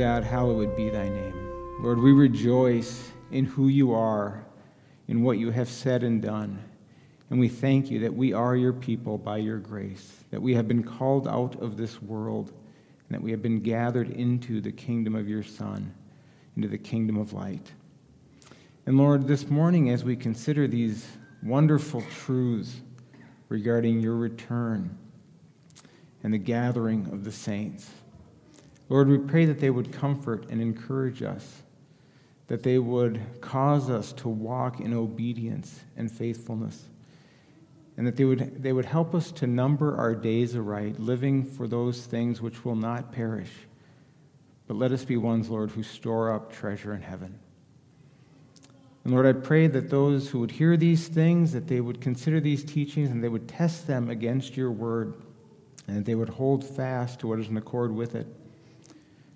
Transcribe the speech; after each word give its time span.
God, 0.00 0.24
hallowed 0.24 0.74
be 0.78 0.88
thy 0.88 1.10
name. 1.10 1.76
Lord, 1.78 1.98
we 1.98 2.12
rejoice 2.12 3.10
in 3.32 3.44
who 3.44 3.68
you 3.68 3.92
are, 3.92 4.42
in 5.08 5.22
what 5.22 5.36
you 5.36 5.50
have 5.50 5.68
said 5.68 6.02
and 6.04 6.22
done. 6.22 6.58
And 7.28 7.38
we 7.38 7.48
thank 7.50 7.90
you 7.90 7.98
that 7.98 8.14
we 8.14 8.32
are 8.32 8.56
your 8.56 8.72
people 8.72 9.18
by 9.18 9.36
your 9.36 9.58
grace, 9.58 10.24
that 10.30 10.40
we 10.40 10.54
have 10.54 10.66
been 10.66 10.82
called 10.82 11.28
out 11.28 11.60
of 11.60 11.76
this 11.76 12.00
world, 12.00 12.48
and 12.48 13.10
that 13.10 13.20
we 13.20 13.30
have 13.30 13.42
been 13.42 13.60
gathered 13.60 14.08
into 14.08 14.62
the 14.62 14.72
kingdom 14.72 15.14
of 15.14 15.28
your 15.28 15.42
Son, 15.42 15.92
into 16.56 16.68
the 16.68 16.78
kingdom 16.78 17.18
of 17.18 17.34
light. 17.34 17.70
And 18.86 18.96
Lord, 18.96 19.28
this 19.28 19.50
morning, 19.50 19.90
as 19.90 20.02
we 20.02 20.16
consider 20.16 20.66
these 20.66 21.06
wonderful 21.42 22.02
truths 22.24 22.80
regarding 23.50 24.00
your 24.00 24.16
return 24.16 24.96
and 26.22 26.32
the 26.32 26.38
gathering 26.38 27.06
of 27.12 27.22
the 27.22 27.32
saints, 27.32 27.90
Lord, 28.90 29.08
we 29.08 29.18
pray 29.18 29.44
that 29.44 29.60
they 29.60 29.70
would 29.70 29.92
comfort 29.92 30.50
and 30.50 30.60
encourage 30.60 31.22
us, 31.22 31.62
that 32.48 32.64
they 32.64 32.78
would 32.78 33.20
cause 33.40 33.88
us 33.88 34.12
to 34.14 34.28
walk 34.28 34.80
in 34.80 34.92
obedience 34.92 35.80
and 35.96 36.10
faithfulness, 36.10 36.88
and 37.96 38.04
that 38.04 38.16
they 38.16 38.24
would, 38.24 38.60
they 38.60 38.72
would 38.72 38.84
help 38.84 39.14
us 39.14 39.30
to 39.30 39.46
number 39.46 39.96
our 39.96 40.14
days 40.14 40.56
aright, 40.56 40.98
living 40.98 41.44
for 41.44 41.68
those 41.68 42.04
things 42.04 42.42
which 42.42 42.64
will 42.64 42.74
not 42.74 43.12
perish. 43.12 43.52
But 44.66 44.76
let 44.76 44.90
us 44.90 45.04
be 45.04 45.16
ones, 45.16 45.48
Lord, 45.48 45.70
who 45.70 45.84
store 45.84 46.32
up 46.32 46.52
treasure 46.52 46.92
in 46.92 47.02
heaven. 47.02 47.38
And 49.04 49.12
Lord, 49.12 49.24
I 49.24 49.32
pray 49.32 49.68
that 49.68 49.88
those 49.88 50.28
who 50.28 50.40
would 50.40 50.50
hear 50.50 50.76
these 50.76 51.06
things, 51.06 51.52
that 51.52 51.68
they 51.68 51.80
would 51.80 52.00
consider 52.00 52.40
these 52.40 52.64
teachings 52.64 53.10
and 53.10 53.22
they 53.22 53.28
would 53.28 53.46
test 53.46 53.86
them 53.86 54.10
against 54.10 54.56
your 54.56 54.72
word, 54.72 55.14
and 55.86 55.98
that 55.98 56.04
they 56.04 56.16
would 56.16 56.28
hold 56.28 56.64
fast 56.64 57.20
to 57.20 57.28
what 57.28 57.38
is 57.38 57.48
in 57.48 57.56
accord 57.56 57.92
with 57.94 58.16
it. 58.16 58.26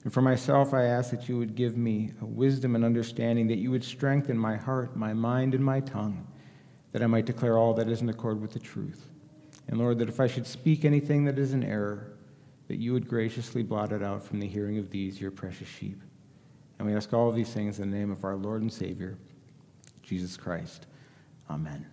And 0.05 0.13
for 0.13 0.21
myself, 0.21 0.75
I 0.75 0.85
ask 0.85 1.11
that 1.11 1.29
you 1.29 1.39
would 1.39 1.55
give 1.55 1.79
me 1.79 2.13
a 2.21 2.27
wisdom 2.27 2.77
and 2.77 2.85
understanding, 2.85 3.49
that 3.49 3.57
you 3.57 3.71
would 3.71 3.83
strengthen 3.83 4.39
my 4.39 4.57
heart, 4.57 4.97
my 4.97 5.15
mind, 5.15 5.55
and 5.55 5.65
my 5.65 5.81
tongue, 5.81 6.27
that 6.93 7.03
I 7.03 7.07
might 7.07 7.25
declare 7.25 7.57
all 7.57 7.73
that 7.75 7.89
is 7.89 8.03
in 8.03 8.09
accord 8.11 8.41
with 8.41 8.53
the 8.53 8.59
truth. 8.59 9.09
And 9.67 9.79
Lord, 9.79 9.99
that 9.99 10.11
if 10.11 10.21
I 10.21 10.27
should 10.27 10.47
speak 10.47 10.85
anything 10.85 11.25
that 11.25 11.39
is 11.39 11.55
an 11.55 11.65
error, 11.65 12.19
that 12.69 12.77
you 12.77 12.93
would 12.93 13.09
graciously 13.09 13.63
blot 13.63 13.93
it 13.93 14.03
out 14.03 14.23
from 14.23 14.41
the 14.41 14.47
hearing 14.47 14.77
of 14.77 14.91
these, 14.91 15.19
your 15.19 15.31
precious 15.31 15.69
sheep. 15.69 16.01
And 16.79 16.87
we 16.87 16.95
ask 16.95 17.13
all 17.15 17.31
of 17.31 17.35
these 17.35 17.53
things 17.53 17.81
in 17.81 17.91
the 17.91 17.97
name 17.97 18.11
of 18.11 18.25
our 18.25 18.37
Lord 18.37 18.61
and 18.61 18.73
Savior, 18.73 19.17
Jesus 20.03 20.37
Christ. 20.37 20.87
Amen. 21.49 21.87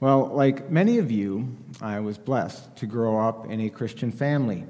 Well, 0.00 0.26
like 0.26 0.70
many 0.70 0.98
of 0.98 1.10
you, 1.10 1.56
I 1.80 2.00
was 2.00 2.18
blessed 2.18 2.76
to 2.76 2.86
grow 2.86 3.18
up 3.18 3.46
in 3.50 3.60
a 3.62 3.70
Christian 3.70 4.10
family 4.12 4.66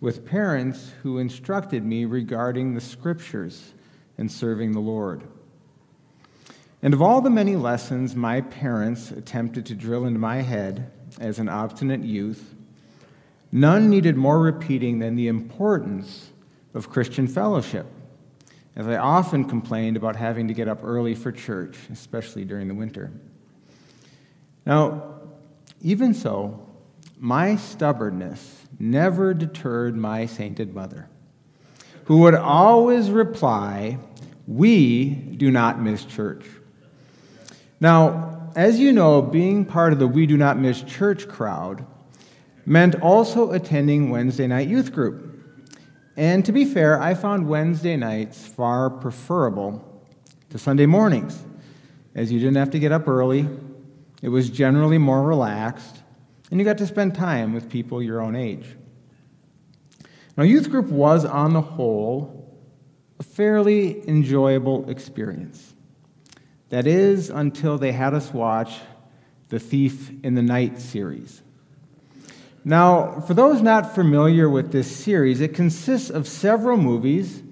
with 0.00 0.24
parents 0.24 0.92
who 1.02 1.18
instructed 1.18 1.84
me 1.84 2.04
regarding 2.04 2.74
the 2.74 2.80
scriptures 2.80 3.72
and 4.16 4.30
serving 4.30 4.72
the 4.72 4.80
Lord. 4.80 5.22
And 6.82 6.94
of 6.94 7.02
all 7.02 7.20
the 7.20 7.30
many 7.30 7.56
lessons 7.56 8.14
my 8.14 8.40
parents 8.40 9.10
attempted 9.10 9.66
to 9.66 9.74
drill 9.74 10.06
into 10.06 10.20
my 10.20 10.42
head 10.42 10.92
as 11.18 11.38
an 11.40 11.48
obstinate 11.48 12.04
youth, 12.04 12.54
none 13.50 13.90
needed 13.90 14.16
more 14.16 14.38
repeating 14.38 15.00
than 15.00 15.16
the 15.16 15.26
importance 15.26 16.30
of 16.74 16.90
Christian 16.90 17.26
fellowship, 17.26 17.86
as 18.76 18.86
I 18.86 18.96
often 18.96 19.44
complained 19.44 19.96
about 19.96 20.14
having 20.14 20.46
to 20.46 20.54
get 20.54 20.68
up 20.68 20.84
early 20.84 21.16
for 21.16 21.32
church, 21.32 21.76
especially 21.90 22.44
during 22.44 22.68
the 22.68 22.74
winter. 22.74 23.10
Now, 24.64 25.14
even 25.80 26.14
so, 26.14 26.67
my 27.18 27.56
stubbornness 27.56 28.66
never 28.78 29.34
deterred 29.34 29.96
my 29.96 30.26
sainted 30.26 30.74
mother, 30.74 31.08
who 32.04 32.18
would 32.18 32.34
always 32.34 33.10
reply, 33.10 33.98
We 34.46 35.10
do 35.10 35.50
not 35.50 35.80
miss 35.80 36.04
church. 36.04 36.44
Now, 37.80 38.50
as 38.56 38.80
you 38.80 38.92
know, 38.92 39.22
being 39.22 39.64
part 39.64 39.92
of 39.92 39.98
the 39.98 40.08
We 40.08 40.26
Do 40.26 40.36
Not 40.36 40.58
Miss 40.58 40.82
Church 40.82 41.28
crowd 41.28 41.86
meant 42.66 42.96
also 42.96 43.52
attending 43.52 44.10
Wednesday 44.10 44.46
night 44.46 44.68
youth 44.68 44.92
group. 44.92 45.24
And 46.16 46.44
to 46.44 46.50
be 46.50 46.64
fair, 46.64 47.00
I 47.00 47.14
found 47.14 47.48
Wednesday 47.48 47.96
nights 47.96 48.46
far 48.46 48.90
preferable 48.90 50.02
to 50.50 50.58
Sunday 50.58 50.86
mornings, 50.86 51.40
as 52.16 52.32
you 52.32 52.40
didn't 52.40 52.56
have 52.56 52.70
to 52.70 52.80
get 52.80 52.90
up 52.90 53.06
early. 53.06 53.48
It 54.22 54.28
was 54.28 54.50
generally 54.50 54.98
more 54.98 55.22
relaxed, 55.22 55.97
and 56.50 56.58
you 56.58 56.64
got 56.64 56.78
to 56.78 56.86
spend 56.86 57.14
time 57.14 57.52
with 57.52 57.70
people 57.70 58.02
your 58.02 58.20
own 58.20 58.36
age. 58.36 58.66
Now, 60.36 60.44
youth 60.44 60.70
group 60.70 60.86
was, 60.86 61.24
on 61.24 61.52
the 61.52 61.60
whole, 61.60 62.56
a 63.18 63.22
fairly 63.22 64.08
enjoyable 64.08 64.88
experience. 64.88 65.74
That 66.68 66.86
is, 66.86 67.30
until 67.30 67.78
they 67.78 67.92
had 67.92 68.14
us 68.14 68.32
watch 68.32 68.78
the 69.48 69.58
Thief 69.58 70.10
in 70.22 70.34
the 70.34 70.42
Night 70.42 70.78
series. 70.78 71.42
Now, 72.64 73.20
for 73.20 73.34
those 73.34 73.62
not 73.62 73.94
familiar 73.94 74.48
with 74.48 74.72
this 74.72 74.94
series, 74.94 75.40
it 75.40 75.54
consists 75.54 76.10
of 76.10 76.28
several 76.28 76.76
movies 76.76 77.42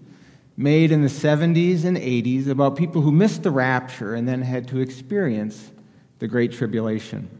made 0.56 0.90
in 0.92 1.02
the 1.02 1.08
70s 1.08 1.84
and 1.84 1.96
80s 1.96 2.48
about 2.48 2.76
people 2.76 3.02
who 3.02 3.12
missed 3.12 3.42
the 3.42 3.50
rapture 3.50 4.14
and 4.14 4.28
then 4.28 4.42
had 4.42 4.68
to 4.68 4.78
experience 4.78 5.70
the 6.18 6.28
Great 6.28 6.52
Tribulation. 6.52 7.30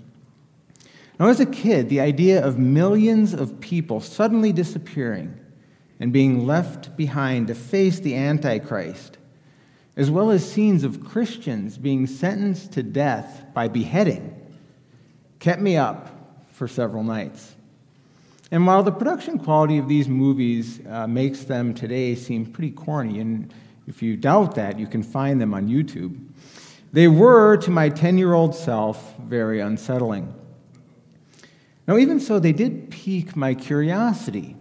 Now, 1.19 1.29
as 1.29 1.41
a 1.41 1.47
kid, 1.47 1.89
the 1.89 2.01
idea 2.01 2.45
of 2.45 2.59
millions 2.59 3.33
of 3.33 3.59
people 3.61 4.01
suddenly 4.01 4.53
disappearing 4.53 5.39
and 5.99 6.13
being 6.13 6.47
left 6.47 6.95
behind 6.97 7.47
to 7.47 7.55
face 7.55 8.01
the 8.01 8.15
Antichrist, 8.15 9.17
as 9.97 10.11
well 10.11 10.31
as 10.31 10.51
scenes 10.51 10.85
of 10.85 11.03
Christians 11.03 11.79
being 11.79 12.07
sentenced 12.07 12.73
to 12.73 12.83
death 12.83 13.47
by 13.55 13.67
beheading, 13.69 14.39
kept 15.39 15.63
me 15.63 15.77
up 15.79 16.45
for 16.53 16.69
several 16.69 17.03
nights. 17.03 17.55
And 18.51 18.67
while 18.67 18.83
the 18.83 18.93
production 18.93 19.39
quality 19.39 19.79
of 19.79 19.89
these 19.89 20.09
movies 20.09 20.81
uh, 20.87 21.07
makes 21.07 21.45
them 21.45 21.73
today 21.73 22.15
seem 22.15 22.47
pretty 22.47 22.73
corny, 22.73 23.21
and 23.21 23.53
if 23.87 24.03
you 24.03 24.17
doubt 24.17 24.55
that, 24.57 24.79
you 24.79 24.87
can 24.87 25.03
find 25.03 25.41
them 25.41 25.55
on 25.55 25.67
YouTube, 25.67 26.19
they 26.93 27.09
were, 27.09 27.57
to 27.59 27.71
my 27.71 27.89
10 27.89 28.19
year 28.19 28.35
old 28.35 28.55
self, 28.55 29.17
very 29.19 29.61
unsettling. 29.61 30.35
Now, 31.87 31.99
even 31.99 32.19
so, 32.19 32.39
they 32.39 32.53
did 32.53 32.91
pique 32.91 33.37
my 33.37 33.55
curiosity 33.55 34.57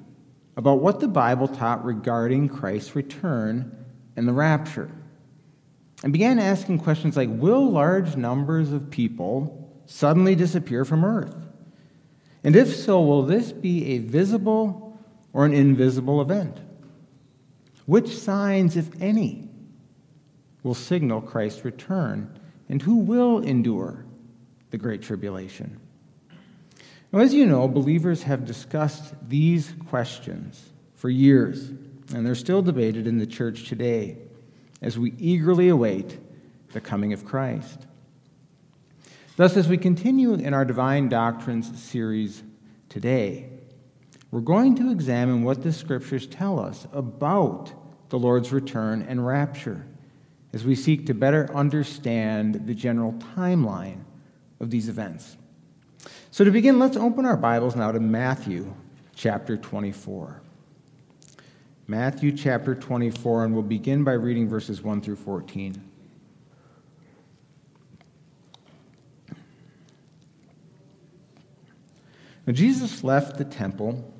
about 0.58 0.82
what 0.82 1.00
the 1.00 1.08
Bible 1.08 1.48
taught 1.48 1.84
regarding 1.84 2.50
Christ's 2.50 2.96
return 2.96 3.86
and 4.16 4.28
the 4.28 4.34
rapture. 4.34 4.92
And 6.04 6.14
began 6.14 6.38
asking 6.38 6.80
questions 6.80 7.18
like 7.18 7.30
Will 7.32 7.70
large 7.70 8.16
numbers 8.16 8.72
of 8.72 8.92
people 8.92 9.82
suddenly 9.86 10.36
disappear 10.36 10.86
from 10.86 11.04
earth? 11.04 11.36
And 12.44 12.56
if 12.56 12.76
so, 12.76 13.02
will 13.02 13.24
this 13.24 13.52
be 13.52 13.86
a 13.96 13.98
visible 13.98 15.00
or 15.34 15.46
an 15.46 15.54
invisible 15.54 16.22
event? 16.22 16.60
Which 17.88 18.16
signs, 18.16 18.78
if 18.78 18.90
any, 19.02 19.50
will 20.62 20.76
signal 20.76 21.22
Christ's 21.22 21.66
return? 21.66 22.40
And 22.70 22.82
who 22.82 22.98
will 22.98 23.40
endure 23.40 24.06
the 24.70 24.78
Great 24.78 25.02
Tribulation? 25.02 25.80
Now, 27.16 27.22
as 27.22 27.34
you 27.34 27.46
know, 27.46 27.70
believers 27.70 28.24
have 28.24 28.44
discussed 28.44 29.14
these 29.30 29.74
questions 29.88 30.74
for 30.96 31.10
years, 31.10 31.70
and 32.14 32.26
they're 32.26 32.36
still 32.36 32.62
debated 32.62 33.08
in 33.08 33.20
the 33.20 33.26
church 33.26 33.70
today 33.70 34.18
as 34.82 35.00
we 35.00 35.14
eagerly 35.18 35.70
await 35.70 36.20
the 36.74 36.82
coming 36.82 37.14
of 37.14 37.24
Christ. 37.24 37.88
Thus, 39.38 39.56
as 39.56 39.70
we 39.70 39.78
continue 39.78 40.34
in 40.34 40.54
our 40.54 40.66
Divine 40.66 41.08
Doctrines 41.08 41.82
series 41.82 42.44
today, 42.90 43.50
we're 44.30 44.42
going 44.42 44.76
to 44.76 44.92
examine 44.92 45.44
what 45.44 45.64
the 45.64 45.72
scriptures 45.72 46.28
tell 46.28 46.60
us 46.60 46.86
about 46.92 47.72
the 48.10 48.20
Lord's 48.20 48.52
return 48.52 49.04
and 49.04 49.26
rapture 49.26 49.88
as 50.52 50.66
we 50.66 50.76
seek 50.76 51.06
to 51.06 51.14
better 51.14 51.50
understand 51.56 52.68
the 52.68 52.76
general 52.76 53.14
timeline 53.38 54.04
of 54.60 54.70
these 54.70 54.90
events. 54.90 55.38
So, 56.36 56.44
to 56.44 56.52
begin, 56.52 56.80
let's 56.80 56.98
open 56.98 57.26
our 57.26 57.38
Bibles 57.38 57.78
now 57.78 57.94
to 57.94 58.00
Matthew 58.02 58.74
chapter 59.16 59.56
24. 59.56 60.42
Matthew 61.88 62.34
chapter 62.34 62.76
24, 62.76 63.46
and 63.46 63.54
we'll 63.54 63.64
begin 63.64 64.04
by 64.04 64.12
reading 64.12 64.50
verses 64.50 64.82
1 64.82 65.00
through 65.00 65.16
14. 65.16 65.82
Now, 72.46 72.52
Jesus 72.52 73.02
left 73.02 73.38
the 73.38 73.46
temple 73.46 74.14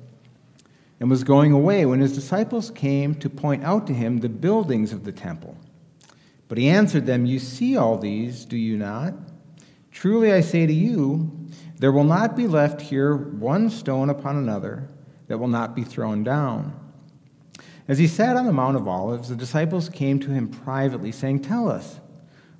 and 0.98 1.10
was 1.10 1.22
going 1.22 1.52
away 1.52 1.84
when 1.84 2.00
his 2.00 2.14
disciples 2.14 2.70
came 2.70 3.14
to 3.16 3.28
point 3.28 3.62
out 3.62 3.86
to 3.88 3.92
him 3.92 4.20
the 4.20 4.30
buildings 4.30 4.94
of 4.94 5.04
the 5.04 5.12
temple. 5.12 5.54
But 6.48 6.56
he 6.56 6.70
answered 6.70 7.04
them, 7.04 7.26
You 7.26 7.38
see 7.38 7.76
all 7.76 7.98
these, 7.98 8.46
do 8.46 8.56
you 8.56 8.78
not? 8.78 9.12
Truly 9.90 10.32
I 10.32 10.40
say 10.40 10.66
to 10.66 10.72
you, 10.72 11.45
there 11.78 11.92
will 11.92 12.04
not 12.04 12.36
be 12.36 12.46
left 12.46 12.80
here 12.80 13.14
one 13.14 13.70
stone 13.70 14.10
upon 14.10 14.36
another 14.36 14.88
that 15.28 15.38
will 15.38 15.48
not 15.48 15.74
be 15.74 15.84
thrown 15.84 16.24
down. 16.24 16.78
As 17.88 17.98
he 17.98 18.06
sat 18.06 18.36
on 18.36 18.46
the 18.46 18.52
Mount 18.52 18.76
of 18.76 18.88
Olives, 18.88 19.28
the 19.28 19.36
disciples 19.36 19.88
came 19.88 20.18
to 20.20 20.30
him 20.30 20.48
privately, 20.48 21.12
saying, 21.12 21.40
Tell 21.40 21.68
us, 21.68 22.00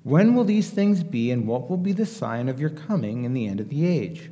when 0.03 0.35
will 0.35 0.45
these 0.45 0.69
things 0.69 1.03
be, 1.03 1.31
and 1.31 1.47
what 1.47 1.69
will 1.69 1.77
be 1.77 1.91
the 1.91 2.05
sign 2.05 2.47
of 2.47 2.61
your 2.61 2.69
coming 2.69 3.25
in 3.25 3.33
the 3.33 3.47
end 3.47 3.59
of 3.59 3.69
the 3.69 3.85
age? 3.85 4.31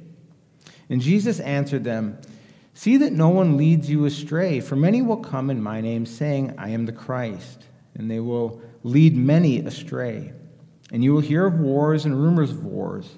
And 0.89 1.01
Jesus 1.01 1.39
answered 1.39 1.83
them, 1.83 2.17
See 2.73 2.97
that 2.97 3.13
no 3.13 3.29
one 3.29 3.57
leads 3.57 3.89
you 3.89 4.05
astray, 4.05 4.59
for 4.59 4.75
many 4.75 5.01
will 5.01 5.17
come 5.17 5.49
in 5.49 5.61
my 5.61 5.81
name, 5.81 6.05
saying, 6.05 6.55
I 6.57 6.69
am 6.69 6.85
the 6.85 6.91
Christ, 6.91 7.65
and 7.95 8.09
they 8.09 8.19
will 8.19 8.61
lead 8.83 9.17
many 9.17 9.59
astray. 9.59 10.31
And 10.91 11.03
you 11.03 11.13
will 11.13 11.21
hear 11.21 11.45
of 11.45 11.59
wars 11.59 12.05
and 12.05 12.21
rumors 12.21 12.51
of 12.51 12.63
wars, 12.63 13.17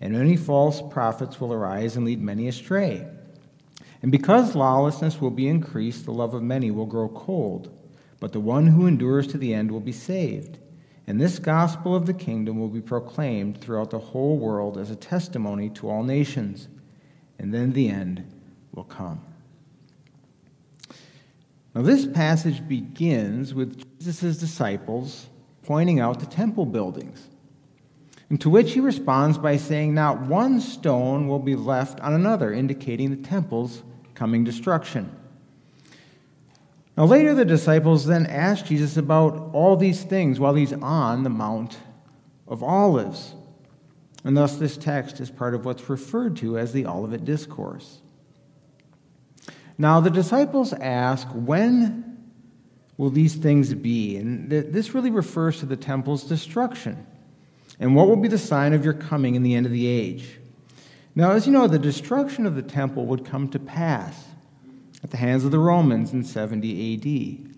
and 0.00 0.12
many 0.12 0.36
false 0.36 0.82
prophets 0.90 1.40
will 1.40 1.52
arise 1.52 1.96
and 1.96 2.04
lead 2.04 2.20
many 2.20 2.48
astray. 2.48 3.06
And 4.02 4.12
because 4.12 4.54
lawlessness 4.54 5.20
will 5.20 5.30
be 5.30 5.48
increased, 5.48 6.04
the 6.04 6.12
love 6.12 6.34
of 6.34 6.42
many 6.42 6.70
will 6.70 6.86
grow 6.86 7.08
cold, 7.08 7.70
but 8.20 8.32
the 8.32 8.40
one 8.40 8.66
who 8.66 8.86
endures 8.86 9.26
to 9.28 9.38
the 9.38 9.54
end 9.54 9.70
will 9.70 9.80
be 9.80 9.92
saved. 9.92 10.58
And 11.06 11.20
this 11.20 11.38
gospel 11.38 11.94
of 11.94 12.06
the 12.06 12.14
kingdom 12.14 12.58
will 12.58 12.68
be 12.68 12.80
proclaimed 12.80 13.60
throughout 13.60 13.90
the 13.90 13.98
whole 13.98 14.38
world 14.38 14.76
as 14.76 14.90
a 14.90 14.96
testimony 14.96 15.70
to 15.70 15.88
all 15.88 16.02
nations 16.02 16.68
and 17.38 17.52
then 17.52 17.72
the 17.72 17.88
end 17.88 18.24
will 18.72 18.84
come. 18.84 19.20
Now, 21.74 21.82
this 21.82 22.06
passage 22.06 22.66
begins 22.66 23.52
with 23.52 23.98
Jesus' 23.98 24.38
disciples 24.38 25.26
pointing 25.62 26.00
out 26.00 26.20
the 26.20 26.26
temple 26.26 26.64
buildings, 26.64 27.28
and 28.28 28.40
to 28.40 28.50
which 28.50 28.72
he 28.72 28.80
responds 28.80 29.38
by 29.38 29.56
saying, 29.56 29.94
Not 29.94 30.22
one 30.22 30.60
stone 30.60 31.28
will 31.28 31.38
be 31.38 31.54
left 31.54 32.00
on 32.00 32.12
another, 32.12 32.52
indicating 32.52 33.10
the 33.10 33.28
temple's 33.28 33.82
coming 34.14 34.42
destruction. 34.42 35.14
Now, 36.96 37.04
later, 37.04 37.34
the 37.34 37.44
disciples 37.44 38.06
then 38.06 38.26
ask 38.26 38.64
Jesus 38.64 38.96
about 38.96 39.50
all 39.52 39.76
these 39.76 40.02
things 40.02 40.40
while 40.40 40.54
he's 40.54 40.72
on 40.72 41.22
the 41.22 41.30
Mount 41.30 41.76
of 42.48 42.62
Olives. 42.62 43.34
And 44.24 44.36
thus, 44.36 44.56
this 44.56 44.76
text 44.76 45.20
is 45.20 45.30
part 45.30 45.54
of 45.54 45.64
what's 45.64 45.88
referred 45.88 46.36
to 46.38 46.58
as 46.58 46.72
the 46.72 46.86
Olivet 46.86 47.24
Discourse. 47.24 48.00
Now, 49.78 50.00
the 50.00 50.10
disciples 50.10 50.72
ask, 50.72 51.28
When 51.28 52.24
will 52.96 53.10
these 53.10 53.36
things 53.36 53.72
be? 53.74 54.16
And 54.16 54.50
this 54.50 54.94
really 54.94 55.10
refers 55.10 55.60
to 55.60 55.66
the 55.66 55.76
temple's 55.76 56.24
destruction. 56.24 57.06
And 57.78 57.94
what 57.94 58.08
will 58.08 58.16
be 58.16 58.28
the 58.28 58.38
sign 58.38 58.72
of 58.72 58.84
your 58.84 58.94
coming 58.94 59.34
in 59.34 59.42
the 59.42 59.54
end 59.54 59.66
of 59.66 59.72
the 59.72 59.86
age? 59.86 60.38
Now, 61.14 61.32
as 61.32 61.46
you 61.46 61.52
know, 61.52 61.66
the 61.66 61.78
destruction 61.78 62.46
of 62.46 62.54
the 62.54 62.62
temple 62.62 63.06
would 63.06 63.24
come 63.24 63.48
to 63.48 63.58
pass 63.58 64.24
at 65.02 65.10
the 65.10 65.16
hands 65.16 65.44
of 65.44 65.50
the 65.50 65.58
Romans 65.58 66.12
in 66.12 66.24
70 66.24 67.46
AD. 67.46 67.52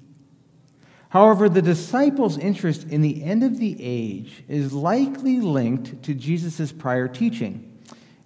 However, 1.11 1.49
the 1.49 1.63
disciples' 1.63 2.39
interest 2.39 2.85
in 2.89 3.01
the 3.01 3.25
end 3.25 3.43
of 3.43 3.59
the 3.59 3.77
age 3.81 4.45
is 4.47 4.73
likely 4.73 5.41
linked 5.41 6.03
to 6.03 6.15
Jesus' 6.15 6.71
prior 6.71 7.09
teaching. 7.09 7.65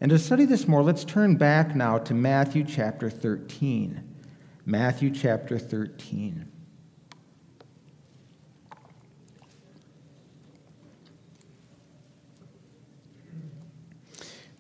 And 0.00 0.10
to 0.10 0.18
study 0.18 0.44
this 0.44 0.66
more, 0.66 0.82
let's 0.82 1.04
turn 1.04 1.36
back 1.36 1.76
now 1.76 1.98
to 1.98 2.12
Matthew 2.12 2.64
chapter 2.64 3.08
13. 3.08 4.02
Matthew 4.66 5.10
chapter 5.10 5.58
13. 5.58 6.51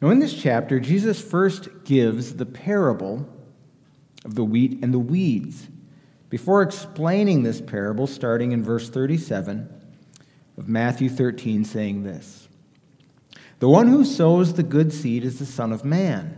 Now, 0.02 0.10
in 0.10 0.18
this 0.18 0.34
chapter, 0.34 0.80
Jesus 0.80 1.20
first 1.20 1.84
gives 1.84 2.34
the 2.34 2.44
parable 2.44 3.24
of 4.24 4.34
the 4.34 4.44
wheat 4.44 4.80
and 4.82 4.92
the 4.92 4.98
weeds 4.98 5.68
before 6.28 6.60
explaining 6.60 7.44
this 7.44 7.60
parable, 7.60 8.08
starting 8.08 8.50
in 8.50 8.64
verse 8.64 8.90
37 8.90 9.72
of 10.58 10.68
Matthew 10.68 11.08
13, 11.08 11.64
saying 11.64 12.02
this 12.02 12.48
The 13.60 13.68
one 13.68 13.86
who 13.86 14.04
sows 14.04 14.54
the 14.54 14.64
good 14.64 14.92
seed 14.92 15.22
is 15.22 15.38
the 15.38 15.46
Son 15.46 15.72
of 15.72 15.84
Man. 15.84 16.36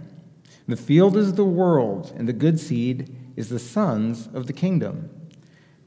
The 0.68 0.76
field 0.76 1.16
is 1.16 1.32
the 1.32 1.44
world, 1.46 2.12
and 2.18 2.28
the 2.28 2.34
good 2.34 2.60
seed 2.60 3.16
is 3.34 3.48
the 3.48 3.58
sons 3.58 4.28
of 4.34 4.46
the 4.46 4.52
kingdom. 4.52 5.08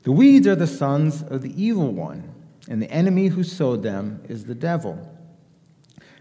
The 0.02 0.12
weeds 0.12 0.48
are 0.48 0.56
the 0.56 0.66
sons 0.66 1.22
of 1.22 1.44
the 1.44 1.64
evil 1.64 1.92
one, 1.92 2.34
and 2.68 2.82
the 2.82 2.90
enemy 2.90 3.28
who 3.28 3.44
sowed 3.44 3.84
them 3.84 4.24
is 4.28 4.46
the 4.46 4.56
devil. 4.56 5.14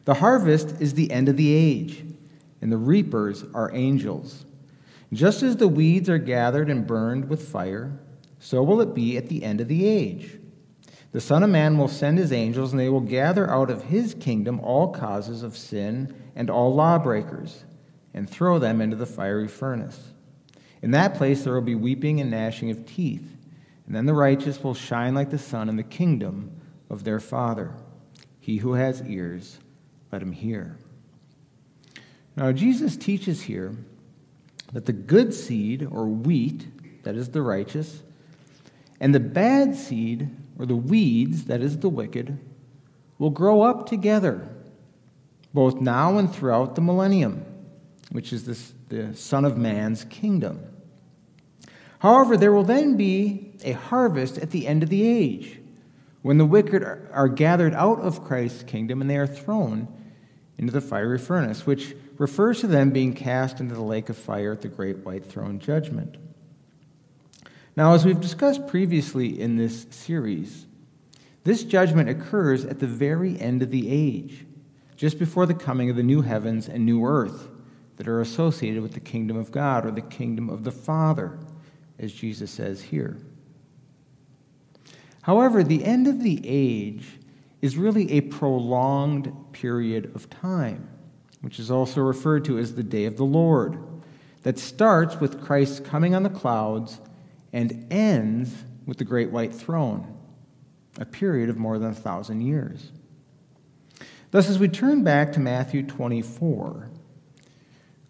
The 0.07 0.15
harvest 0.15 0.81
is 0.81 0.95
the 0.95 1.11
end 1.11 1.29
of 1.29 1.37
the 1.37 1.53
age, 1.53 2.05
and 2.63 2.71
the 2.71 2.77
reapers 2.77 3.45
are 3.53 3.75
angels. 3.75 4.45
Just 5.13 5.43
as 5.43 5.57
the 5.57 5.67
weeds 5.67 6.09
are 6.09 6.19
gathered 6.19 6.71
and 6.71 6.87
burned 6.87 7.29
with 7.29 7.49
fire, 7.49 7.99
so 8.39 8.63
will 8.63 8.81
it 8.81 8.95
be 8.95 9.17
at 9.17 9.29
the 9.29 9.43
end 9.43 9.61
of 9.61 9.67
the 9.67 9.85
age. 9.85 10.39
The 11.11 11.21
Son 11.21 11.43
of 11.43 11.51
Man 11.51 11.77
will 11.77 11.89
send 11.89 12.19
his 12.19 12.33
angels, 12.33 12.73
and 12.73 12.79
they 12.79 12.89
will 12.89 13.01
gather 13.01 13.51
out 13.51 13.69
of 13.69 13.83
his 13.85 14.15
kingdom 14.15 14.61
all 14.61 14.93
causes 14.93 15.43
of 15.43 15.57
sin 15.57 16.15
and 16.37 16.51
all 16.51 16.73
lawbreakers, 16.73 17.65
and 18.15 18.31
throw 18.31 18.61
them 18.61 18.81
into 18.81 18.97
the 18.97 19.07
fiery 19.07 19.49
furnace. 19.49 20.13
In 20.83 20.93
that 20.93 21.15
place 21.15 21.43
there 21.43 21.55
will 21.55 21.63
be 21.63 21.75
weeping 21.75 22.21
and 22.21 22.31
gnashing 22.31 22.71
of 22.71 22.87
teeth, 22.87 23.37
and 23.87 23.97
then 23.97 24.07
the 24.07 24.15
righteous 24.15 24.63
will 24.63 24.75
shine 24.75 25.17
like 25.17 25.31
the 25.31 25.39
sun 25.39 25.69
in 25.69 25.75
the 25.75 25.83
kingdom 25.83 26.53
of 26.89 27.03
their 27.03 27.19
Father. 27.19 27.75
He 28.39 28.59
who 28.59 28.75
has 28.75 29.03
ears, 29.03 29.59
let 30.17 30.23
him 30.23 30.33
hear. 30.33 30.79
Now, 32.37 32.51
Jesus 32.51 32.97
teaches 32.97 33.43
here 33.43 33.77
that 34.73 34.87
the 34.87 34.95
good 34.95 35.35
seed, 35.35 35.87
or 35.91 36.07
wheat, 36.07 37.03
that 37.03 37.17
is 37.17 37.29
the 37.29 37.43
righteous, 37.43 38.03
and 38.99 39.15
the 39.15 39.21
bad 39.21 39.77
seed, 39.77 40.31
or 40.59 40.65
the 40.65 40.75
weeds, 40.75 41.45
that 41.45 41.61
is 41.61 41.81
the 41.81 41.91
wicked, 41.91 42.39
will 43.19 43.29
grow 43.29 43.61
up 43.61 43.87
together, 43.87 44.49
both 45.53 45.83
now 45.83 46.17
and 46.17 46.35
throughout 46.35 46.77
the 46.77 46.81
millennium, 46.81 47.45
which 48.11 48.33
is 48.33 48.47
this, 48.47 48.73
the 48.89 49.15
Son 49.15 49.45
of 49.45 49.59
Man's 49.59 50.07
kingdom. 50.07 50.63
However, 51.99 52.39
there 52.39 52.53
will 52.53 52.65
then 52.65 52.97
be 52.97 53.53
a 53.65 53.73
harvest 53.73 54.39
at 54.39 54.51
the 54.51 54.67
end 54.67 54.83
of 54.83 54.89
the 54.89 55.07
age, 55.07 55.59
when 56.23 56.39
the 56.39 56.47
wicked 56.47 56.83
are 56.83 57.29
gathered 57.29 57.75
out 57.75 58.01
of 58.01 58.25
Christ's 58.25 58.63
kingdom 58.63 59.03
and 59.03 59.11
they 59.11 59.19
are 59.19 59.27
thrown 59.27 59.89
into 60.59 60.73
the 60.73 60.81
fiery 60.81 61.19
furnace, 61.19 61.67
which 61.67 61.95
refers 62.19 62.61
to 62.61 62.67
them 62.67 62.91
being 62.91 63.13
cast 63.13 63.61
into 63.61 63.75
the 63.75 63.83
lake 63.83 64.09
of 64.09 64.17
fire 64.17 64.53
at 64.53 64.63
the 64.63 64.69
great 64.69 64.99
white 64.99 65.25
throne 65.25 65.59
judgment. 65.59 66.17
Now, 67.77 67.93
as 67.93 68.07
we've 68.07 68.21
discussed 68.21 68.67
previously 68.67 69.39
in 69.39 69.57
this 69.57 69.87
series, 69.91 70.67
this 71.45 71.63
judgment 71.63 72.09
occurs 72.09 72.65
at 72.65 72.81
the 72.81 72.87
very 72.87 73.39
end 73.39 73.63
of 73.63 73.71
the 73.71 73.91
age, 73.91 74.47
just 74.97 75.19
before 75.19 75.45
the 75.45 75.55
coming 75.55 75.91
of 75.91 75.97
the 75.97 76.03
new 76.03 76.23
heavens 76.23 76.69
and 76.69 76.87
new 76.87 77.05
earth 77.05 77.49
that 77.99 78.09
are 78.09 78.21
associated 78.21 78.83
with 78.83 78.95
the 78.95 79.01
kingdom 79.01 79.37
of 79.37 79.53
God 79.53 79.85
or 79.85 79.91
the 79.91 80.01
kingdom 80.01 80.49
of 80.49 80.65
the 80.65 80.73
Father, 80.73 81.39
as 81.99 82.13
Jesus 82.13 82.51
says 82.51 82.81
here. 82.81 83.19
However, 85.23 85.63
the 85.63 85.85
end 85.85 86.07
of 86.07 86.23
the 86.23 86.41
age 86.45 87.19
is 87.67 87.77
really 87.77 88.13
a 88.13 88.23
prolonged 88.23 89.31
period 89.53 90.11
of 90.15 90.31
time 90.31 90.89
which 91.47 91.61
is 91.61 91.71
also 91.71 92.01
referred 92.01 92.45
to 92.45 92.59
as 92.59 92.75
the 92.75 92.83
day 92.83 93.05
of 93.05 93.17
the 93.17 93.25
Lord, 93.25 93.79
that 94.43 94.59
starts 94.59 95.21
with 95.21 95.45
Christ 95.45 95.85
coming 95.85 96.13
on 96.13 96.25
the 96.25 96.29
clouds 96.29 97.01
and 97.53 97.87
ends 97.89 98.53
with 98.85 98.99
the 98.99 99.05
great 99.05 99.31
white 99.31 99.55
throne, 99.55 100.17
a 100.99 101.05
period 101.05 101.49
of 101.49 101.57
more 101.57 101.79
than 101.79 101.91
a 101.91 101.95
thousand 101.95 102.41
years. 102.41 102.91
Thus, 104.33 104.49
as 104.49 104.59
we 104.59 104.67
turn 104.67 105.05
back 105.05 105.33
to 105.35 105.41
Matthew 105.41 105.85
24, 105.85 106.91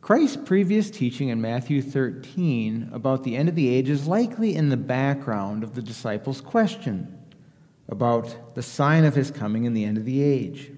Christ's 0.01 0.39
previous 0.39 0.91
teaching 0.91 1.29
in 1.29 1.41
Matthew 1.43 1.83
13 1.83 2.89
about 2.91 3.23
the 3.23 3.37
end 3.37 3.51
of 3.51 3.55
the 3.55 3.69
age 3.69 3.91
is 3.91 4.07
likely 4.07 4.55
in 4.55 4.71
the 4.71 4.79
background 4.79 5.63
of 5.63 5.75
the 5.75 5.83
disciples' 5.83 6.41
question 6.41 7.19
about 7.89 8.55
the 8.55 8.63
sign 8.63 9.05
of 9.05 9.15
his 9.15 9.31
coming 9.31 9.67
and 9.67 9.77
the 9.77 9.85
end 9.85 9.99
of 9.99 10.05
the 10.05 10.23
age. 10.23 10.71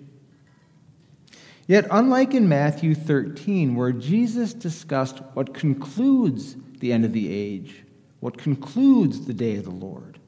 Yet, 1.67 1.87
unlike 1.91 2.35
in 2.35 2.49
Matthew 2.49 2.95
13, 2.95 3.75
where 3.75 3.93
Jesus 3.93 4.55
discussed 4.55 5.19
what 5.35 5.53
concludes 5.53 6.57
the 6.81 6.93
end 6.93 7.05
of 7.05 7.13
the 7.13 7.33
age, 7.33 7.85
what 8.21 8.39
concludes 8.39 9.27
the 9.27 9.35
day 9.35 9.57
of 9.57 9.65
the 9.65 9.71
Lord, 9.71 10.19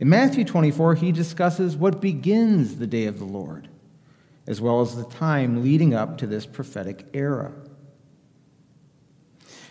in 0.00 0.08
Matthew 0.08 0.44
24, 0.44 0.96
he 0.96 1.12
discusses 1.12 1.76
what 1.76 2.00
begins 2.00 2.76
the 2.76 2.86
day 2.86 3.06
of 3.06 3.18
the 3.18 3.24
Lord, 3.24 3.68
as 4.46 4.60
well 4.60 4.80
as 4.80 4.96
the 4.96 5.04
time 5.04 5.62
leading 5.62 5.94
up 5.94 6.18
to 6.18 6.26
this 6.26 6.46
prophetic 6.46 7.06
era. 7.14 7.52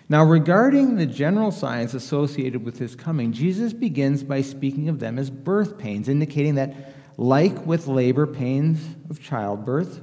Now, 0.10 0.24
regarding 0.24 0.98
the 0.98 1.06
general 1.06 1.52
signs 1.52 1.94
associated 1.94 2.64
with 2.64 2.78
his 2.78 2.96
coming, 2.96 3.32
Jesus 3.32 3.74
begins 3.74 4.24
by 4.24 4.42
speaking 4.42 4.90
of 4.90 5.00
them 5.00 5.18
as 5.18 5.30
birth 5.30 5.78
pains, 5.78 6.10
indicating 6.10 6.56
that, 6.56 6.76
like 7.18 7.66
with 7.66 7.88
labor 7.88 8.28
pains 8.28 8.80
of 9.10 9.22
childbirth, 9.22 10.02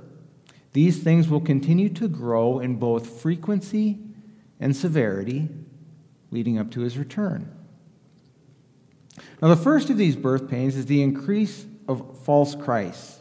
these 0.73 1.02
things 1.02 1.28
will 1.28 1.40
continue 1.40 1.88
to 1.90 2.09
grow 2.09 2.61
in 2.61 2.76
both 2.76 3.21
frequency 3.21 3.99
and 4.59 4.75
severity 4.75 5.49
leading 6.30 6.59
up 6.59 6.71
to 6.71 6.80
his 6.80 6.97
return. 6.97 7.50
Now, 9.42 9.49
the 9.49 9.57
first 9.57 9.90
of 9.90 9.97
these 9.97 10.16
birth 10.16 10.49
pains 10.49 10.76
is 10.76 10.87
the 10.87 11.02
increase 11.02 11.66
of 11.88 12.25
false 12.25 12.54
Christs 12.54 13.21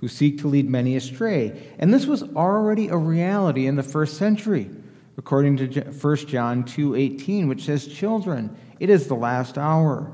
who 0.00 0.08
seek 0.08 0.38
to 0.40 0.48
lead 0.48 0.68
many 0.68 0.96
astray. 0.96 1.74
And 1.78 1.92
this 1.92 2.06
was 2.06 2.22
already 2.22 2.88
a 2.88 2.96
reality 2.96 3.66
in 3.66 3.76
the 3.76 3.82
first 3.82 4.16
century, 4.16 4.70
according 5.18 5.56
to 5.56 5.80
1 5.80 6.28
John 6.28 6.64
2:18, 6.64 7.48
which 7.48 7.64
says, 7.64 7.86
"Children, 7.86 8.50
it 8.80 8.90
is 8.90 9.06
the 9.06 9.14
last 9.14 9.56
hour. 9.56 10.12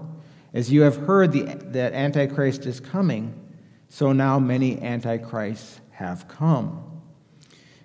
As 0.54 0.70
you 0.70 0.82
have 0.82 0.96
heard 0.96 1.32
the, 1.32 1.42
that 1.72 1.94
Antichrist 1.94 2.66
is 2.66 2.78
coming, 2.78 3.34
so 3.88 4.12
now 4.12 4.38
many 4.38 4.80
antichrists 4.80 5.80
have 5.90 6.28
come." 6.28 6.80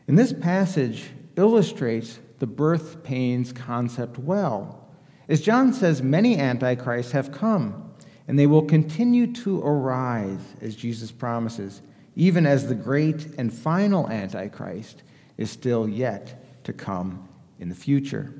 And 0.08 0.18
this 0.18 0.34
passage 0.34 1.12
illustrates 1.36 2.20
the 2.40 2.48
birth 2.48 3.04
pains 3.04 3.52
concept 3.52 4.20
well. 4.20 4.88
As 5.28 5.42
John 5.42 5.74
says, 5.74 6.02
many 6.02 6.38
antichrists 6.38 7.12
have 7.12 7.32
come, 7.32 7.92
and 8.28 8.38
they 8.38 8.48
will 8.48 8.62
continue 8.62 9.34
to 9.34 9.62
arise, 9.62 10.40
as 10.62 10.76
Jesus 10.76 11.12
promises, 11.12 11.82
even 12.16 12.46
as 12.46 12.68
the 12.68 12.76
great 12.76 13.28
and 13.38 13.52
final 13.52 14.08
antichrist 14.10 15.04
is 15.38 15.50
still 15.50 15.88
yet 15.88 16.47
to 16.68 16.74
come 16.74 17.30
in 17.60 17.70
the 17.70 17.76
future. 17.76 18.34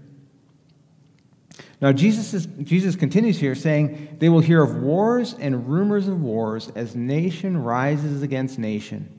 Now, 1.80 1.94
Jesus, 1.94 2.34
is, 2.34 2.46
Jesus 2.62 2.98
continues 2.98 3.40
here 3.40 3.56
saying, 3.56 4.18
They 4.20 4.28
will 4.28 4.42
hear 4.42 4.62
of 4.62 4.76
wars 4.76 5.34
and 5.40 5.70
rumors 5.70 6.10
of 6.10 6.22
wars 6.22 6.70
as 6.76 6.94
nation 6.94 7.64
rises 7.64 8.24
against 8.24 8.60
nation, 8.60 9.18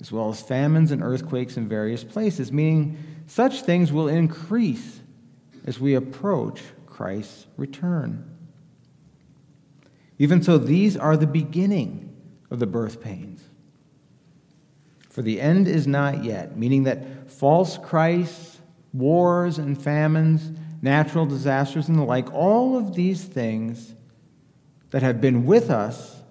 as 0.00 0.10
well 0.10 0.28
as 0.28 0.42
famines 0.42 0.90
and 0.90 1.04
earthquakes 1.04 1.56
in 1.56 1.68
various 1.68 2.02
places, 2.02 2.50
meaning 2.50 2.98
such 3.28 3.62
things 3.62 3.92
will 3.92 4.08
increase 4.08 5.00
as 5.64 5.78
we 5.78 5.94
approach 5.94 6.60
Christ's 6.86 7.46
return. 7.56 8.28
Even 10.18 10.42
so, 10.42 10.58
these 10.58 10.96
are 10.96 11.16
the 11.16 11.28
beginning 11.28 12.12
of 12.50 12.58
the 12.58 12.66
birth 12.66 13.00
pains. 13.00 13.40
For 15.10 15.22
the 15.22 15.40
end 15.40 15.68
is 15.68 15.86
not 15.86 16.24
yet, 16.24 16.56
meaning 16.56 16.84
that 16.84 17.17
false 17.38 17.78
Christs, 17.78 18.60
wars 18.92 19.58
and 19.58 19.80
famines, 19.80 20.50
natural 20.82 21.24
disasters, 21.24 21.88
and 21.88 21.96
the 21.96 22.02
like, 22.02 22.32
all 22.32 22.76
of 22.76 22.94
these 22.94 23.24
things 23.24 23.94
that 24.90 25.02
have 25.02 25.20
been 25.20 25.46
with 25.46 25.70
us 25.70 26.22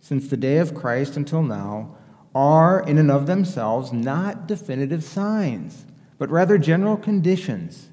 since 0.00 0.28
the 0.28 0.36
day 0.36 0.56
of 0.56 0.74
Christ 0.74 1.16
until 1.16 1.42
now 1.42 1.96
are, 2.34 2.80
in 2.80 2.96
and 2.98 3.10
of 3.10 3.26
themselves, 3.26 3.92
not 3.92 4.46
definitive 4.46 5.04
signs, 5.04 5.84
but 6.16 6.30
rather 6.30 6.56
general 6.56 6.96
conditions 6.96 7.88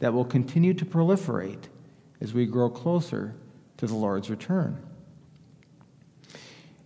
that 0.00 0.12
will 0.12 0.24
continue 0.24 0.74
to 0.74 0.84
proliferate 0.84 1.64
as 2.20 2.34
we 2.34 2.46
grow 2.46 2.70
closer 2.70 3.36
to 3.76 3.86
the 3.86 3.94
Lord's 3.94 4.30
return. 4.30 4.82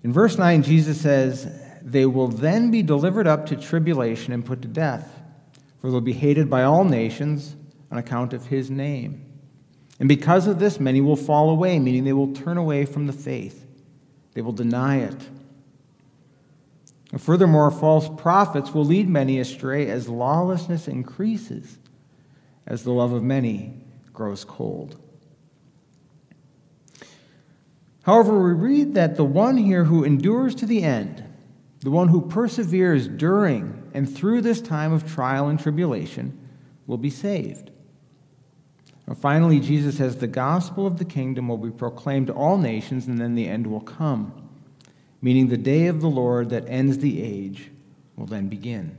In 0.03 0.13
verse 0.13 0.37
9, 0.37 0.63
Jesus 0.63 1.01
says, 1.01 1.47
They 1.85 2.07
will 2.07 2.29
then 2.29 2.71
be 2.71 2.83
delivered 2.83 3.27
up 3.27 3.45
to 3.47 3.57
tribulation 3.57 4.33
and 4.33 4.45
put 4.45 4.63
to 4.63 4.69
death, 4.69 5.21
for 5.79 5.91
they'll 5.91 6.01
be 6.01 6.15
hated 6.15 6.49
by 6.49 6.63
all 6.63 6.83
nations 6.83 7.55
on 7.91 7.99
account 7.99 8.33
of 8.33 8.47
his 8.47 8.71
name. 8.71 9.25
And 10.01 10.09
because 10.09 10.47
of 10.47 10.59
this, 10.59 10.81
many 10.81 11.03
will 11.03 11.15
fall 11.15 11.51
away, 11.51 11.79
meaning 11.79 12.05
they 12.05 12.15
will 12.15 12.33
turn 12.33 12.57
away 12.57 12.87
from 12.87 13.07
the 13.07 13.13
faith. 13.13 13.67
They 14.33 14.41
will 14.41 14.53
deny 14.53 15.01
it. 15.01 15.29
And 17.13 17.21
furthermore, 17.21 17.71
false 17.71 18.09
prophets 18.21 18.73
will 18.73 18.85
lead 18.85 19.09
many 19.09 19.39
astray 19.39 19.89
as 19.89 20.09
lawlessness 20.09 20.89
increases 20.89 21.79
as 22.67 22.83
the 22.83 22.93
love 22.93 23.13
of 23.13 23.23
many 23.23 23.75
grows 24.13 24.45
cold. 24.45 24.97
However, 28.03 28.43
we 28.43 28.53
read 28.53 28.95
that 28.95 29.17
the 29.17 29.25
one 29.25 29.57
here 29.59 29.85
who 29.85 30.03
endures 30.03 30.55
to 30.57 30.67
the 30.67 30.83
end, 30.83 31.23
the 31.85 31.91
one 31.91 32.09
who 32.09 32.23
perseveres 32.23 33.07
during 33.07 33.91
and 33.93 34.13
through 34.13 34.41
this 34.41 34.61
time 34.61 34.93
of 34.93 35.07
trial 35.07 35.49
and 35.49 35.61
tribulation, 35.61 36.37
will 36.87 36.99
be 36.99 37.11
saved. 37.11 37.71
Finally, 39.21 39.61
Jesus 39.61 39.99
says 39.99 40.17
the 40.17 40.27
gospel 40.27 40.87
of 40.87 40.99
the 40.99 41.05
kingdom 41.05 41.47
will 41.47 41.59
be 41.59 41.71
proclaimed 41.71 42.29
to 42.29 42.33
all 42.33 42.57
nations, 42.57 43.07
and 43.07 43.19
then 43.19 43.35
the 43.35 43.47
end 43.47 43.67
will 43.67 43.81
come, 43.81 44.49
meaning 45.21 45.49
the 45.49 45.59
day 45.59 45.87
of 45.87 46.01
the 46.01 46.09
Lord 46.09 46.49
that 46.51 46.69
ends 46.69 46.99
the 46.99 47.23
age 47.23 47.71
will 48.17 48.27
then 48.27 48.49
begin. 48.49 48.99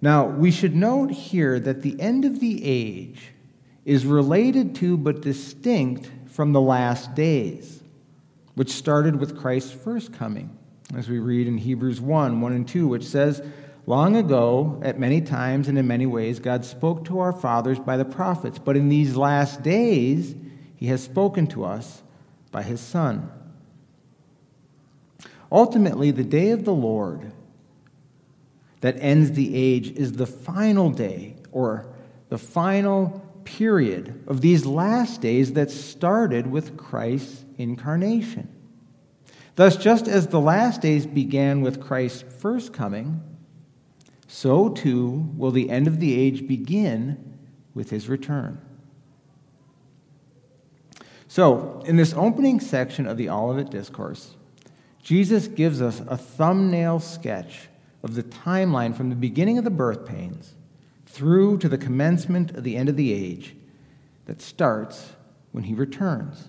Now, 0.00 0.26
we 0.26 0.50
should 0.50 0.74
note 0.74 1.12
here 1.12 1.60
that 1.60 1.82
the 1.82 2.00
end 2.00 2.24
of 2.24 2.40
the 2.40 2.64
age 2.64 3.30
is 3.84 4.04
related 4.04 4.74
to 4.76 4.96
but 4.96 5.22
distinct 5.22 6.10
from 6.26 6.52
the 6.52 6.60
last 6.60 7.14
days, 7.14 7.81
which 8.54 8.70
started 8.70 9.16
with 9.16 9.38
Christ's 9.38 9.72
first 9.72 10.12
coming, 10.12 10.56
as 10.94 11.08
we 11.08 11.18
read 11.18 11.46
in 11.46 11.58
Hebrews 11.58 12.00
1 12.00 12.40
1 12.40 12.52
and 12.52 12.68
2, 12.68 12.86
which 12.86 13.04
says, 13.04 13.42
Long 13.86 14.14
ago, 14.14 14.80
at 14.84 14.98
many 14.98 15.20
times 15.20 15.66
and 15.68 15.76
in 15.76 15.86
many 15.86 16.06
ways, 16.06 16.38
God 16.38 16.64
spoke 16.64 17.04
to 17.06 17.18
our 17.18 17.32
fathers 17.32 17.80
by 17.80 17.96
the 17.96 18.04
prophets, 18.04 18.58
but 18.58 18.76
in 18.76 18.88
these 18.88 19.16
last 19.16 19.62
days, 19.62 20.36
he 20.76 20.86
has 20.86 21.02
spoken 21.02 21.46
to 21.48 21.64
us 21.64 22.02
by 22.52 22.62
his 22.62 22.80
Son. 22.80 23.30
Ultimately, 25.50 26.10
the 26.10 26.24
day 26.24 26.50
of 26.50 26.64
the 26.64 26.74
Lord 26.74 27.32
that 28.80 28.96
ends 29.00 29.32
the 29.32 29.54
age 29.54 29.90
is 29.92 30.12
the 30.12 30.26
final 30.26 30.90
day 30.90 31.36
or 31.50 31.86
the 32.28 32.38
final 32.38 33.20
period 33.44 34.22
of 34.26 34.40
these 34.40 34.64
last 34.64 35.20
days 35.20 35.52
that 35.54 35.70
started 35.70 36.50
with 36.50 36.76
Christ's 36.76 37.44
incarnation. 37.62 38.48
Thus, 39.54 39.76
just 39.76 40.08
as 40.08 40.28
the 40.28 40.40
last 40.40 40.80
days 40.80 41.06
began 41.06 41.60
with 41.60 41.80
Christ's 41.80 42.22
first 42.22 42.72
coming, 42.72 43.22
so 44.26 44.70
too 44.70 45.30
will 45.36 45.50
the 45.50 45.70
end 45.70 45.86
of 45.86 46.00
the 46.00 46.18
age 46.18 46.48
begin 46.48 47.38
with 47.74 47.90
his 47.90 48.08
return. 48.08 48.60
So, 51.28 51.82
in 51.86 51.96
this 51.96 52.12
opening 52.14 52.60
section 52.60 53.06
of 53.06 53.16
the 53.16 53.30
Olivet 53.30 53.70
Discourse, 53.70 54.36
Jesus 55.02 55.48
gives 55.48 55.80
us 55.80 56.00
a 56.06 56.16
thumbnail 56.16 57.00
sketch 57.00 57.68
of 58.02 58.14
the 58.14 58.22
timeline 58.22 58.94
from 58.94 59.08
the 59.08 59.16
beginning 59.16 59.58
of 59.58 59.64
the 59.64 59.70
birth 59.70 60.04
pains 60.04 60.54
through 61.06 61.58
to 61.58 61.68
the 61.68 61.78
commencement 61.78 62.52
of 62.52 62.64
the 62.64 62.76
end 62.76 62.88
of 62.88 62.96
the 62.96 63.12
age 63.12 63.54
that 64.26 64.40
starts 64.40 65.12
when 65.52 65.64
he 65.64 65.74
returns. 65.74 66.48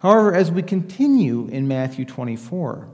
However, 0.00 0.34
as 0.34 0.50
we 0.50 0.62
continue 0.62 1.48
in 1.48 1.66
Matthew 1.66 2.04
24, 2.04 2.88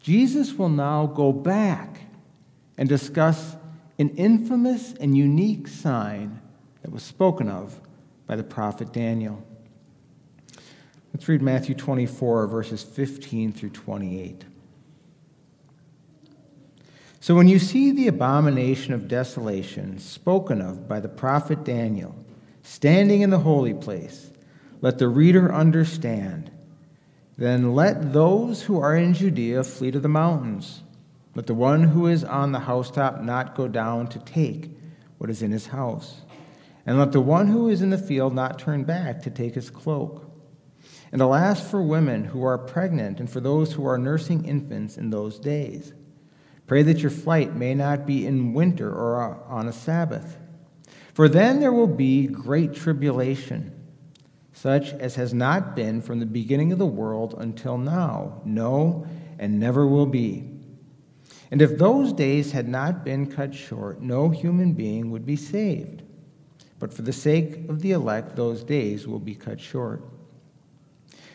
Jesus 0.00 0.54
will 0.54 0.68
now 0.68 1.06
go 1.06 1.32
back 1.32 2.00
and 2.76 2.88
discuss 2.88 3.56
an 3.98 4.10
infamous 4.10 4.94
and 4.94 5.16
unique 5.16 5.68
sign 5.68 6.40
that 6.82 6.90
was 6.90 7.02
spoken 7.02 7.48
of 7.48 7.80
by 8.26 8.36
the 8.36 8.44
prophet 8.44 8.92
Daniel. 8.92 9.44
Let's 11.12 11.28
read 11.28 11.42
Matthew 11.42 11.74
24, 11.74 12.46
verses 12.46 12.82
15 12.82 13.52
through 13.52 13.70
28. 13.70 14.44
So 17.20 17.34
when 17.34 17.48
you 17.48 17.58
see 17.58 17.90
the 17.90 18.06
abomination 18.06 18.94
of 18.94 19.08
desolation 19.08 19.98
spoken 19.98 20.60
of 20.60 20.88
by 20.88 21.00
the 21.00 21.08
prophet 21.08 21.64
Daniel 21.64 22.14
standing 22.62 23.22
in 23.22 23.30
the 23.30 23.40
holy 23.40 23.74
place, 23.74 24.30
let 24.80 24.98
the 24.98 25.08
reader 25.08 25.52
understand. 25.52 26.50
Then 27.36 27.74
let 27.74 28.12
those 28.12 28.62
who 28.62 28.80
are 28.80 28.96
in 28.96 29.14
Judea 29.14 29.64
flee 29.64 29.90
to 29.90 30.00
the 30.00 30.08
mountains. 30.08 30.82
Let 31.34 31.46
the 31.46 31.54
one 31.54 31.84
who 31.84 32.06
is 32.06 32.24
on 32.24 32.52
the 32.52 32.60
housetop 32.60 33.22
not 33.22 33.54
go 33.54 33.68
down 33.68 34.08
to 34.08 34.18
take 34.18 34.70
what 35.18 35.30
is 35.30 35.42
in 35.42 35.52
his 35.52 35.66
house. 35.66 36.22
And 36.84 36.98
let 36.98 37.12
the 37.12 37.20
one 37.20 37.48
who 37.48 37.68
is 37.68 37.82
in 37.82 37.90
the 37.90 37.98
field 37.98 38.34
not 38.34 38.58
turn 38.58 38.84
back 38.84 39.22
to 39.22 39.30
take 39.30 39.54
his 39.54 39.70
cloak. 39.70 40.24
And 41.12 41.20
alas 41.20 41.70
for 41.70 41.82
women 41.82 42.24
who 42.24 42.44
are 42.44 42.58
pregnant 42.58 43.20
and 43.20 43.30
for 43.30 43.40
those 43.40 43.72
who 43.72 43.86
are 43.86 43.98
nursing 43.98 44.44
infants 44.44 44.96
in 44.96 45.10
those 45.10 45.38
days. 45.38 45.92
Pray 46.66 46.82
that 46.82 46.98
your 46.98 47.10
flight 47.10 47.54
may 47.54 47.74
not 47.74 48.06
be 48.06 48.26
in 48.26 48.52
winter 48.52 48.90
or 48.90 49.42
on 49.48 49.68
a 49.68 49.72
Sabbath. 49.72 50.36
For 51.14 51.28
then 51.28 51.60
there 51.60 51.72
will 51.72 51.86
be 51.86 52.26
great 52.26 52.74
tribulation, 52.74 53.72
such 54.60 54.92
as 54.94 55.14
has 55.14 55.32
not 55.32 55.76
been 55.76 56.02
from 56.02 56.18
the 56.18 56.26
beginning 56.26 56.72
of 56.72 56.80
the 56.80 56.86
world 56.86 57.32
until 57.38 57.78
now, 57.78 58.40
no, 58.44 59.06
and 59.38 59.60
never 59.60 59.86
will 59.86 60.06
be. 60.06 60.50
And 61.52 61.62
if 61.62 61.78
those 61.78 62.12
days 62.12 62.50
had 62.50 62.66
not 62.66 63.04
been 63.04 63.30
cut 63.30 63.54
short, 63.54 64.00
no 64.00 64.30
human 64.30 64.72
being 64.72 65.12
would 65.12 65.24
be 65.24 65.36
saved. 65.36 66.02
But 66.80 66.92
for 66.92 67.02
the 67.02 67.12
sake 67.12 67.68
of 67.68 67.82
the 67.82 67.92
elect, 67.92 68.34
those 68.34 68.64
days 68.64 69.06
will 69.06 69.20
be 69.20 69.36
cut 69.36 69.60
short. 69.60 70.02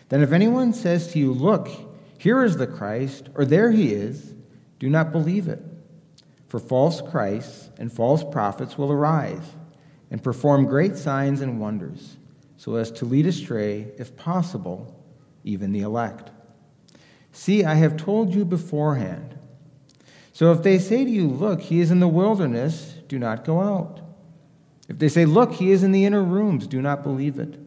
Then 0.09 0.21
if 0.21 0.33
anyone 0.33 0.73
says 0.73 1.07
to 1.13 1.19
you, 1.19 1.31
Look, 1.31 1.69
here 2.17 2.43
is 2.43 2.57
the 2.57 2.67
Christ, 2.67 3.29
or 3.35 3.45
there 3.45 3.71
he 3.71 3.93
is, 3.93 4.33
do 4.79 4.89
not 4.89 5.13
believe 5.13 5.47
it. 5.47 5.63
For 6.47 6.59
false 6.59 6.99
Christs 7.01 7.69
and 7.77 7.91
false 7.91 8.23
prophets 8.23 8.77
will 8.77 8.91
arise 8.91 9.55
and 10.11 10.21
perform 10.21 10.65
great 10.65 10.97
signs 10.97 11.39
and 11.39 11.61
wonders, 11.61 12.17
so 12.63 12.75
as 12.75 12.91
to 12.91 13.03
lead 13.03 13.25
astray, 13.25 13.91
if 13.97 14.15
possible, 14.15 14.97
even 15.43 15.73
the 15.73 15.81
elect. 15.81 16.31
See, 17.33 17.65
I 17.65 17.73
have 17.73 17.97
told 17.97 18.33
you 18.33 18.45
beforehand. 18.45 19.37
So 20.31 20.53
if 20.53 20.63
they 20.63 20.79
say 20.79 21.03
to 21.03 21.11
you, 21.11 21.27
Look, 21.27 21.59
he 21.59 21.81
is 21.81 21.91
in 21.91 21.99
the 21.99 22.07
wilderness, 22.07 22.95
do 23.09 23.19
not 23.19 23.43
go 23.43 23.59
out. 23.59 23.99
If 24.87 24.97
they 24.97 25.09
say, 25.09 25.25
Look, 25.25 25.51
he 25.55 25.71
is 25.71 25.83
in 25.83 25.91
the 25.91 26.05
inner 26.05 26.23
rooms, 26.23 26.65
do 26.65 26.81
not 26.81 27.03
believe 27.03 27.37
it. 27.37 27.59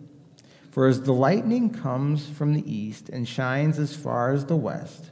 For 0.70 0.86
as 0.86 1.02
the 1.02 1.12
lightning 1.12 1.68
comes 1.68 2.30
from 2.30 2.54
the 2.54 2.64
east 2.64 3.10
and 3.10 3.28
shines 3.28 3.78
as 3.78 3.94
far 3.94 4.32
as 4.32 4.46
the 4.46 4.56
west, 4.56 5.10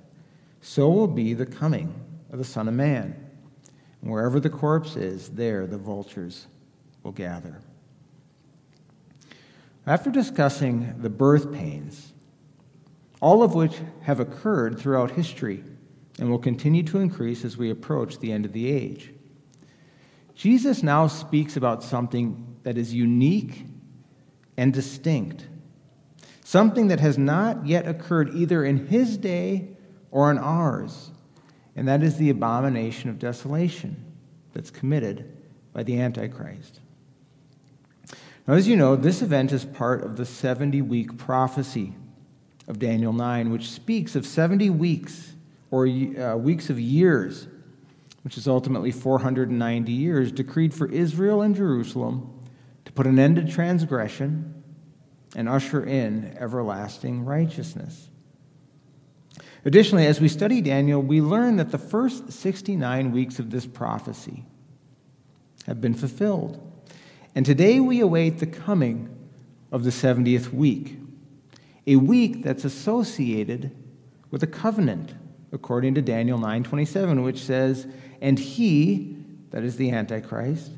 so 0.63 0.89
will 0.89 1.09
be 1.09 1.35
the 1.35 1.45
coming 1.45 1.95
of 2.33 2.39
the 2.39 2.45
Son 2.47 2.69
of 2.69 2.75
Man. 2.75 3.15
And 4.01 4.11
wherever 4.11 4.41
the 4.41 4.49
corpse 4.49 4.97
is, 4.97 5.29
there 5.29 5.67
the 5.67 5.77
vultures 5.77 6.47
will 7.03 7.13
gather. 7.13 7.61
After 9.87 10.11
discussing 10.11 10.95
the 10.99 11.11
birth 11.11 11.53
pains, 11.53 12.13
all 13.21 13.43
of 13.43 13.55
which 13.55 13.81
have 14.03 14.21
occurred 14.21 14.79
throughout 14.79 15.13
history 15.13 15.65
and 16.19 16.31
will 16.31 16.39
continue 16.39 16.83
to 16.85 16.99
increase 16.99 17.45
as 17.45 17.57
we 17.57 17.71
approach 17.71 18.19
the 18.19 18.33
end 18.33 18.45
of 18.45 18.53
the 18.53 18.71
age, 18.71 19.13
Jesus 20.35 20.83
now 20.83 21.07
speaks 21.07 21.57
about 21.57 21.83
something 21.83 22.57
that 22.63 22.77
is 22.77 22.93
unique 22.95 23.67
and 24.57 24.73
distinct 24.73 25.47
something 26.45 26.89
that 26.89 27.01
has 27.01 27.19
not 27.19 27.67
yet 27.67 27.89
occurred 27.89 28.33
either 28.35 28.65
in 28.65 28.87
his 28.87 29.17
day 29.17 29.67
or 30.11 30.31
in 30.31 30.39
ours, 30.39 31.11
and 31.75 31.89
that 31.89 32.03
is 32.03 32.17
the 32.17 32.31
abomination 32.31 33.11
of 33.11 33.19
desolation 33.19 33.97
that's 34.53 34.71
committed 34.71 35.37
by 35.73 35.83
the 35.83 35.99
Antichrist. 35.99 36.81
Now, 38.47 38.55
as 38.55 38.69
you 38.69 38.77
know, 38.77 38.95
this 38.95 39.23
event 39.23 39.53
is 39.53 39.65
part 39.65 40.05
of 40.05 40.17
the 40.17 40.27
70 40.27 40.83
week 40.83 41.17
prophecy 41.17 41.95
of 42.69 42.79
Daniel 42.79 43.13
9, 43.13 43.51
which 43.51 43.71
speaks 43.71 44.15
of 44.17 44.27
70 44.27 44.71
weeks 44.71 45.33
or 45.71 45.87
uh, 45.87 46.37
weeks 46.37 46.69
of 46.69 46.79
years, 46.79 47.47
which 48.23 48.37
is 48.37 48.47
ultimately 48.47 48.91
490 48.91 49.93
years, 49.93 50.31
decreed 50.31 50.75
for 50.75 50.91
Israel 50.91 51.41
and 51.41 51.55
Jerusalem 51.55 52.31
to 52.85 52.93
put 52.93 53.07
an 53.07 53.19
end 53.19 53.37
to 53.37 53.51
transgression 53.51 54.63
and 55.35 55.49
usher 55.49 55.83
in 55.83 56.37
everlasting 56.39 57.25
righteousness. 57.25 58.11
Additionally, 59.65 60.07
as 60.07 60.21
we 60.21 60.29
study 60.29 60.61
Daniel, 60.61 61.01
we 61.01 61.23
learn 61.23 61.57
that 61.57 61.71
the 61.71 61.79
first 61.79 62.31
69 62.31 63.13
weeks 63.13 63.39
of 63.39 63.51
this 63.51 63.65
prophecy 63.65 64.45
have 65.67 65.81
been 65.81 65.95
fulfilled. 65.95 66.61
And 67.35 67.45
today 67.45 67.81
we 67.81 68.01
await 68.01 68.39
the 68.39 68.47
coming 68.47 69.09
of 69.73 69.83
the 69.83 69.91
70th 69.91 70.53
week, 70.53 70.99
a 71.85 71.97
week 71.97 72.45
that's 72.45 72.65
associated 72.65 73.73
with 74.31 74.45
a 74.45 74.47
covenant, 74.47 75.15
according 75.51 75.95
to 75.97 76.03
Daniel 76.03 76.39
9:27, 76.39 77.25
which 77.25 77.43
says, 77.43 77.89
"And 78.21 78.39
he, 78.39 79.17
that 79.51 79.65
is 79.65 79.77
the 79.77 79.91
antichrist, 79.91 80.71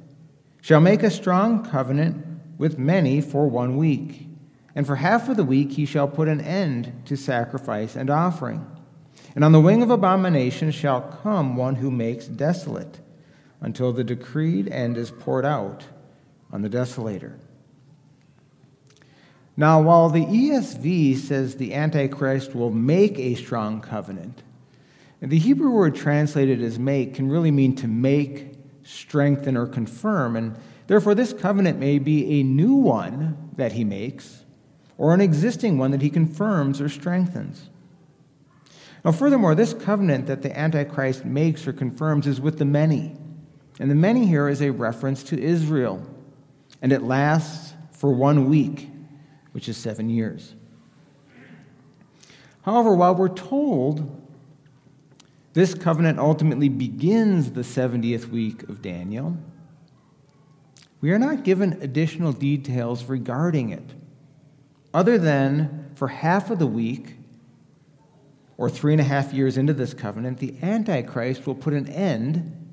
shall 0.63 0.81
make 0.81 1.03
a 1.03 1.11
strong 1.11 1.63
covenant 1.63 2.25
with 2.57 2.79
many 2.79 3.21
for 3.21 3.47
one 3.47 3.77
week." 3.77 4.27
And 4.75 4.87
for 4.87 4.97
half 4.97 5.29
of 5.29 5.37
the 5.37 5.45
week 5.45 5.73
he 5.73 5.85
shall 5.85 6.09
put 6.09 6.27
an 6.27 6.41
end 6.41 6.91
to 7.05 7.17
sacrifice 7.17 7.97
and 7.97 8.09
offering. 8.09 8.65
And 9.35 9.45
on 9.45 9.53
the 9.53 9.61
wing 9.61 9.83
of 9.83 9.91
abomination 9.91 10.71
shall 10.71 11.03
come 11.03 11.57
one 11.57 11.77
who 11.77 11.91
makes 11.91 12.27
desolate, 12.27 13.01
until 13.61 13.93
the 13.93 14.05
decreed 14.05 14.69
end 14.69 14.97
is 14.97 15.11
poured 15.11 15.45
out 15.45 15.85
on 16.53 16.63
the 16.63 16.69
desolator. 16.69 17.39
Now, 19.57 19.81
while 19.81 20.11
the 20.11 20.25
ESV 20.25 21.17
says 21.17 21.57
the 21.57 21.75
Antichrist 21.75 22.55
will 22.55 22.71
make 22.71 23.19
a 23.19 23.35
strong 23.35 23.81
covenant, 23.81 24.43
the 25.21 25.39
Hebrew 25.39 25.71
word 25.71 25.95
translated 25.95 26.63
as 26.63 26.79
make 26.79 27.15
can 27.15 27.31
really 27.31 27.51
mean 27.51 27.75
to 27.77 27.89
make, 27.89 28.53
strengthen, 28.83 29.57
or 29.57 29.67
confirm. 29.67 30.37
And 30.37 30.57
therefore, 30.87 31.15
this 31.15 31.33
covenant 31.33 31.79
may 31.79 31.99
be 31.99 32.41
a 32.41 32.43
new 32.43 32.75
one 32.75 33.51
that 33.57 33.73
he 33.73 33.83
makes 33.85 34.45
or 34.99 35.15
an 35.15 35.21
existing 35.21 35.79
one 35.79 35.91
that 35.91 36.03
he 36.03 36.11
confirms 36.11 36.81
or 36.81 36.89
strengthens. 36.89 37.71
Now, 39.05 39.13
furthermore, 39.13 39.55
this 39.55 39.73
covenant 39.73 40.27
that 40.27 40.43
the 40.43 40.59
Antichrist 40.59 41.25
makes 41.25 41.67
or 41.67 41.73
confirms 41.73 42.27
is 42.27 42.41
with 42.41 42.59
the 42.59 42.65
many. 42.65 43.17
And 43.79 43.91
the 43.91 43.95
many 43.95 44.27
here 44.27 44.49
is 44.49 44.61
a 44.61 44.71
reference 44.71 45.23
to 45.25 45.41
Israel. 45.41 46.07
And 46.83 46.93
it 46.93 47.03
lasts 47.03 47.75
for 47.91 48.13
one 48.13 48.49
week, 48.49 48.91
which 49.53 49.69
is 49.69 49.77
seven 49.77 50.11
years. 50.11 50.55
However, 52.63 52.95
while 52.95 53.15
we're 53.15 53.29
told 53.29 54.23
this 55.53 55.75
covenant 55.75 56.19
ultimately 56.19 56.69
begins 56.69 57.53
the 57.53 57.63
70th 57.63 58.29
week 58.29 58.65
of 58.65 58.83
Daniel, 58.83 59.37
we 61.01 61.11
are 61.13 61.19
not 61.19 61.45
given 61.45 61.79
additional 61.81 62.33
details 62.33 63.05
regarding 63.05 63.71
it 63.71 63.95
other 64.97 65.19
than 65.19 65.91
for 65.95 66.09
half 66.09 66.51
of 66.51 66.59
the 66.59 66.67
week, 66.67 67.17
or 68.57 68.71
three 68.71 68.95
and 68.95 69.01
a 69.01 69.05
half 69.05 69.35
years 69.35 69.59
into 69.59 69.75
this 69.75 69.93
covenant, 69.93 70.39
the 70.39 70.57
Antichrist 70.63 71.47
will 71.47 71.55
put 71.55 71.75
an 71.75 71.87
end 71.89 72.66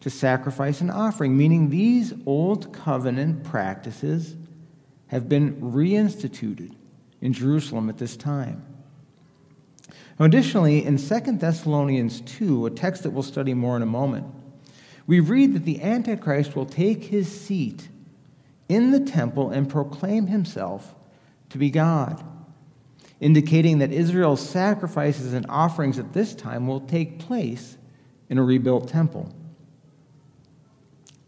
to 0.00 0.10
sacrifice 0.10 0.80
and 0.80 0.90
offering, 0.90 1.36
meaning 1.36 1.68
these 1.68 2.14
old 2.26 2.72
covenant 2.72 3.44
practices 3.44 4.36
have 5.08 5.28
been 5.28 5.56
reinstituted 5.60 6.74
in 7.20 7.32
Jerusalem 7.32 7.88
at 7.88 7.98
this 7.98 8.16
time. 8.16 8.64
Now, 10.18 10.26
additionally, 10.26 10.84
in 10.84 10.96
2 10.96 11.38
Thessalonians 11.38 12.20
2, 12.22 12.66
a 12.66 12.70
text 12.70 13.02
that 13.02 13.10
we'll 13.10 13.22
study 13.22 13.54
more 13.54 13.76
in 13.76 13.82
a 13.82 13.86
moment, 13.86 14.26
we 15.06 15.20
read 15.20 15.54
that 15.54 15.64
the 15.64 15.82
Antichrist 15.82 16.54
will 16.54 16.66
take 16.66 17.04
his 17.04 17.28
seat 17.28 17.88
in 18.68 18.92
the 18.92 19.00
temple 19.00 19.50
and 19.50 19.68
proclaim 19.68 20.28
himself 20.28 20.94
to 21.48 21.58
be 21.58 21.70
God, 21.70 22.22
indicating 23.18 23.78
that 23.78 23.92
Israel's 23.92 24.46
sacrifices 24.46 25.32
and 25.32 25.44
offerings 25.48 25.98
at 25.98 26.12
this 26.12 26.34
time 26.34 26.66
will 26.66 26.80
take 26.80 27.18
place 27.18 27.76
in 28.28 28.38
a 28.38 28.42
rebuilt 28.44 28.88
temple. 28.88 29.34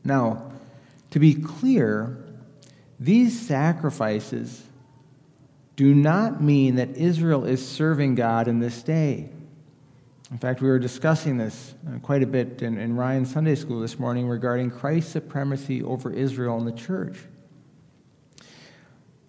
Now, 0.04 0.52
to 1.10 1.18
be 1.18 1.34
clear, 1.34 2.18
these 2.98 3.38
sacrifices 3.40 4.62
do 5.76 5.94
not 5.94 6.42
mean 6.42 6.76
that 6.76 6.96
Israel 6.96 7.44
is 7.44 7.66
serving 7.66 8.14
God 8.14 8.48
in 8.48 8.60
this 8.60 8.82
day. 8.82 9.30
In 10.30 10.38
fact, 10.38 10.62
we 10.62 10.68
were 10.68 10.78
discussing 10.78 11.36
this 11.36 11.74
uh, 11.86 11.98
quite 11.98 12.22
a 12.22 12.26
bit 12.26 12.62
in, 12.62 12.78
in 12.78 12.96
Ryan's 12.96 13.30
Sunday 13.30 13.54
school 13.54 13.80
this 13.80 13.98
morning 13.98 14.26
regarding 14.26 14.70
Christ's 14.70 15.12
supremacy 15.12 15.82
over 15.82 16.10
Israel 16.10 16.56
and 16.56 16.66
the 16.66 16.72
church. 16.72 17.18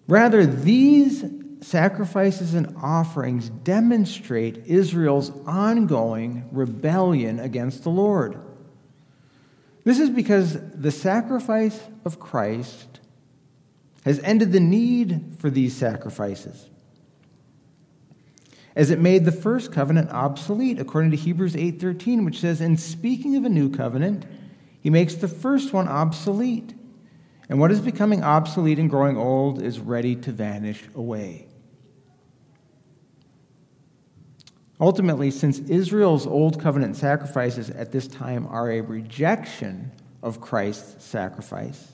Rather, 0.08 0.46
these 0.46 1.24
sacrifices 1.60 2.54
and 2.54 2.74
offerings 2.82 3.50
demonstrate 3.50 4.66
Israel's 4.66 5.30
ongoing 5.46 6.48
rebellion 6.52 7.40
against 7.40 7.84
the 7.84 7.90
Lord. 7.90 8.38
This 9.84 10.00
is 10.00 10.10
because 10.10 10.58
the 10.72 10.90
sacrifice 10.90 11.78
of 12.04 12.18
Christ 12.18 13.00
has 14.04 14.18
ended 14.20 14.52
the 14.52 14.60
need 14.60 15.36
for 15.38 15.50
these 15.50 15.76
sacrifices 15.76 16.68
as 18.76 18.90
it 18.90 18.98
made 18.98 19.24
the 19.24 19.32
first 19.32 19.72
covenant 19.72 20.10
obsolete 20.10 20.78
according 20.78 21.10
to 21.10 21.16
Hebrews 21.16 21.54
8:13 21.54 22.24
which 22.24 22.40
says 22.40 22.60
in 22.60 22.76
speaking 22.76 23.36
of 23.36 23.44
a 23.44 23.48
new 23.48 23.70
covenant 23.70 24.26
he 24.80 24.90
makes 24.90 25.14
the 25.14 25.28
first 25.28 25.72
one 25.72 25.88
obsolete 25.88 26.74
and 27.48 27.60
what 27.60 27.70
is 27.70 27.80
becoming 27.80 28.22
obsolete 28.22 28.78
and 28.78 28.90
growing 28.90 29.16
old 29.16 29.62
is 29.62 29.78
ready 29.78 30.16
to 30.16 30.32
vanish 30.32 30.84
away. 30.94 31.46
Ultimately, 34.80 35.30
since 35.30 35.60
Israel's 35.60 36.26
Old 36.26 36.60
Covenant 36.60 36.96
sacrifices 36.96 37.70
at 37.70 37.92
this 37.92 38.08
time 38.08 38.46
are 38.48 38.70
a 38.70 38.80
rejection 38.80 39.92
of 40.22 40.40
Christ's 40.40 41.04
sacrifice, 41.04 41.92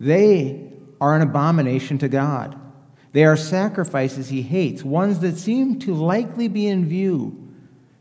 they 0.00 0.72
are 1.00 1.14
an 1.14 1.22
abomination 1.22 1.98
to 1.98 2.08
God. 2.08 2.60
They 3.12 3.24
are 3.24 3.36
sacrifices 3.36 4.28
he 4.28 4.42
hates, 4.42 4.82
ones 4.82 5.20
that 5.20 5.38
seem 5.38 5.78
to 5.80 5.94
likely 5.94 6.48
be 6.48 6.66
in 6.66 6.84
view 6.84 7.46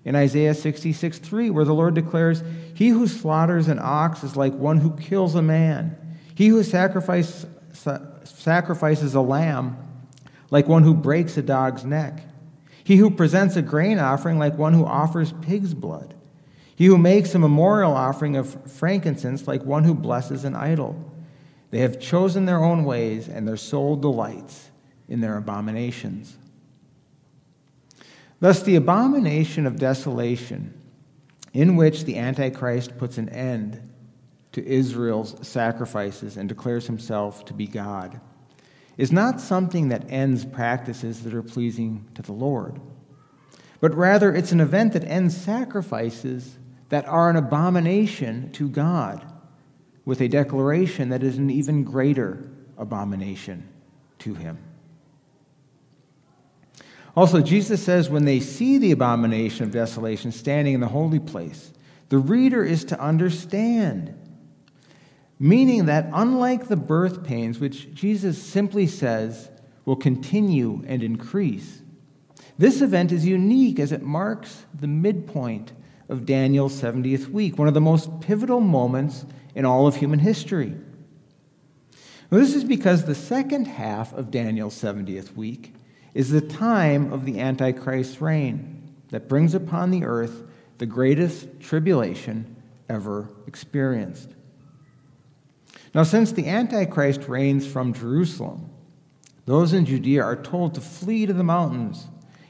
in 0.03 0.15
Isaiah 0.15 0.53
66 0.53 1.19
3, 1.19 1.49
where 1.49 1.65
the 1.65 1.73
Lord 1.73 1.95
declares, 1.95 2.43
He 2.73 2.89
who 2.89 3.07
slaughters 3.07 3.67
an 3.67 3.79
ox 3.81 4.23
is 4.23 4.35
like 4.35 4.53
one 4.53 4.77
who 4.77 4.95
kills 4.97 5.35
a 5.35 5.41
man. 5.41 5.97
He 6.35 6.47
who 6.47 6.63
sacrifice, 6.63 7.45
sacrifices 8.23 9.15
a 9.15 9.21
lamb, 9.21 9.77
like 10.51 10.67
one 10.67 10.83
who 10.83 10.93
breaks 10.93 11.37
a 11.37 11.41
dog's 11.41 11.85
neck. 11.85 12.21
He 12.85 12.97
who 12.97 13.09
presents 13.09 13.55
a 13.55 13.63
grain 13.63 13.97
offering, 13.97 14.37
like 14.37 14.59
one 14.59 14.73
who 14.73 14.85
offers 14.85 15.33
pig's 15.41 15.73
blood. 15.73 16.13
He 16.75 16.85
who 16.85 16.99
makes 16.99 17.33
a 17.33 17.39
memorial 17.39 17.93
offering 17.93 18.35
of 18.35 18.71
frankincense, 18.71 19.47
like 19.47 19.63
one 19.63 19.85
who 19.85 19.95
blesses 19.95 20.45
an 20.45 20.55
idol. 20.55 20.95
They 21.71 21.79
have 21.79 21.99
chosen 21.99 22.45
their 22.45 22.63
own 22.63 22.83
ways, 22.83 23.27
and 23.27 23.47
their 23.47 23.57
soul 23.57 23.95
delights 23.95 24.69
in 25.09 25.19
their 25.19 25.35
abominations. 25.35 26.37
Thus, 28.39 28.61
the 28.61 28.75
abomination 28.75 29.65
of 29.65 29.79
desolation, 29.79 30.79
in 31.53 31.77
which 31.77 32.03
the 32.03 32.19
Antichrist 32.19 32.99
puts 32.99 33.17
an 33.17 33.29
end 33.29 33.81
to 34.51 34.63
Israel's 34.63 35.35
sacrifices 35.47 36.37
and 36.37 36.47
declares 36.47 36.85
himself 36.85 37.45
to 37.45 37.53
be 37.53 37.65
God, 37.65 38.21
is 38.97 39.11
not 39.11 39.41
something 39.41 39.89
that 39.89 40.09
ends 40.09 40.45
practices 40.45 41.23
that 41.23 41.33
are 41.33 41.43
pleasing 41.43 42.05
to 42.15 42.21
the 42.21 42.31
Lord, 42.31 42.79
but 43.81 43.93
rather 43.93 44.33
it's 44.33 44.51
an 44.51 44.61
event 44.61 44.93
that 44.93 45.03
ends 45.03 45.35
sacrifices 45.35 46.57
that 46.89 47.05
are 47.07 47.29
an 47.29 47.35
abomination 47.35 48.51
to 48.53 48.69
God, 48.69 49.25
with 50.05 50.21
a 50.21 50.27
declaration 50.27 51.09
that 51.09 51.23
is 51.23 51.37
an 51.37 51.49
even 51.49 51.83
greater 51.83 52.49
abomination 52.77 53.67
to 54.19 54.33
him. 54.35 54.57
Also, 57.15 57.41
Jesus 57.41 57.81
says 57.81 58.09
when 58.09 58.25
they 58.25 58.39
see 58.39 58.77
the 58.77 58.91
abomination 58.91 59.63
of 59.63 59.71
desolation 59.71 60.31
standing 60.31 60.73
in 60.73 60.81
the 60.81 60.87
holy 60.87 61.19
place, 61.19 61.71
the 62.09 62.17
reader 62.17 62.63
is 62.63 62.85
to 62.85 62.99
understand 62.99 64.13
meaning 65.39 65.85
that 65.85 66.09
unlike 66.13 66.67
the 66.67 66.75
birth 66.75 67.23
pains, 67.23 67.59
which 67.59 67.93
Jesus 67.93 68.41
simply 68.41 68.87
says 68.87 69.49
will 69.85 69.95
continue 69.95 70.83
and 70.87 71.03
increase, 71.03 71.81
this 72.57 72.81
event 72.81 73.11
is 73.11 73.25
unique 73.25 73.79
as 73.79 73.91
it 73.91 74.01
marks 74.01 74.65
the 74.73 74.87
midpoint 74.87 75.73
of 76.07 76.25
Daniel's 76.25 76.79
70th 76.81 77.27
week, 77.27 77.57
one 77.57 77.67
of 77.67 77.73
the 77.73 77.81
most 77.81 78.21
pivotal 78.21 78.61
moments 78.61 79.25
in 79.55 79.65
all 79.65 79.87
of 79.87 79.95
human 79.95 80.19
history. 80.19 80.73
Well, 82.29 82.41
this 82.41 82.55
is 82.55 82.63
because 82.63 83.05
the 83.05 83.15
second 83.15 83.65
half 83.65 84.13
of 84.13 84.31
Daniel's 84.31 84.79
70th 84.81 85.35
week 85.35 85.73
is 86.13 86.31
the 86.31 86.41
time 86.41 87.11
of 87.11 87.25
the 87.25 87.39
Antichrist's 87.39 88.21
reign 88.21 88.93
that 89.09 89.29
brings 89.29 89.53
upon 89.53 89.91
the 89.91 90.05
earth 90.05 90.49
the 90.77 90.85
greatest 90.85 91.59
tribulation 91.59 92.55
ever 92.89 93.29
experienced. 93.47 94.34
Now, 95.95 96.03
since 96.03 96.33
the 96.33 96.49
Antichrist 96.49 97.29
reigns 97.29 97.65
from 97.65 97.93
Jerusalem, 97.93 98.69
those 99.45 99.71
in 99.71 99.85
Judea 99.85 100.21
are 100.21 100.35
told 100.35 100.75
to 100.75 100.81
flee 100.81 101.25
to 101.25 101.31
the 101.31 101.41
mountains. 101.41 102.07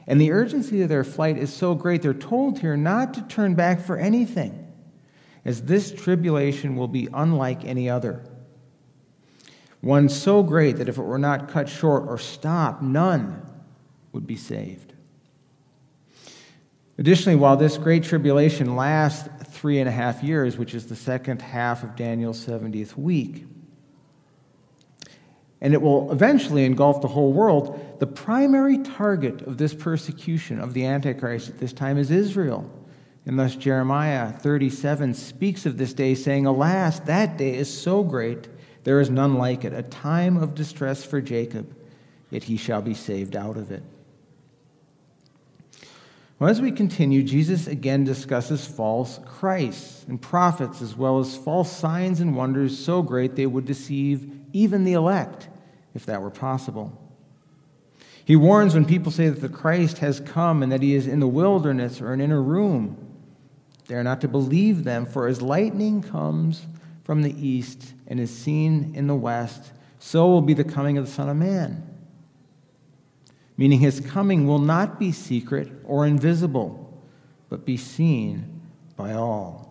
And 0.08 0.20
the 0.20 0.32
urgency 0.32 0.82
of 0.82 0.88
their 0.88 1.04
flight 1.04 1.38
is 1.38 1.54
so 1.54 1.76
great, 1.76 2.02
they're 2.02 2.12
told 2.12 2.58
here 2.58 2.76
not 2.76 3.14
to 3.14 3.22
turn 3.22 3.54
back 3.54 3.80
for 3.80 3.96
anything, 3.96 4.66
as 5.44 5.62
this 5.62 5.92
tribulation 5.92 6.74
will 6.74 6.88
be 6.88 7.08
unlike 7.14 7.64
any 7.64 7.88
other. 7.88 8.24
One 9.80 10.08
so 10.08 10.42
great 10.42 10.78
that 10.78 10.88
if 10.88 10.98
it 10.98 11.02
were 11.02 11.16
not 11.16 11.48
cut 11.48 11.68
short 11.68 12.08
or 12.08 12.18
stopped, 12.18 12.82
none 12.82 13.48
would 14.10 14.26
be 14.26 14.36
saved. 14.36 14.92
Additionally, 16.98 17.36
while 17.36 17.56
this 17.56 17.78
great 17.78 18.02
tribulation 18.02 18.74
lasts 18.74 19.28
three 19.66 19.80
and 19.80 19.88
a 19.88 19.92
half 19.92 20.22
years, 20.22 20.56
which 20.56 20.76
is 20.76 20.86
the 20.86 20.94
second 20.94 21.42
half 21.42 21.82
of 21.82 21.96
Daniel's 21.96 22.46
70th 22.46 22.96
week, 22.96 23.44
and 25.60 25.74
it 25.74 25.82
will 25.82 26.12
eventually 26.12 26.64
engulf 26.64 27.00
the 27.00 27.08
whole 27.08 27.32
world, 27.32 27.96
the 27.98 28.06
primary 28.06 28.78
target 28.78 29.42
of 29.42 29.58
this 29.58 29.74
persecution 29.74 30.60
of 30.60 30.72
the 30.72 30.86
Antichrist 30.86 31.48
at 31.48 31.58
this 31.58 31.72
time 31.72 31.98
is 31.98 32.12
Israel. 32.12 32.70
And 33.26 33.36
thus, 33.36 33.56
Jeremiah 33.56 34.30
37 34.30 35.14
speaks 35.14 35.66
of 35.66 35.78
this 35.78 35.92
day, 35.92 36.14
saying, 36.14 36.46
Alas, 36.46 37.00
that 37.00 37.36
day 37.36 37.56
is 37.56 37.68
so 37.68 38.04
great, 38.04 38.46
there 38.84 39.00
is 39.00 39.10
none 39.10 39.34
like 39.34 39.64
it, 39.64 39.72
a 39.72 39.82
time 39.82 40.36
of 40.36 40.54
distress 40.54 41.04
for 41.04 41.20
Jacob, 41.20 41.76
yet 42.30 42.44
he 42.44 42.56
shall 42.56 42.82
be 42.82 42.94
saved 42.94 43.34
out 43.34 43.56
of 43.56 43.72
it. 43.72 43.82
Well, 46.38 46.50
as 46.50 46.60
we 46.60 46.70
continue, 46.70 47.22
Jesus 47.22 47.66
again 47.66 48.04
discusses 48.04 48.66
false 48.66 49.18
Christs 49.24 50.04
and 50.06 50.20
prophets, 50.20 50.82
as 50.82 50.94
well 50.94 51.18
as 51.18 51.34
false 51.34 51.74
signs 51.74 52.20
and 52.20 52.36
wonders 52.36 52.78
so 52.78 53.00
great 53.00 53.36
they 53.36 53.46
would 53.46 53.64
deceive 53.64 54.30
even 54.52 54.84
the 54.84 54.92
elect, 54.92 55.48
if 55.94 56.04
that 56.04 56.20
were 56.20 56.30
possible. 56.30 57.00
He 58.22 58.36
warns 58.36 58.74
when 58.74 58.84
people 58.84 59.10
say 59.10 59.30
that 59.30 59.40
the 59.40 59.48
Christ 59.48 59.98
has 59.98 60.20
come 60.20 60.62
and 60.62 60.70
that 60.72 60.82
he 60.82 60.94
is 60.94 61.06
in 61.06 61.20
the 61.20 61.26
wilderness 61.26 62.02
or 62.02 62.12
an 62.12 62.20
inner 62.20 62.42
room. 62.42 62.98
They 63.86 63.94
are 63.94 64.04
not 64.04 64.20
to 64.20 64.28
believe 64.28 64.84
them, 64.84 65.06
for 65.06 65.28
as 65.28 65.40
lightning 65.40 66.02
comes 66.02 66.66
from 67.02 67.22
the 67.22 67.34
east 67.34 67.94
and 68.08 68.20
is 68.20 68.36
seen 68.36 68.94
in 68.94 69.06
the 69.06 69.14
west, 69.14 69.72
so 69.98 70.26
will 70.26 70.42
be 70.42 70.54
the 70.54 70.64
coming 70.64 70.98
of 70.98 71.06
the 71.06 71.12
Son 71.12 71.30
of 71.30 71.36
Man 71.36 71.95
meaning 73.56 73.80
his 73.80 74.00
coming 74.00 74.46
will 74.46 74.58
not 74.58 74.98
be 74.98 75.12
secret 75.12 75.70
or 75.84 76.06
invisible, 76.06 77.02
but 77.48 77.64
be 77.64 77.76
seen 77.76 78.60
by 78.96 79.12
all. 79.12 79.66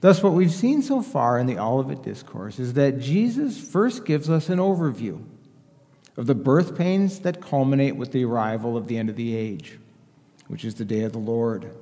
Thus, 0.00 0.22
what 0.22 0.32
we've 0.32 0.50
seen 0.50 0.82
so 0.82 1.02
far 1.02 1.38
in 1.38 1.46
the 1.46 1.58
Olivet 1.58 2.02
Discourse 2.02 2.58
is 2.58 2.72
that 2.74 3.00
Jesus 3.00 3.58
first 3.58 4.04
gives 4.04 4.30
us 4.30 4.48
an 4.48 4.58
overview 4.58 5.22
of 6.16 6.26
the 6.26 6.34
birth 6.34 6.76
pains 6.76 7.20
that 7.20 7.40
culminate 7.40 7.96
with 7.96 8.12
the 8.12 8.24
arrival 8.24 8.76
of 8.76 8.86
the 8.86 8.96
end 8.96 9.10
of 9.10 9.16
the 9.16 9.36
age, 9.36 9.78
which 10.48 10.64
is 10.64 10.74
the 10.74 10.84
day 10.84 11.02
of 11.02 11.12
the 11.12 11.18
Lord, 11.18 11.74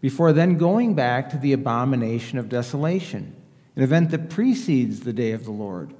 before 0.00 0.32
then 0.32 0.56
going 0.56 0.94
back 0.94 1.30
to 1.30 1.36
the 1.36 1.52
abomination 1.52 2.38
of 2.38 2.48
desolation, 2.48 3.34
an 3.76 3.82
event 3.82 4.10
that 4.10 4.30
precedes 4.30 5.00
the 5.00 5.12
day 5.12 5.32
of 5.32 5.44
the 5.44 5.52
Lord 5.52 5.94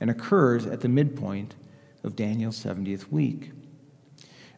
and 0.00 0.10
occurs 0.10 0.66
at 0.66 0.80
the 0.80 0.88
midpoint 0.88 1.54
of 2.04 2.16
Daniel's 2.16 2.62
70th 2.62 3.10
week. 3.10 3.52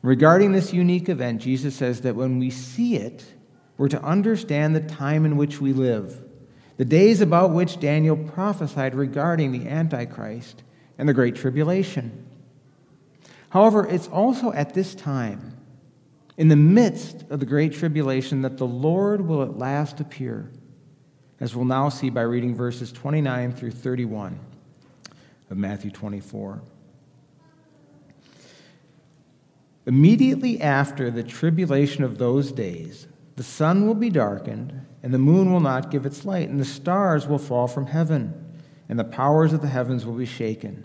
Regarding 0.03 0.53
this 0.53 0.72
unique 0.72 1.09
event, 1.09 1.42
Jesus 1.42 1.74
says 1.74 2.00
that 2.03 2.16
when 2.16 2.38
we 2.38 2.50
see 2.50 2.96
it, 2.96 3.24
we're 3.76 3.88
to 3.88 4.03
understand 4.03 4.74
the 4.74 4.81
time 4.81 5.24
in 5.24 5.37
which 5.37 5.61
we 5.61 5.72
live, 5.72 6.22
the 6.76 6.85
days 6.85 7.20
about 7.20 7.53
which 7.53 7.81
Daniel 7.81 8.16
prophesied 8.16 8.94
regarding 8.94 9.53
the 9.53 9.68
Antichrist 9.68 10.62
and 10.98 11.09
the 11.09 11.14
Great 11.14 11.35
Tribulation. 11.35 12.26
However, 13.50 13.87
it's 13.87 14.09
also 14.09 14.53
at 14.53 14.74
this 14.74 14.94
time, 14.94 15.57
in 16.37 16.48
the 16.48 16.57
midst 16.57 17.24
of 17.31 17.40
the 17.40 17.46
Great 17.46 17.72
Tribulation, 17.72 18.42
that 18.42 18.57
the 18.57 18.66
Lord 18.66 19.26
will 19.26 19.42
at 19.42 19.59
last 19.59 20.00
appear, 20.00 20.50
as 21.40 21.55
we'll 21.55 21.64
now 21.66 21.88
see 21.90 22.09
by 22.09 22.22
reading 22.22 22.55
verses 22.55 22.92
29 22.92 23.53
through 23.53 23.72
31 23.72 24.38
of 25.50 25.57
Matthew 25.57 25.90
24. 25.90 26.62
Immediately 29.86 30.60
after 30.60 31.10
the 31.10 31.22
tribulation 31.22 32.04
of 32.04 32.18
those 32.18 32.52
days, 32.52 33.08
the 33.36 33.42
sun 33.42 33.86
will 33.86 33.94
be 33.94 34.10
darkened, 34.10 34.86
and 35.02 35.14
the 35.14 35.18
moon 35.18 35.50
will 35.50 35.60
not 35.60 35.90
give 35.90 36.04
its 36.04 36.26
light, 36.26 36.50
and 36.50 36.60
the 36.60 36.66
stars 36.66 37.26
will 37.26 37.38
fall 37.38 37.66
from 37.66 37.86
heaven, 37.86 38.34
and 38.90 38.98
the 38.98 39.04
powers 39.04 39.54
of 39.54 39.62
the 39.62 39.68
heavens 39.68 40.04
will 40.04 40.14
be 40.14 40.26
shaken. 40.26 40.84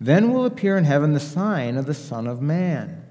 Then 0.00 0.32
will 0.32 0.46
appear 0.46 0.78
in 0.78 0.84
heaven 0.84 1.12
the 1.12 1.20
sign 1.20 1.76
of 1.76 1.86
the 1.86 1.94
Son 1.94 2.28
of 2.28 2.40
Man. 2.40 3.04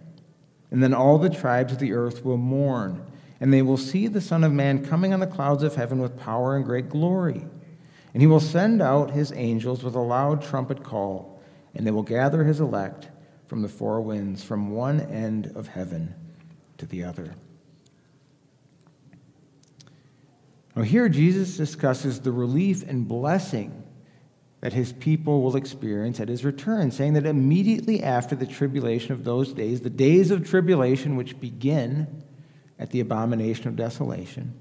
And 0.71 0.81
then 0.81 0.93
all 0.93 1.17
the 1.17 1.29
tribes 1.29 1.73
of 1.73 1.79
the 1.79 1.91
earth 1.91 2.23
will 2.23 2.37
mourn, 2.37 3.05
and 3.41 3.53
they 3.53 3.61
will 3.61 3.77
see 3.77 4.07
the 4.07 4.21
Son 4.21 4.45
of 4.45 4.53
Man 4.53 4.85
coming 4.85 5.13
on 5.13 5.19
the 5.19 5.27
clouds 5.27 5.63
of 5.63 5.75
heaven 5.75 5.99
with 5.99 6.17
power 6.17 6.55
and 6.55 6.63
great 6.63 6.87
glory. 6.87 7.45
And 8.13 8.21
he 8.21 8.27
will 8.27 8.39
send 8.39 8.81
out 8.81 9.11
his 9.11 9.33
angels 9.33 9.83
with 9.83 9.95
a 9.95 9.99
loud 9.99 10.41
trumpet 10.41 10.83
call, 10.83 11.41
and 11.75 11.85
they 11.85 11.91
will 11.91 12.03
gather 12.03 12.45
his 12.45 12.61
elect 12.61 13.09
from 13.51 13.63
the 13.63 13.67
four 13.67 13.99
winds, 13.99 14.41
from 14.41 14.71
one 14.71 15.01
end 15.01 15.51
of 15.55 15.67
heaven 15.67 16.15
to 16.77 16.85
the 16.85 17.03
other. 17.03 17.35
Now, 20.73 20.83
here 20.83 21.09
Jesus 21.09 21.57
discusses 21.57 22.21
the 22.21 22.31
relief 22.31 22.81
and 22.87 23.05
blessing 23.05 23.83
that 24.61 24.71
his 24.71 24.93
people 24.93 25.41
will 25.41 25.57
experience 25.57 26.21
at 26.21 26.29
his 26.29 26.45
return, 26.45 26.91
saying 26.91 27.11
that 27.15 27.25
immediately 27.25 28.01
after 28.01 28.37
the 28.37 28.45
tribulation 28.45 29.11
of 29.11 29.25
those 29.25 29.51
days, 29.51 29.81
the 29.81 29.89
days 29.89 30.31
of 30.31 30.47
tribulation 30.47 31.17
which 31.17 31.37
begin 31.41 32.23
at 32.79 32.91
the 32.91 33.01
abomination 33.01 33.67
of 33.67 33.75
desolation, 33.75 34.57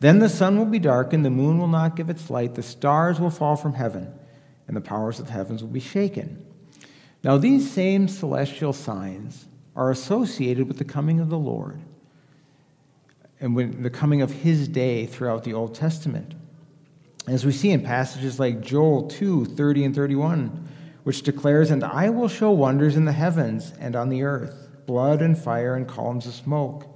then 0.00 0.18
the 0.18 0.30
sun 0.30 0.56
will 0.56 0.64
be 0.64 0.78
darkened, 0.78 1.26
the 1.26 1.30
moon 1.30 1.58
will 1.58 1.68
not 1.68 1.96
give 1.96 2.08
its 2.08 2.30
light, 2.30 2.54
the 2.54 2.62
stars 2.62 3.20
will 3.20 3.28
fall 3.28 3.54
from 3.54 3.74
heaven, 3.74 4.10
and 4.66 4.74
the 4.74 4.80
powers 4.80 5.20
of 5.20 5.26
the 5.26 5.32
heavens 5.32 5.62
will 5.62 5.68
be 5.68 5.78
shaken. 5.78 6.46
Now, 7.24 7.36
these 7.36 7.70
same 7.70 8.08
celestial 8.08 8.72
signs 8.72 9.46
are 9.76 9.90
associated 9.90 10.66
with 10.66 10.78
the 10.78 10.84
coming 10.84 11.20
of 11.20 11.28
the 11.28 11.38
Lord 11.38 11.80
and 13.40 13.54
with 13.54 13.82
the 13.82 13.90
coming 13.90 14.22
of 14.22 14.30
his 14.30 14.68
day 14.68 15.06
throughout 15.06 15.44
the 15.44 15.54
Old 15.54 15.74
Testament. 15.74 16.34
As 17.28 17.46
we 17.46 17.52
see 17.52 17.70
in 17.70 17.82
passages 17.82 18.40
like 18.40 18.60
Joel 18.60 19.08
2 19.08 19.44
30 19.44 19.84
and 19.84 19.94
31, 19.94 20.68
which 21.04 21.22
declares, 21.22 21.70
And 21.70 21.84
I 21.84 22.10
will 22.10 22.28
show 22.28 22.50
wonders 22.50 22.96
in 22.96 23.04
the 23.04 23.12
heavens 23.12 23.72
and 23.78 23.94
on 23.94 24.08
the 24.08 24.22
earth, 24.22 24.68
blood 24.86 25.22
and 25.22 25.38
fire 25.38 25.74
and 25.74 25.86
columns 25.86 26.26
of 26.26 26.34
smoke. 26.34 26.86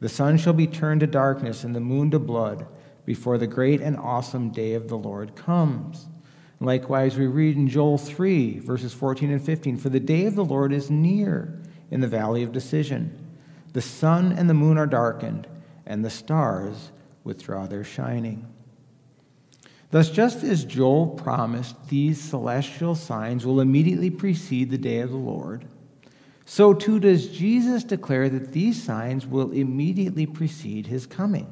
The 0.00 0.08
sun 0.08 0.36
shall 0.36 0.52
be 0.52 0.66
turned 0.66 1.00
to 1.00 1.06
darkness 1.06 1.64
and 1.64 1.74
the 1.74 1.80
moon 1.80 2.10
to 2.10 2.18
blood 2.18 2.66
before 3.04 3.38
the 3.38 3.46
great 3.46 3.80
and 3.80 3.96
awesome 3.96 4.50
day 4.50 4.74
of 4.74 4.88
the 4.88 4.98
Lord 4.98 5.34
comes. 5.34 6.08
Likewise, 6.62 7.16
we 7.16 7.26
read 7.26 7.56
in 7.56 7.66
Joel 7.66 7.98
3, 7.98 8.60
verses 8.60 8.94
14 8.94 9.32
and 9.32 9.44
15 9.44 9.76
For 9.78 9.88
the 9.88 9.98
day 9.98 10.26
of 10.26 10.36
the 10.36 10.44
Lord 10.44 10.72
is 10.72 10.90
near 10.90 11.60
in 11.90 12.00
the 12.00 12.06
valley 12.06 12.44
of 12.44 12.52
decision. 12.52 13.18
The 13.72 13.80
sun 13.80 14.32
and 14.32 14.48
the 14.48 14.54
moon 14.54 14.78
are 14.78 14.86
darkened, 14.86 15.48
and 15.86 16.04
the 16.04 16.10
stars 16.10 16.92
withdraw 17.24 17.66
their 17.66 17.82
shining. 17.82 18.46
Thus, 19.90 20.08
just 20.08 20.44
as 20.44 20.64
Joel 20.64 21.08
promised 21.08 21.88
these 21.88 22.20
celestial 22.20 22.94
signs 22.94 23.44
will 23.44 23.60
immediately 23.60 24.10
precede 24.10 24.70
the 24.70 24.78
day 24.78 25.00
of 25.00 25.10
the 25.10 25.16
Lord, 25.16 25.66
so 26.44 26.72
too 26.74 27.00
does 27.00 27.28
Jesus 27.28 27.82
declare 27.82 28.28
that 28.28 28.52
these 28.52 28.80
signs 28.80 29.26
will 29.26 29.50
immediately 29.50 30.26
precede 30.26 30.86
his 30.86 31.06
coming. 31.06 31.46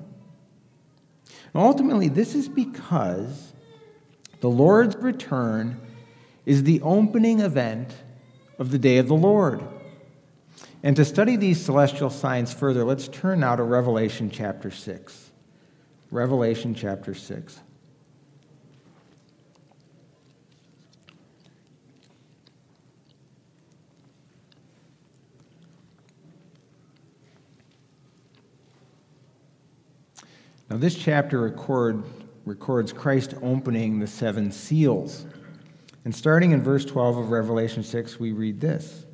Ultimately, 1.54 2.08
this 2.08 2.34
is 2.34 2.48
because 2.48 3.52
the 4.40 4.50
Lord's 4.50 4.96
return 4.96 5.80
is 6.46 6.64
the 6.64 6.80
opening 6.82 7.40
event 7.40 7.94
of 8.58 8.70
the 8.70 8.78
day 8.78 8.98
of 8.98 9.08
the 9.08 9.14
Lord. 9.14 9.62
And 10.82 10.96
to 10.96 11.04
study 11.04 11.36
these 11.36 11.62
celestial 11.62 12.10
signs 12.10 12.52
further, 12.52 12.84
let's 12.84 13.08
turn 13.08 13.40
now 13.40 13.56
to 13.56 13.62
Revelation 13.62 14.30
chapter 14.30 14.70
6. 14.70 15.30
Revelation 16.10 16.74
chapter 16.74 17.14
6. 17.14 17.60
Now, 30.70 30.76
this 30.76 30.94
chapter 30.94 31.40
record, 31.40 32.04
records 32.44 32.92
Christ 32.92 33.34
opening 33.42 33.98
the 33.98 34.06
seven 34.06 34.50
seals. 34.50 35.26
And 36.04 36.14
starting 36.14 36.52
in 36.52 36.62
verse 36.62 36.84
12 36.84 37.18
of 37.18 37.30
Revelation 37.30 37.82
6, 37.82 38.18
we 38.18 38.32
read 38.32 38.60
this 38.60 39.04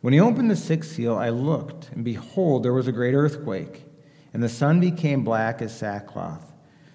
When 0.00 0.12
he 0.12 0.20
opened 0.20 0.50
the 0.50 0.56
sixth 0.56 0.92
seal, 0.92 1.16
I 1.16 1.28
looked, 1.28 1.90
and 1.90 2.04
behold, 2.04 2.62
there 2.62 2.72
was 2.72 2.88
a 2.88 2.92
great 2.92 3.14
earthquake, 3.14 3.84
and 4.32 4.42
the 4.42 4.48
sun 4.48 4.80
became 4.80 5.24
black 5.24 5.60
as 5.60 5.76
sackcloth. 5.76 6.52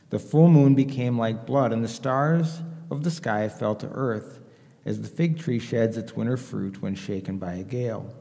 The 0.10 0.20
full 0.20 0.50
moon 0.50 0.76
became 0.76 1.18
like 1.18 1.46
blood, 1.46 1.72
and 1.72 1.84
the 1.84 1.88
stars 1.88 2.62
of 2.90 3.04
the 3.04 3.12
sky 3.12 3.48
fell 3.48 3.76
to 3.76 3.90
earth, 3.90 4.40
as 4.86 5.02
the 5.02 5.08
fig 5.08 5.40
tree 5.40 5.60
sheds 5.60 5.98
its 5.98 6.16
winter 6.16 6.38
fruit 6.38 6.82
when 6.82 6.96
shaken 6.96 7.38
by 7.38 7.54
a 7.54 7.64
gale. 7.64 8.14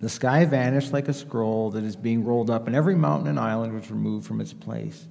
The 0.00 0.08
sky 0.08 0.44
vanished 0.44 0.92
like 0.92 1.08
a 1.08 1.12
scroll 1.12 1.70
that 1.72 1.84
is 1.84 1.94
being 1.94 2.24
rolled 2.24 2.50
up, 2.50 2.66
and 2.66 2.74
every 2.74 2.94
mountain 2.94 3.28
and 3.28 3.38
island 3.38 3.74
was 3.74 3.90
removed 3.90 4.26
from 4.26 4.40
its 4.40 4.52
place. 4.52 5.06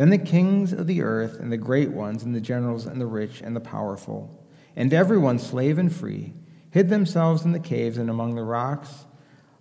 Then 0.00 0.08
the 0.08 0.16
kings 0.16 0.72
of 0.72 0.86
the 0.86 1.02
earth, 1.02 1.38
and 1.40 1.52
the 1.52 1.58
great 1.58 1.90
ones, 1.90 2.22
and 2.22 2.34
the 2.34 2.40
generals, 2.40 2.86
and 2.86 2.98
the 2.98 3.04
rich, 3.04 3.42
and 3.42 3.54
the 3.54 3.60
powerful, 3.60 4.42
and 4.74 4.94
everyone, 4.94 5.38
slave 5.38 5.76
and 5.76 5.94
free, 5.94 6.32
hid 6.70 6.88
themselves 6.88 7.44
in 7.44 7.52
the 7.52 7.60
caves 7.60 7.98
and 7.98 8.08
among 8.08 8.34
the 8.34 8.42
rocks 8.42 9.04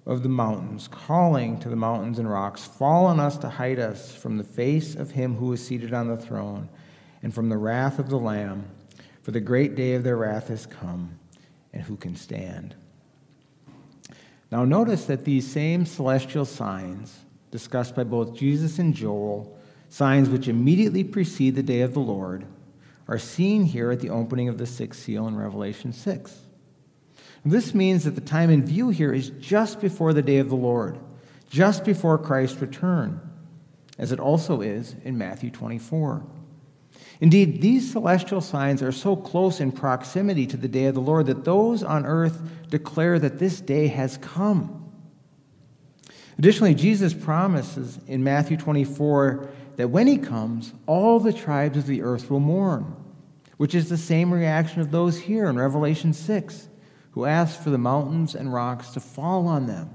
of 0.05 0.23
the 0.23 0.29
mountains, 0.29 0.87
calling 0.87 1.59
to 1.59 1.67
the 1.67 1.75
mountains 1.75 2.19
and 2.19 2.31
rocks, 2.31 2.63
Fall 2.63 3.07
on 3.07 3.19
us 3.19 3.37
to 3.39 3.49
hide 3.49 3.79
us 3.79 4.15
from 4.15 4.37
the 4.37 4.45
face 4.45 4.95
of 4.95 5.11
him 5.11 5.35
who 5.35 5.51
is 5.51 5.67
seated 5.67 5.93
on 5.93 6.07
the 6.07 6.15
throne, 6.15 6.69
and 7.21 7.33
from 7.33 7.49
the 7.49 7.57
wrath 7.57 7.99
of 7.99 8.09
the 8.09 8.15
Lamb. 8.15 8.63
For 9.23 9.31
the 9.31 9.41
great 9.41 9.75
day 9.75 9.95
of 9.95 10.05
their 10.05 10.15
wrath 10.15 10.47
has 10.47 10.65
come, 10.65 11.19
and 11.73 11.83
who 11.83 11.97
can 11.97 12.15
stand? 12.15 12.75
Now, 14.53 14.63
notice 14.63 15.03
that 15.03 15.25
these 15.25 15.45
same 15.45 15.85
celestial 15.85 16.45
signs, 16.45 17.25
discussed 17.51 17.93
by 17.93 18.05
both 18.05 18.37
Jesus 18.37 18.79
and 18.79 18.93
Joel, 18.95 19.58
signs 19.89 20.29
which 20.29 20.47
immediately 20.47 21.03
precede 21.03 21.55
the 21.55 21.63
day 21.63 21.81
of 21.81 21.93
the 21.93 21.99
Lord, 21.99 22.45
are 23.07 23.17
seen 23.17 23.65
here 23.65 23.91
at 23.91 23.99
the 23.99 24.11
opening 24.11 24.47
of 24.47 24.57
the 24.57 24.67
sixth 24.67 25.01
seal 25.01 25.27
in 25.27 25.35
Revelation 25.35 25.91
6. 25.91 26.39
This 27.43 27.73
means 27.73 28.03
that 28.03 28.15
the 28.15 28.21
time 28.21 28.49
in 28.49 28.65
view 28.65 28.89
here 28.89 29.13
is 29.13 29.31
just 29.31 29.81
before 29.81 30.13
the 30.13 30.21
day 30.21 30.37
of 30.37 30.49
the 30.49 30.55
Lord, 30.55 30.99
just 31.49 31.83
before 31.83 32.17
Christ's 32.17 32.61
return, 32.61 33.19
as 33.97 34.11
it 34.11 34.19
also 34.19 34.61
is 34.61 34.95
in 35.03 35.17
Matthew 35.17 35.49
24. 35.49 36.23
Indeed, 37.21 37.61
these 37.61 37.91
celestial 37.91 38.41
signs 38.41 38.81
are 38.81 38.91
so 38.91 39.15
close 39.15 39.59
in 39.59 39.71
proximity 39.71 40.45
to 40.47 40.57
the 40.57 40.67
day 40.67 40.85
of 40.85 40.95
the 40.95 41.01
Lord 41.01 41.25
that 41.25 41.43
those 41.43 41.83
on 41.83 42.05
earth 42.05 42.41
declare 42.69 43.19
that 43.19 43.39
this 43.39 43.59
day 43.59 43.87
has 43.87 44.17
come. 44.17 44.75
Additionally, 46.37 46.75
Jesus 46.75 47.13
promises 47.13 47.99
in 48.07 48.23
Matthew 48.23 48.55
24 48.55 49.49
that 49.79 49.87
when 49.87 50.07
he 50.07 50.17
comes, 50.17 50.73
all 50.87 51.21
the 51.21 51.31
tribes 51.31 51.77
of 51.77 51.87
the 51.87 52.01
earth 52.01 52.29
will 52.29 52.41
mourn, 52.41 52.97
which 53.55 53.73
is 53.73 53.87
the 53.87 53.95
same 53.95 54.29
reaction 54.29 54.81
of 54.81 54.91
those 54.91 55.17
here 55.17 55.45
in 55.45 55.57
Revelation 55.57 56.11
6, 56.11 56.67
who 57.11 57.23
ask 57.23 57.63
for 57.63 57.69
the 57.69 57.77
mountains 57.77 58.35
and 58.35 58.51
rocks 58.51 58.89
to 58.89 58.99
fall 58.99 59.47
on 59.47 59.67
them, 59.67 59.89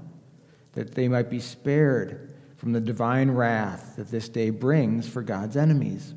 that 0.73 0.95
they 0.95 1.07
might 1.07 1.29
be 1.29 1.39
spared 1.39 2.33
from 2.57 2.73
the 2.73 2.81
divine 2.81 3.29
wrath 3.29 3.93
that 3.97 4.09
this 4.09 4.27
day 4.27 4.49
brings 4.49 5.07
for 5.07 5.21
God's 5.21 5.55
enemies. 5.55 6.15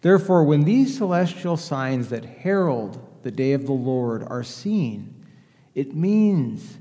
Therefore, 0.00 0.44
when 0.44 0.64
these 0.64 0.96
celestial 0.96 1.58
signs 1.58 2.08
that 2.08 2.24
herald 2.24 3.06
the 3.22 3.30
day 3.30 3.52
of 3.52 3.66
the 3.66 3.72
Lord 3.72 4.24
are 4.26 4.42
seen, 4.42 5.26
it 5.74 5.94
means 5.94 6.78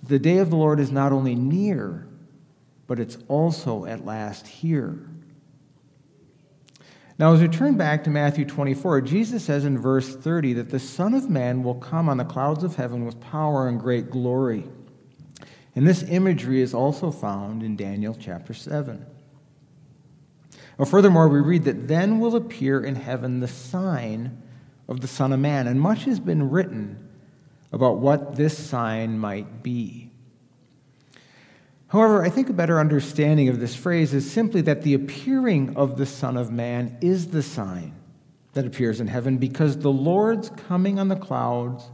the 0.00 0.20
day 0.20 0.38
of 0.38 0.50
the 0.50 0.56
Lord 0.56 0.78
is 0.78 0.92
not 0.92 1.10
only 1.10 1.34
near, 1.34 2.06
but 2.90 2.98
it's 2.98 3.18
also 3.28 3.84
at 3.84 4.04
last 4.04 4.48
here. 4.48 4.98
Now, 7.20 7.32
as 7.32 7.40
we 7.40 7.46
turn 7.46 7.76
back 7.76 8.02
to 8.02 8.10
Matthew 8.10 8.44
24, 8.44 9.02
Jesus 9.02 9.44
says 9.44 9.64
in 9.64 9.78
verse 9.78 10.16
30 10.16 10.54
that 10.54 10.70
the 10.70 10.80
Son 10.80 11.14
of 11.14 11.30
Man 11.30 11.62
will 11.62 11.76
come 11.76 12.08
on 12.08 12.16
the 12.16 12.24
clouds 12.24 12.64
of 12.64 12.74
heaven 12.74 13.06
with 13.06 13.20
power 13.20 13.68
and 13.68 13.78
great 13.78 14.10
glory. 14.10 14.64
And 15.76 15.86
this 15.86 16.02
imagery 16.02 16.62
is 16.62 16.74
also 16.74 17.12
found 17.12 17.62
in 17.62 17.76
Daniel 17.76 18.16
chapter 18.20 18.54
7. 18.54 19.06
Well, 20.76 20.86
furthermore, 20.86 21.28
we 21.28 21.38
read 21.38 21.66
that 21.66 21.86
then 21.86 22.18
will 22.18 22.34
appear 22.34 22.82
in 22.82 22.96
heaven 22.96 23.38
the 23.38 23.46
sign 23.46 24.42
of 24.88 25.00
the 25.00 25.06
Son 25.06 25.32
of 25.32 25.38
Man, 25.38 25.68
and 25.68 25.80
much 25.80 26.06
has 26.06 26.18
been 26.18 26.50
written 26.50 27.08
about 27.70 27.98
what 27.98 28.34
this 28.34 28.58
sign 28.58 29.16
might 29.16 29.62
be. 29.62 30.09
However, 31.90 32.22
I 32.22 32.30
think 32.30 32.48
a 32.48 32.52
better 32.52 32.78
understanding 32.78 33.48
of 33.48 33.58
this 33.58 33.74
phrase 33.74 34.14
is 34.14 34.30
simply 34.30 34.60
that 34.60 34.82
the 34.82 34.94
appearing 34.94 35.76
of 35.76 35.96
the 35.96 36.06
Son 36.06 36.36
of 36.36 36.52
Man 36.52 36.96
is 37.00 37.28
the 37.28 37.42
sign 37.42 37.96
that 38.52 38.64
appears 38.64 39.00
in 39.00 39.08
heaven 39.08 39.38
because 39.38 39.76
the 39.76 39.90
Lord's 39.90 40.50
coming 40.50 41.00
on 41.00 41.08
the 41.08 41.16
clouds 41.16 41.90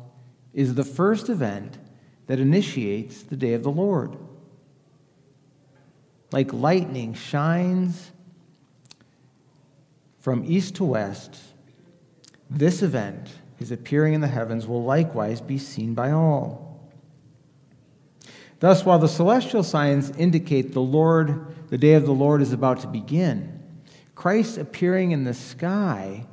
is 0.53 0.75
the 0.75 0.85
first 0.85 1.31
event 1.31 1.79
that 2.27 2.39
initiates 2.39 3.23
the 3.23 3.37
day 3.37 3.55
of 3.55 3.63
the 3.63 3.71
Lord. 3.71 4.19
Like 6.31 6.53
lightning 6.53 7.15
shines 7.15 8.11
from 10.19 10.45
east 10.45 10.75
to 10.75 10.85
west, 10.85 11.39
this 12.51 12.83
event, 12.83 13.31
his 13.59 13.73
appearing 13.73 14.13
in 14.13 14.21
the 14.21 14.29
heavens, 14.29 14.67
will 14.67 14.85
likewise 14.85 15.41
be 15.41 15.57
seen 15.57 15.95
by 15.95 16.11
all. 16.11 16.66
Thus, 18.59 18.85
while 18.85 18.99
the 18.99 19.09
celestial 19.09 19.63
signs 19.63 20.11
indicate 20.17 20.73
the 20.73 20.81
Lord, 20.81 21.55
the 21.69 21.79
day 21.79 21.95
of 21.95 22.07
the 22.07 22.13
Lord 22.13 22.41
is 22.41 22.53
about 22.53 22.81
to 22.81 22.87
begin, 22.87 23.53
Christ 24.15 24.57
appearing 24.57 25.13
in 25.13 25.25
the 25.25 25.35
sky 25.35 26.27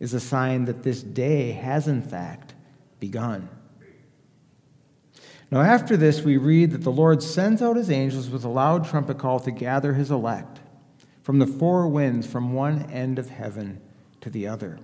is 0.00 0.12
a 0.12 0.20
sign 0.20 0.64
that 0.64 0.82
this 0.82 1.02
day 1.02 1.52
has 1.52 1.86
in 1.86 2.02
fact 2.02 2.54
begun. 2.98 3.48
Now, 5.52 5.60
after 5.60 5.96
this, 5.96 6.22
we 6.22 6.38
read 6.38 6.72
that 6.72 6.82
the 6.82 6.90
Lord 6.90 7.22
sends 7.22 7.62
out 7.62 7.76
his 7.76 7.90
angels 7.90 8.30
with 8.30 8.44
a 8.44 8.48
loud 8.48 8.88
trumpet 8.88 9.18
call 9.18 9.38
to 9.40 9.50
gather 9.50 9.92
his 9.92 10.10
elect 10.10 10.60
from 11.22 11.38
the 11.38 11.46
four 11.46 11.86
winds 11.86 12.26
from 12.26 12.54
one 12.54 12.90
end 12.90 13.18
of 13.18 13.30
heaven 13.30 13.80
to 14.22 14.30
the 14.30 14.48
other. 14.48 14.78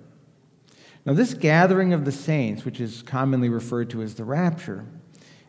Now, 1.04 1.14
this 1.14 1.34
gathering 1.34 1.92
of 1.92 2.04
the 2.04 2.12
saints, 2.12 2.64
which 2.64 2.80
is 2.80 3.02
commonly 3.02 3.48
referred 3.48 3.90
to 3.90 4.02
as 4.02 4.14
the 4.14 4.24
rapture, 4.24 4.84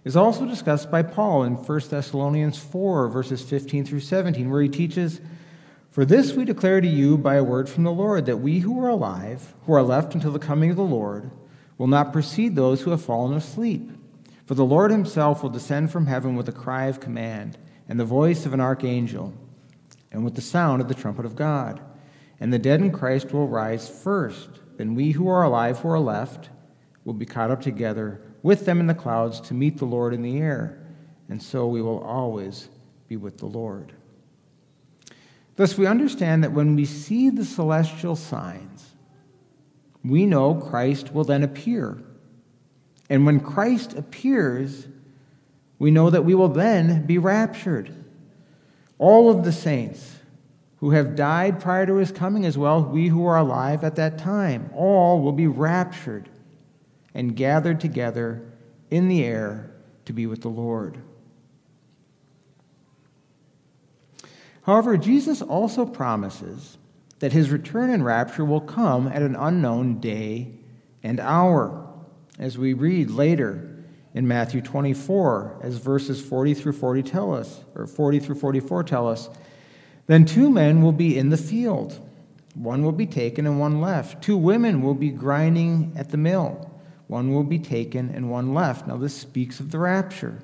is 0.04 0.16
also 0.16 0.46
discussed 0.46 0.90
by 0.90 1.02
Paul 1.02 1.44
in 1.44 1.56
1 1.56 1.80
Thessalonians 1.90 2.58
4, 2.58 3.10
verses 3.10 3.42
15 3.42 3.86
through 3.86 4.00
17, 4.00 4.50
where 4.50 4.62
he 4.62 4.70
teaches, 4.70 5.20
For 5.92 6.06
this 6.06 6.34
we 6.34 6.46
declare 6.46 6.80
to 6.80 6.88
you 6.88 7.18
by 7.18 7.36
a 7.36 7.44
word 7.44 7.68
from 7.68 7.84
the 7.84 7.92
Lord, 7.92 8.26
that 8.26 8.38
we 8.38 8.60
who 8.60 8.84
are 8.84 8.90
alive, 8.90 9.54
who 9.66 9.74
are 9.74 9.84
left 9.84 10.14
until 10.14 10.32
the 10.32 10.40
coming 10.40 10.70
of 10.70 10.78
the 10.78 10.84
Lord, 10.84 11.32
will 11.78 11.88
not 11.88 12.14
precede 12.14 12.56
those 12.56 12.82
who 12.82 12.92
have 12.92 13.04
fallen 13.04 13.36
asleep. 13.36 13.92
For 14.46 14.56
the 14.56 14.66
Lord 14.66 14.92
himself 14.92 15.44
will 15.44 15.50
descend 15.50 15.92
from 15.92 16.08
heaven 16.08 16.36
with 16.36 16.48
a 16.48 16.54
cry 16.54 16.86
of 16.86 17.00
command, 17.00 17.58
and 17.88 18.00
the 18.00 18.06
voice 18.06 18.46
of 18.46 18.54
an 18.54 18.62
archangel, 18.62 19.34
and 20.12 20.24
with 20.24 20.36
the 20.36 20.42
sound 20.42 20.82
of 20.82 20.88
the 20.88 20.96
trumpet 20.96 21.26
of 21.26 21.36
God. 21.36 21.82
And 22.40 22.54
the 22.54 22.60
dead 22.60 22.80
in 22.80 22.92
Christ 22.92 23.34
will 23.34 23.48
rise 23.48 23.90
first. 23.90 24.50
Then 24.78 24.96
we 24.96 25.12
who 25.12 25.28
are 25.28 25.44
alive, 25.44 25.80
who 25.80 25.90
are 25.90 26.00
left, 26.00 26.50
will 27.04 27.14
be 27.14 27.26
caught 27.26 27.52
up 27.52 27.62
together 27.62 28.22
with 28.42 28.66
them 28.66 28.80
in 28.80 28.88
the 28.88 28.94
clouds 28.94 29.42
to 29.42 29.54
meet 29.54 29.78
the 29.78 29.86
Lord 29.86 30.14
in 30.14 30.22
the 30.22 30.38
air, 30.38 30.78
and 31.28 31.42
so 31.42 31.68
we 31.68 31.82
will 31.82 32.00
always 32.00 32.70
be 33.08 33.18
with 33.18 33.38
the 33.38 33.46
Lord. 33.46 33.94
Thus, 35.56 35.78
we 35.78 35.86
understand 35.86 36.44
that 36.44 36.54
when 36.54 36.76
we 36.76 36.86
see 36.86 37.30
the 37.30 37.44
celestial 37.44 38.16
signs, 38.16 38.94
we 40.04 40.26
know 40.26 40.56
Christ 40.56 41.14
will 41.14 41.26
then 41.26 41.44
appear. 41.44 42.02
And 43.10 43.26
when 43.26 43.42
Christ 43.42 43.94
appears, 43.94 44.88
we 45.78 45.92
know 45.92 46.10
that 46.10 46.24
we 46.24 46.36
will 46.36 46.48
then 46.48 47.06
be 47.06 47.18
raptured. 47.18 47.94
All 48.98 49.30
of 49.30 49.44
the 49.44 49.52
saints 49.52 50.16
who 50.78 50.92
have 50.92 51.16
died 51.16 51.60
prior 51.60 51.86
to 51.86 51.96
his 51.96 52.12
coming, 52.12 52.46
as 52.46 52.58
well 52.58 52.82
we 52.82 53.10
who 53.10 53.26
are 53.26 53.38
alive 53.38 53.84
at 53.84 53.98
that 53.98 54.18
time, 54.18 54.70
all 54.74 55.22
will 55.22 55.34
be 55.34 55.48
raptured 55.48 56.30
and 57.14 57.36
gathered 57.36 57.80
together 57.80 58.42
in 58.90 59.08
the 59.08 59.24
air 59.24 59.72
to 60.06 60.14
be 60.14 60.26
with 60.26 60.42
the 60.42 60.50
Lord. 60.50 61.00
However, 64.64 64.98
Jesus 64.98 65.42
also 65.42 65.86
promises 65.86 66.78
that 67.20 67.34
his 67.34 67.50
return 67.50 67.90
and 67.90 68.06
rapture 68.06 68.46
will 68.46 68.62
come 68.62 69.08
at 69.08 69.22
an 69.22 69.36
unknown 69.36 70.00
day 70.00 70.54
and 71.04 71.20
hour, 71.20 71.88
as 72.38 72.58
we 72.58 72.74
read 72.74 73.10
later 73.10 73.84
in 74.14 74.28
Matthew 74.28 74.62
24, 74.62 75.60
as 75.62 75.78
verses 75.78 76.22
40 76.22 76.54
through 76.54 76.74
40 76.74 77.04
tell 77.04 77.34
us, 77.34 77.64
or 77.76 77.88
40 77.88 78.20
through 78.20 78.36
44 78.36 78.84
tell 78.84 79.08
us. 79.08 79.30
Then 80.08 80.26
two 80.26 80.50
men 80.50 80.82
will 80.82 80.92
be 80.92 81.18
in 81.18 81.30
the 81.30 81.38
field. 81.38 82.00
One 82.56 82.84
will 82.84 82.92
be 82.92 83.06
taken 83.06 83.46
and 83.46 83.60
one 83.60 83.80
left. 83.80 84.24
Two 84.24 84.38
women 84.38 84.82
will 84.82 84.96
be 84.96 85.10
grinding 85.10 85.94
at 85.96 86.10
the 86.10 86.18
mill. 86.18 86.69
One 87.10 87.34
will 87.34 87.44
be 87.44 87.58
taken 87.58 88.12
and 88.12 88.30
one 88.30 88.54
left. 88.54 88.86
Now, 88.86 88.96
this 88.96 89.16
speaks 89.16 89.60
of 89.60 89.72
the 89.72 89.80
rapture. 89.80 90.38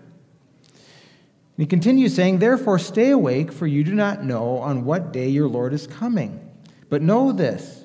And 0.65 1.63
he 1.63 1.67
continues 1.67 2.15
saying, 2.15 2.39
Therefore, 2.39 2.79
stay 2.79 3.11
awake, 3.11 3.51
for 3.51 3.67
you 3.67 3.83
do 3.83 3.93
not 3.93 4.23
know 4.23 4.57
on 4.57 4.83
what 4.83 5.13
day 5.13 5.29
your 5.29 5.47
Lord 5.47 5.73
is 5.73 5.85
coming. 5.85 6.41
But 6.89 7.03
know 7.03 7.31
this 7.31 7.83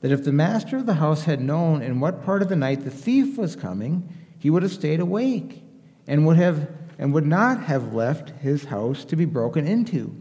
that 0.00 0.12
if 0.12 0.22
the 0.22 0.32
master 0.32 0.76
of 0.76 0.86
the 0.86 0.94
house 0.94 1.24
had 1.24 1.40
known 1.40 1.82
in 1.82 1.98
what 1.98 2.24
part 2.24 2.40
of 2.40 2.48
the 2.48 2.54
night 2.54 2.84
the 2.84 2.90
thief 2.90 3.36
was 3.36 3.56
coming, 3.56 4.08
he 4.38 4.48
would 4.48 4.62
have 4.62 4.70
stayed 4.70 5.00
awake 5.00 5.64
and 6.06 6.24
would, 6.24 6.36
have, 6.36 6.70
and 6.98 7.12
would 7.12 7.26
not 7.26 7.64
have 7.64 7.94
left 7.94 8.30
his 8.40 8.66
house 8.66 9.04
to 9.06 9.16
be 9.16 9.24
broken 9.24 9.66
into. 9.66 10.14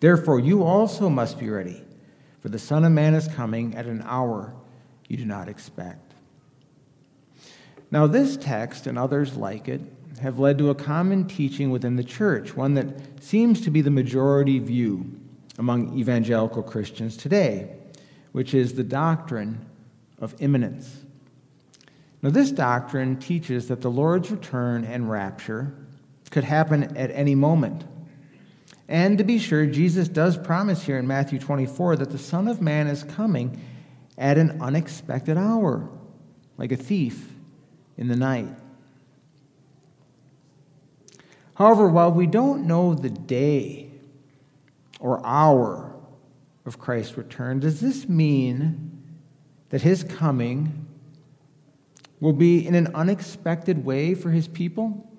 Therefore, 0.00 0.40
you 0.40 0.64
also 0.64 1.08
must 1.08 1.38
be 1.38 1.48
ready, 1.48 1.84
for 2.40 2.48
the 2.48 2.58
Son 2.58 2.84
of 2.84 2.90
Man 2.90 3.14
is 3.14 3.28
coming 3.28 3.76
at 3.76 3.86
an 3.86 4.02
hour 4.04 4.56
you 5.06 5.16
do 5.16 5.26
not 5.26 5.48
expect. 5.48 6.07
Now, 7.90 8.06
this 8.06 8.36
text 8.36 8.86
and 8.86 8.98
others 8.98 9.36
like 9.36 9.68
it 9.68 9.80
have 10.20 10.38
led 10.38 10.58
to 10.58 10.70
a 10.70 10.74
common 10.74 11.26
teaching 11.26 11.70
within 11.70 11.96
the 11.96 12.04
church, 12.04 12.54
one 12.54 12.74
that 12.74 13.22
seems 13.22 13.60
to 13.62 13.70
be 13.70 13.80
the 13.80 13.90
majority 13.90 14.58
view 14.58 15.10
among 15.58 15.98
evangelical 15.98 16.62
Christians 16.62 17.16
today, 17.16 17.70
which 18.32 18.52
is 18.52 18.74
the 18.74 18.84
doctrine 18.84 19.64
of 20.20 20.34
imminence. 20.40 21.04
Now, 22.20 22.30
this 22.30 22.50
doctrine 22.50 23.16
teaches 23.16 23.68
that 23.68 23.80
the 23.80 23.90
Lord's 23.90 24.30
return 24.30 24.84
and 24.84 25.08
rapture 25.08 25.72
could 26.30 26.44
happen 26.44 26.96
at 26.96 27.10
any 27.12 27.34
moment. 27.34 27.84
And 28.88 29.16
to 29.18 29.24
be 29.24 29.38
sure, 29.38 29.66
Jesus 29.66 30.08
does 30.08 30.36
promise 30.36 30.82
here 30.82 30.98
in 30.98 31.06
Matthew 31.06 31.38
24 31.38 31.96
that 31.96 32.10
the 32.10 32.18
Son 32.18 32.48
of 32.48 32.60
Man 32.60 32.86
is 32.86 33.04
coming 33.04 33.62
at 34.18 34.36
an 34.36 34.60
unexpected 34.60 35.38
hour, 35.38 35.88
like 36.56 36.72
a 36.72 36.76
thief 36.76 37.34
in 37.98 38.08
the 38.08 38.16
night. 38.16 38.48
However, 41.54 41.88
while 41.88 42.12
we 42.12 42.28
don't 42.28 42.66
know 42.66 42.94
the 42.94 43.10
day 43.10 43.90
or 45.00 45.24
hour 45.26 45.96
of 46.64 46.78
Christ's 46.78 47.18
return, 47.18 47.58
does 47.58 47.80
this 47.80 48.08
mean 48.08 49.02
that 49.70 49.82
his 49.82 50.04
coming 50.04 50.86
will 52.20 52.32
be 52.32 52.66
in 52.66 52.76
an 52.76 52.94
unexpected 52.94 53.84
way 53.84 54.14
for 54.14 54.30
his 54.30 54.46
people? 54.46 55.10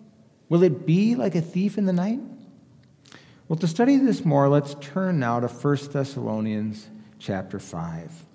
Will 0.48 0.64
it 0.64 0.86
be 0.86 1.16
like 1.16 1.36
a 1.36 1.42
thief 1.42 1.78
in 1.78 1.86
the 1.86 1.94
night? 1.94 2.22
Well, 3.50 3.60
to 3.60 3.68
study 3.68 3.98
this 3.98 4.24
more, 4.24 4.48
let's 4.48 4.76
turn 4.80 5.20
now 5.20 5.40
to 5.40 5.48
1 5.48 5.78
Thessalonians 5.92 6.88
chapter 7.20 7.60
5. 7.60 8.26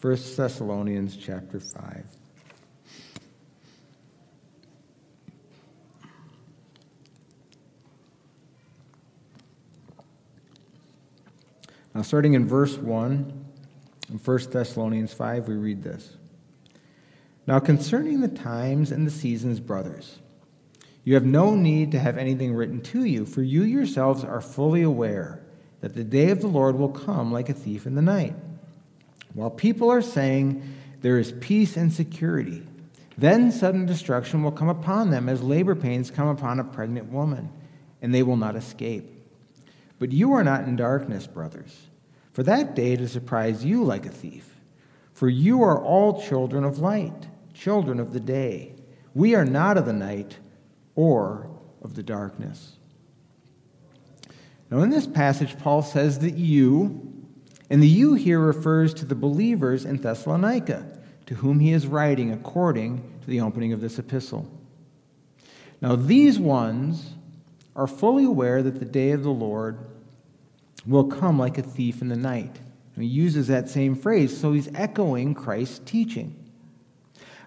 1 0.00 0.16
Thessalonians 0.36 1.16
chapter 1.16 1.58
5. 1.58 2.04
Now, 11.94 12.02
starting 12.02 12.34
in 12.34 12.46
verse 12.46 12.76
1 12.76 13.44
in 14.10 14.18
1 14.18 14.38
Thessalonians 14.50 15.12
5, 15.12 15.48
we 15.48 15.54
read 15.54 15.82
this. 15.82 16.16
Now, 17.46 17.60
concerning 17.60 18.20
the 18.20 18.28
times 18.28 18.90
and 18.90 19.06
the 19.06 19.10
seasons, 19.10 19.60
brothers, 19.60 20.18
you 21.04 21.14
have 21.14 21.24
no 21.24 21.54
need 21.54 21.92
to 21.92 21.98
have 21.98 22.18
anything 22.18 22.54
written 22.54 22.80
to 22.80 23.04
you, 23.04 23.26
for 23.26 23.42
you 23.42 23.62
yourselves 23.62 24.24
are 24.24 24.40
fully 24.40 24.82
aware 24.82 25.44
that 25.82 25.94
the 25.94 26.04
day 26.04 26.30
of 26.30 26.40
the 26.40 26.48
Lord 26.48 26.76
will 26.76 26.88
come 26.88 27.30
like 27.30 27.50
a 27.50 27.54
thief 27.54 27.86
in 27.86 27.94
the 27.94 28.02
night. 28.02 28.34
While 29.34 29.50
people 29.50 29.90
are 29.90 30.02
saying 30.02 30.62
there 31.02 31.18
is 31.18 31.32
peace 31.32 31.76
and 31.76 31.92
security, 31.92 32.66
then 33.18 33.52
sudden 33.52 33.84
destruction 33.84 34.42
will 34.42 34.50
come 34.50 34.70
upon 34.70 35.10
them 35.10 35.28
as 35.28 35.42
labor 35.42 35.74
pains 35.74 36.10
come 36.10 36.28
upon 36.28 36.58
a 36.58 36.64
pregnant 36.64 37.12
woman, 37.12 37.50
and 38.00 38.14
they 38.14 38.22
will 38.22 38.36
not 38.36 38.56
escape. 38.56 39.10
But 40.04 40.12
you 40.12 40.34
are 40.34 40.44
not 40.44 40.64
in 40.64 40.76
darkness, 40.76 41.26
brothers, 41.26 41.74
for 42.34 42.42
that 42.42 42.74
day 42.74 42.94
to 42.94 43.08
surprise 43.08 43.64
you 43.64 43.82
like 43.82 44.04
a 44.04 44.10
thief. 44.10 44.54
For 45.14 45.30
you 45.30 45.62
are 45.62 45.82
all 45.82 46.20
children 46.20 46.62
of 46.62 46.78
light, 46.78 47.26
children 47.54 47.98
of 47.98 48.12
the 48.12 48.20
day. 48.20 48.74
We 49.14 49.34
are 49.34 49.46
not 49.46 49.78
of 49.78 49.86
the 49.86 49.94
night 49.94 50.36
or 50.94 51.48
of 51.80 51.94
the 51.94 52.02
darkness. 52.02 52.76
Now, 54.70 54.82
in 54.82 54.90
this 54.90 55.06
passage, 55.06 55.58
Paul 55.58 55.80
says 55.80 56.18
that 56.18 56.36
you, 56.36 57.24
and 57.70 57.82
the 57.82 57.88
you 57.88 58.12
here 58.12 58.40
refers 58.40 58.92
to 58.92 59.06
the 59.06 59.14
believers 59.14 59.86
in 59.86 59.96
Thessalonica, 59.96 60.86
to 61.24 61.34
whom 61.34 61.60
he 61.60 61.72
is 61.72 61.86
writing 61.86 62.30
according 62.30 62.98
to 63.22 63.26
the 63.26 63.40
opening 63.40 63.72
of 63.72 63.80
this 63.80 63.98
epistle. 63.98 64.52
Now, 65.80 65.96
these 65.96 66.38
ones 66.38 67.14
are 67.74 67.86
fully 67.86 68.24
aware 68.24 68.62
that 68.62 68.78
the 68.78 68.84
day 68.84 69.12
of 69.12 69.22
the 69.22 69.30
Lord 69.30 69.78
will 70.86 71.04
come 71.04 71.38
like 71.38 71.58
a 71.58 71.62
thief 71.62 72.02
in 72.02 72.08
the 72.08 72.16
night. 72.16 72.58
And 72.94 73.04
he 73.04 73.10
uses 73.10 73.48
that 73.48 73.68
same 73.68 73.94
phrase, 73.94 74.36
so 74.36 74.52
he's 74.52 74.68
echoing 74.74 75.34
Christ's 75.34 75.80
teaching. 75.84 76.36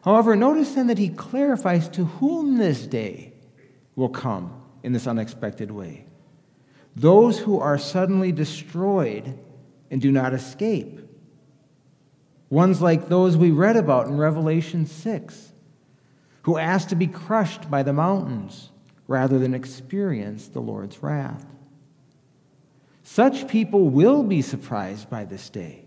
However, 0.04 0.36
notice 0.36 0.74
then 0.74 0.88
that 0.88 0.98
he 0.98 1.10
clarifies 1.10 1.90
to 1.90 2.06
whom 2.06 2.58
this 2.58 2.86
day 2.88 3.34
will 3.96 4.10
come 4.10 4.62
in 4.84 4.94
this 4.94 5.08
unexpected 5.08 5.72
way. 5.72 6.06
Those 6.96 7.40
who 7.40 7.60
are 7.60 7.78
suddenly 7.78 8.32
destroyed 8.32 9.38
and 9.92 10.02
do 10.02 10.12
not 10.12 10.34
escape. 10.34 11.00
Ones 12.50 12.82
like 12.82 13.10
those 13.10 13.36
we 13.36 13.52
read 13.52 13.76
about 13.76 14.08
in 14.08 14.18
Revelation 14.18 14.86
6, 14.86 15.52
who 16.44 16.58
asked 16.58 16.90
to 16.90 16.96
be 16.96 17.08
crushed 17.08 17.70
by 17.70 17.84
the 17.84 17.94
mountains 17.94 18.70
rather 19.08 19.38
than 19.38 19.54
experience 19.54 20.48
the 20.48 20.62
Lord's 20.62 21.04
wrath. 21.04 21.46
Such 23.10 23.48
people 23.48 23.88
will 23.90 24.22
be 24.22 24.42
surprised 24.42 25.10
by 25.10 25.24
this 25.24 25.50
day, 25.50 25.86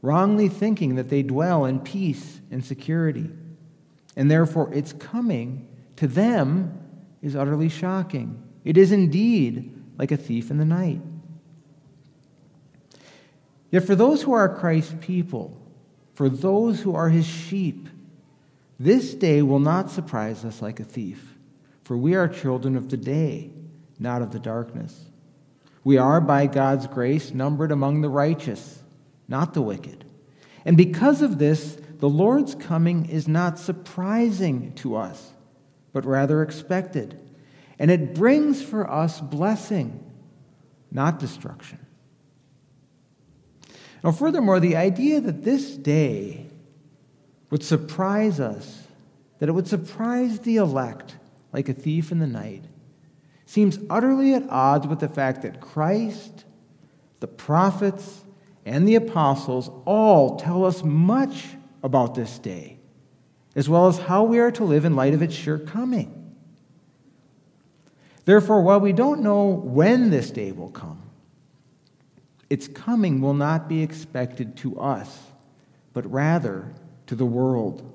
wrongly 0.00 0.48
thinking 0.48 0.94
that 0.94 1.08
they 1.08 1.24
dwell 1.24 1.64
in 1.64 1.80
peace 1.80 2.40
and 2.52 2.64
security. 2.64 3.28
And 4.14 4.30
therefore, 4.30 4.72
its 4.72 4.92
coming 4.92 5.68
to 5.96 6.06
them 6.06 6.80
is 7.20 7.34
utterly 7.34 7.68
shocking. 7.68 8.40
It 8.64 8.76
is 8.76 8.92
indeed 8.92 9.74
like 9.98 10.12
a 10.12 10.16
thief 10.16 10.52
in 10.52 10.58
the 10.58 10.64
night. 10.64 11.00
Yet, 13.72 13.82
for 13.84 13.96
those 13.96 14.22
who 14.22 14.32
are 14.32 14.48
Christ's 14.48 14.94
people, 15.00 15.60
for 16.14 16.28
those 16.28 16.80
who 16.80 16.94
are 16.94 17.08
his 17.08 17.26
sheep. 17.26 17.88
This 18.78 19.14
day 19.14 19.42
will 19.42 19.58
not 19.58 19.90
surprise 19.90 20.44
us 20.44 20.62
like 20.62 20.78
a 20.78 20.84
thief, 20.84 21.36
for 21.82 21.96
we 21.96 22.14
are 22.14 22.28
children 22.28 22.76
of 22.76 22.88
the 22.88 22.96
day, 22.96 23.50
not 23.98 24.22
of 24.22 24.30
the 24.30 24.38
darkness. 24.38 25.08
We 25.84 25.98
are, 25.98 26.20
by 26.20 26.46
God's 26.46 26.86
grace, 26.86 27.32
numbered 27.32 27.72
among 27.72 28.00
the 28.00 28.08
righteous, 28.08 28.82
not 29.26 29.54
the 29.54 29.62
wicked. 29.62 30.04
And 30.64 30.76
because 30.76 31.22
of 31.22 31.38
this, 31.38 31.76
the 31.98 32.08
Lord's 32.08 32.54
coming 32.54 33.06
is 33.06 33.26
not 33.26 33.58
surprising 33.58 34.72
to 34.74 34.96
us, 34.96 35.32
but 35.92 36.04
rather 36.04 36.42
expected. 36.42 37.20
And 37.78 37.90
it 37.90 38.14
brings 38.14 38.62
for 38.62 38.88
us 38.90 39.20
blessing, 39.20 40.08
not 40.90 41.18
destruction. 41.18 41.78
Now, 44.04 44.12
furthermore, 44.12 44.60
the 44.60 44.76
idea 44.76 45.20
that 45.20 45.44
this 45.44 45.76
day 45.76 46.46
would 47.50 47.62
surprise 47.62 48.40
us, 48.40 48.82
that 49.38 49.48
it 49.48 49.52
would 49.52 49.68
surprise 49.68 50.40
the 50.40 50.56
elect 50.56 51.16
like 51.52 51.68
a 51.68 51.74
thief 51.74 52.10
in 52.10 52.18
the 52.18 52.26
night, 52.26 52.64
seems 53.52 53.78
utterly 53.90 54.32
at 54.32 54.48
odds 54.48 54.86
with 54.86 54.98
the 54.98 55.08
fact 55.10 55.42
that 55.42 55.60
Christ, 55.60 56.46
the 57.20 57.26
prophets, 57.26 58.24
and 58.64 58.88
the 58.88 58.94
apostles 58.94 59.70
all 59.84 60.36
tell 60.36 60.64
us 60.64 60.82
much 60.82 61.48
about 61.82 62.14
this 62.14 62.38
day, 62.38 62.78
as 63.54 63.68
well 63.68 63.88
as 63.88 63.98
how 63.98 64.24
we 64.24 64.38
are 64.38 64.50
to 64.52 64.64
live 64.64 64.86
in 64.86 64.96
light 64.96 65.12
of 65.12 65.20
its 65.20 65.34
sure 65.34 65.58
coming. 65.58 66.34
Therefore, 68.24 68.62
while 68.62 68.80
we 68.80 68.94
don't 68.94 69.20
know 69.20 69.48
when 69.48 70.08
this 70.08 70.30
day 70.30 70.52
will 70.52 70.70
come, 70.70 71.02
its 72.48 72.66
coming 72.66 73.20
will 73.20 73.34
not 73.34 73.68
be 73.68 73.82
expected 73.82 74.56
to 74.56 74.80
us, 74.80 75.26
but 75.92 76.10
rather 76.10 76.72
to 77.06 77.14
the 77.14 77.26
world. 77.26 77.91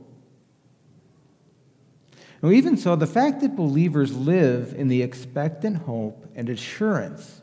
Now, 2.42 2.52
even 2.52 2.78
so, 2.78 2.96
the 2.96 3.08
fact 3.08 3.42
that 3.42 3.56
believers 3.56 4.16
live 4.16 4.74
in 4.78 4.90
the 4.90 5.02
expectant 5.02 5.78
hope 5.78 6.26
and 6.36 6.50
assurance 6.50 7.42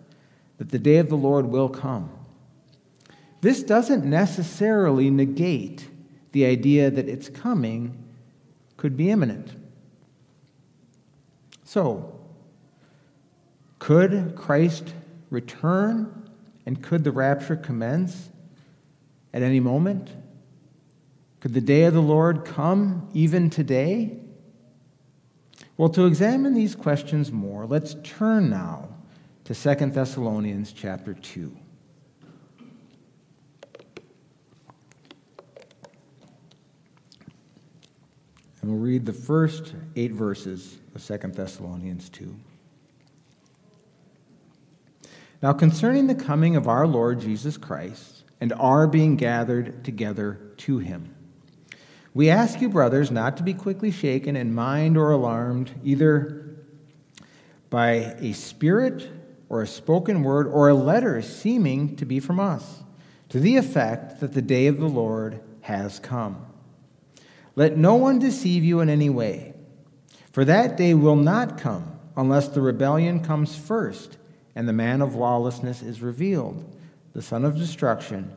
that 0.58 0.70
the 0.70 0.78
day 0.78 0.98
of 0.98 1.08
the 1.08 1.16
Lord 1.16 1.46
will 1.46 1.68
come, 1.68 2.10
this 3.40 3.62
doesn't 3.62 4.04
necessarily 4.04 5.10
negate 5.10 5.88
the 6.32 6.46
idea 6.46 6.90
that 6.90 7.08
its 7.08 7.28
coming 7.28 8.04
could 8.76 8.96
be 8.96 9.10
imminent. 9.10 9.54
So, 11.64 12.20
could 13.78 14.34
Christ 14.36 14.94
return 15.28 16.30
and 16.64 16.82
could 16.82 17.04
the 17.04 17.12
rapture 17.12 17.56
commence 17.56 18.30
at 19.32 19.42
any 19.42 19.60
moment? 19.60 20.10
Could 21.40 21.52
the 21.52 21.60
day 21.60 21.84
of 21.84 21.94
the 21.94 22.00
Lord 22.00 22.44
come 22.44 23.08
even 23.12 23.50
today? 23.50 24.20
Well, 25.76 25.88
to 25.90 26.06
examine 26.06 26.54
these 26.54 26.76
questions 26.76 27.32
more, 27.32 27.66
let's 27.66 27.96
turn 28.04 28.48
now 28.48 28.88
to 29.44 29.54
2 29.54 29.86
Thessalonians 29.86 30.72
chapter 30.72 31.14
2. 31.14 31.56
And 38.62 38.70
we'll 38.70 38.80
read 38.80 39.04
the 39.04 39.12
first 39.12 39.74
eight 39.96 40.12
verses 40.12 40.78
of 40.94 41.04
2 41.04 41.28
Thessalonians 41.32 42.08
2. 42.08 42.34
Now, 45.42 45.52
concerning 45.52 46.06
the 46.06 46.14
coming 46.14 46.56
of 46.56 46.68
our 46.68 46.86
Lord 46.86 47.20
Jesus 47.20 47.58
Christ 47.58 48.22
and 48.40 48.52
our 48.54 48.86
being 48.86 49.16
gathered 49.16 49.84
together 49.84 50.40
to 50.58 50.78
him, 50.78 51.14
we 52.14 52.30
ask 52.30 52.60
you, 52.60 52.68
brothers, 52.68 53.10
not 53.10 53.36
to 53.38 53.42
be 53.42 53.52
quickly 53.52 53.90
shaken 53.90 54.36
in 54.36 54.54
mind 54.54 54.96
or 54.96 55.10
alarmed, 55.10 55.72
either 55.82 56.56
by 57.70 58.14
a 58.20 58.32
spirit 58.32 59.10
or 59.48 59.62
a 59.62 59.66
spoken 59.66 60.22
word 60.22 60.46
or 60.46 60.68
a 60.68 60.74
letter 60.74 61.20
seeming 61.20 61.96
to 61.96 62.06
be 62.06 62.20
from 62.20 62.38
us, 62.38 62.84
to 63.30 63.40
the 63.40 63.56
effect 63.56 64.20
that 64.20 64.32
the 64.32 64.42
day 64.42 64.68
of 64.68 64.78
the 64.78 64.88
Lord 64.88 65.40
has 65.62 65.98
come. 65.98 66.46
Let 67.56 67.76
no 67.76 67.96
one 67.96 68.20
deceive 68.20 68.62
you 68.62 68.78
in 68.78 68.88
any 68.88 69.10
way, 69.10 69.54
for 70.30 70.44
that 70.44 70.76
day 70.76 70.94
will 70.94 71.16
not 71.16 71.58
come 71.58 71.98
unless 72.16 72.46
the 72.46 72.60
rebellion 72.60 73.24
comes 73.24 73.56
first 73.56 74.18
and 74.54 74.68
the 74.68 74.72
man 74.72 75.02
of 75.02 75.16
lawlessness 75.16 75.82
is 75.82 76.00
revealed, 76.00 76.76
the 77.12 77.22
son 77.22 77.44
of 77.44 77.56
destruction 77.56 78.36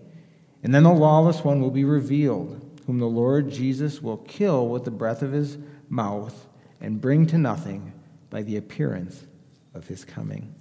And 0.63 0.73
then 0.73 0.83
the 0.83 0.93
lawless 0.93 1.43
one 1.43 1.61
will 1.61 1.71
be 1.71 1.83
revealed, 1.83 2.79
whom 2.85 2.99
the 2.99 3.05
Lord 3.05 3.49
Jesus 3.49 4.01
will 4.01 4.17
kill 4.17 4.67
with 4.67 4.83
the 4.85 4.91
breath 4.91 5.21
of 5.21 5.31
his 5.31 5.57
mouth 5.89 6.47
and 6.79 7.01
bring 7.01 7.25
to 7.27 7.37
nothing 7.37 7.93
by 8.29 8.43
the 8.43 8.57
appearance 8.57 9.25
of 9.73 9.87
his 9.87 10.05
coming. 10.05 10.53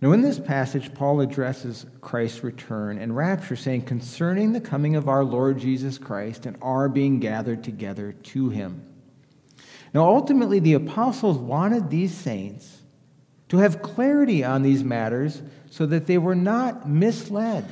Now, 0.00 0.12
in 0.12 0.20
this 0.20 0.38
passage, 0.38 0.94
Paul 0.94 1.20
addresses 1.20 1.86
Christ's 2.00 2.44
return 2.44 2.98
and 2.98 3.16
rapture, 3.16 3.56
saying, 3.56 3.82
concerning 3.82 4.52
the 4.52 4.60
coming 4.60 4.94
of 4.94 5.08
our 5.08 5.24
Lord 5.24 5.58
Jesus 5.58 5.98
Christ 5.98 6.46
and 6.46 6.56
our 6.62 6.88
being 6.88 7.18
gathered 7.18 7.64
together 7.64 8.12
to 8.12 8.48
him. 8.48 8.84
Now, 9.92 10.04
ultimately, 10.04 10.60
the 10.60 10.74
apostles 10.74 11.36
wanted 11.36 11.90
these 11.90 12.14
saints 12.14 12.82
to 13.48 13.56
have 13.56 13.82
clarity 13.82 14.44
on 14.44 14.62
these 14.62 14.84
matters 14.84 15.42
so 15.68 15.84
that 15.86 16.06
they 16.06 16.18
were 16.18 16.36
not 16.36 16.88
misled 16.88 17.66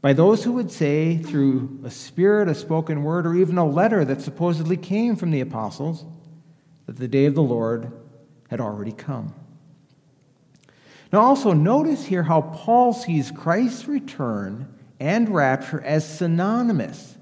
by 0.00 0.12
those 0.12 0.44
who 0.44 0.52
would 0.52 0.70
say, 0.70 1.18
through 1.18 1.80
a 1.84 1.90
spirit, 1.90 2.48
a 2.48 2.54
spoken 2.54 3.02
word, 3.02 3.26
or 3.26 3.34
even 3.34 3.58
a 3.58 3.66
letter 3.66 4.04
that 4.04 4.20
supposedly 4.20 4.76
came 4.76 5.16
from 5.16 5.30
the 5.30 5.40
apostles, 5.40 6.04
that 6.86 6.96
the 6.96 7.08
day 7.08 7.26
of 7.26 7.34
the 7.34 7.42
Lord 7.42 7.92
had 8.48 8.60
already 8.60 8.92
come. 8.92 9.34
Now, 11.12 11.20
also 11.20 11.52
notice 11.52 12.04
here 12.04 12.22
how 12.22 12.42
Paul 12.42 12.92
sees 12.92 13.30
Christ's 13.30 13.88
return 13.88 14.72
and 15.00 15.28
rapture 15.34 15.80
as 15.80 16.18
synonymous 16.18 17.16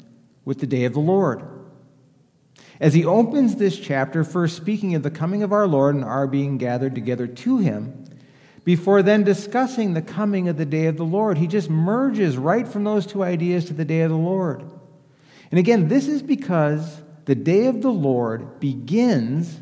with 0.45 0.59
the 0.59 0.67
day 0.67 0.85
of 0.85 0.93
the 0.93 1.01
Lord. 1.01 1.43
As 2.79 2.95
he 2.95 3.05
opens 3.05 3.57
this 3.57 3.79
chapter, 3.79 4.23
first 4.23 4.57
speaking 4.57 4.95
of 4.95 5.03
the 5.03 5.11
coming 5.11 5.43
of 5.43 5.53
our 5.53 5.67
Lord 5.67 5.95
and 5.95 6.05
our 6.05 6.27
being 6.27 6.59
gathered 6.59 6.95
together 6.95 7.27
to 7.27 7.59
him, 7.59 8.06
before 8.67 9.01
then 9.01 9.23
discussing 9.23 9.95
the 9.95 10.03
coming 10.03 10.49
of 10.49 10.57
the 10.57 10.67
day 10.67 10.87
of 10.87 10.97
the 10.97 11.05
Lord. 11.05 11.39
He 11.39 11.47
just 11.47 11.71
merges 11.71 12.37
right 12.37 12.67
from 12.67 12.83
those 12.83 13.07
two 13.07 13.23
ideas 13.23 13.67
to 13.67 13.73
the 13.73 13.85
day 13.85 14.01
of 14.01 14.11
the 14.11 14.17
Lord. 14.17 14.69
And 15.53 15.61
again, 15.61 15.87
this 15.87 16.09
is 16.09 16.21
because 16.21 17.01
the 17.27 17.37
day 17.37 17.67
of 17.67 17.81
the 17.81 17.93
Lord 17.93 18.59
begins 18.59 19.61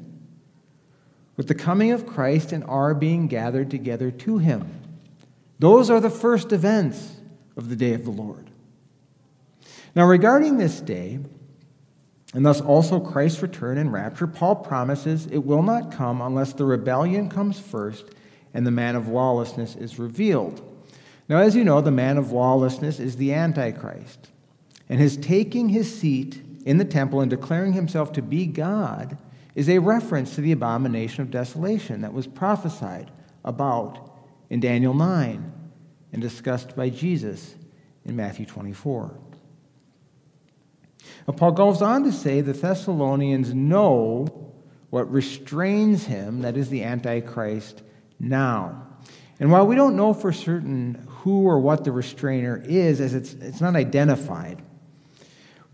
with 1.37 1.49
the 1.49 1.55
coming 1.55 1.93
of 1.93 2.07
Christ 2.07 2.51
and 2.51 2.65
our 2.65 2.95
being 2.95 3.27
gathered 3.27 3.71
together 3.71 4.11
to 4.11 4.39
him. 4.39 4.73
Those 5.59 5.91
are 5.91 6.01
the 6.01 6.09
first 6.09 6.51
events 6.51 7.17
of 7.59 7.69
the 7.69 7.77
day 7.77 7.93
of 7.93 8.07
the 8.07 8.11
Lord. 8.11 8.49
Now, 9.95 10.07
regarding 10.07 10.57
this 10.57 10.81
day, 10.81 11.19
and 12.33 12.47
thus 12.47 12.63
also 12.63 13.01
Christ's 13.01 13.43
return 13.43 13.77
and 13.77 13.93
rapture, 13.93 14.27
Paul 14.27 14.57
promises 14.57 15.27
it 15.27 15.45
will 15.45 15.63
not 15.63 15.93
come 15.93 16.23
unless 16.23 16.55
the 16.55 16.65
rebellion 16.65 17.29
comes 17.29 17.61
first 17.61 18.07
and 18.55 18.67
the 18.67 18.71
man 18.71 18.97
of 18.97 19.09
lawlessness 19.09 19.75
is 19.75 19.99
revealed. 19.99 20.63
Now, 21.29 21.39
as 21.39 21.57
you 21.57 21.65
know, 21.65 21.81
the 21.81 21.91
man 21.91 22.17
of 22.17 22.33
lawlessness 22.33 23.01
is 23.01 23.17
the 23.17 23.35
Antichrist. 23.35 24.31
And 24.89 25.01
his 25.01 25.17
taking 25.17 25.71
his 25.71 25.93
seat 25.93 26.41
in 26.65 26.79
the 26.79 26.85
temple 26.85 27.21
and 27.21 27.31
declaring 27.31 27.73
himself 27.73 28.13
to 28.13 28.23
be 28.23 28.47
God 28.47 29.19
is 29.55 29.69
a 29.69 29.79
reference 29.79 30.35
to 30.35 30.41
the 30.41 30.53
abomination 30.53 31.23
of 31.23 31.31
desolation 31.31 32.03
that 32.03 32.13
was 32.13 32.27
prophesied 32.27 33.11
about 33.45 34.13
in 34.51 34.61
Daniel 34.61 34.95
9 34.95 35.53
and 36.13 36.23
discussed 36.23 36.77
by 36.77 36.91
Jesus 36.91 37.55
in 38.05 38.17
Matthew 38.17 38.47
24. 38.47 39.19
Now, 41.27 41.35
Paul 41.35 41.53
goes 41.53 41.83
on 41.83 42.05
to 42.05 42.13
say 42.13 42.41
the 42.41 42.53
Thessalonians 42.53 43.55
know 43.55 44.53
what 44.91 45.11
restrains 45.11 46.05
him, 46.05 46.43
that 46.43 46.57
is 46.57 46.69
the 46.69 46.85
Antichrist, 46.85 47.83
now. 48.19 48.87
And 49.41 49.51
while 49.51 49.67
we 49.67 49.75
don't 49.75 49.97
know 49.97 50.15
for 50.15 50.33
certain 50.33 51.07
who 51.09 51.47
or 51.47 51.59
what 51.59 51.85
the 51.85 51.93
restrainer 51.93 52.63
is, 52.65 53.01
as 53.01 53.15
it's, 53.15 53.35
it's 53.35 53.61
not 53.61 53.77
identified, 53.77 54.63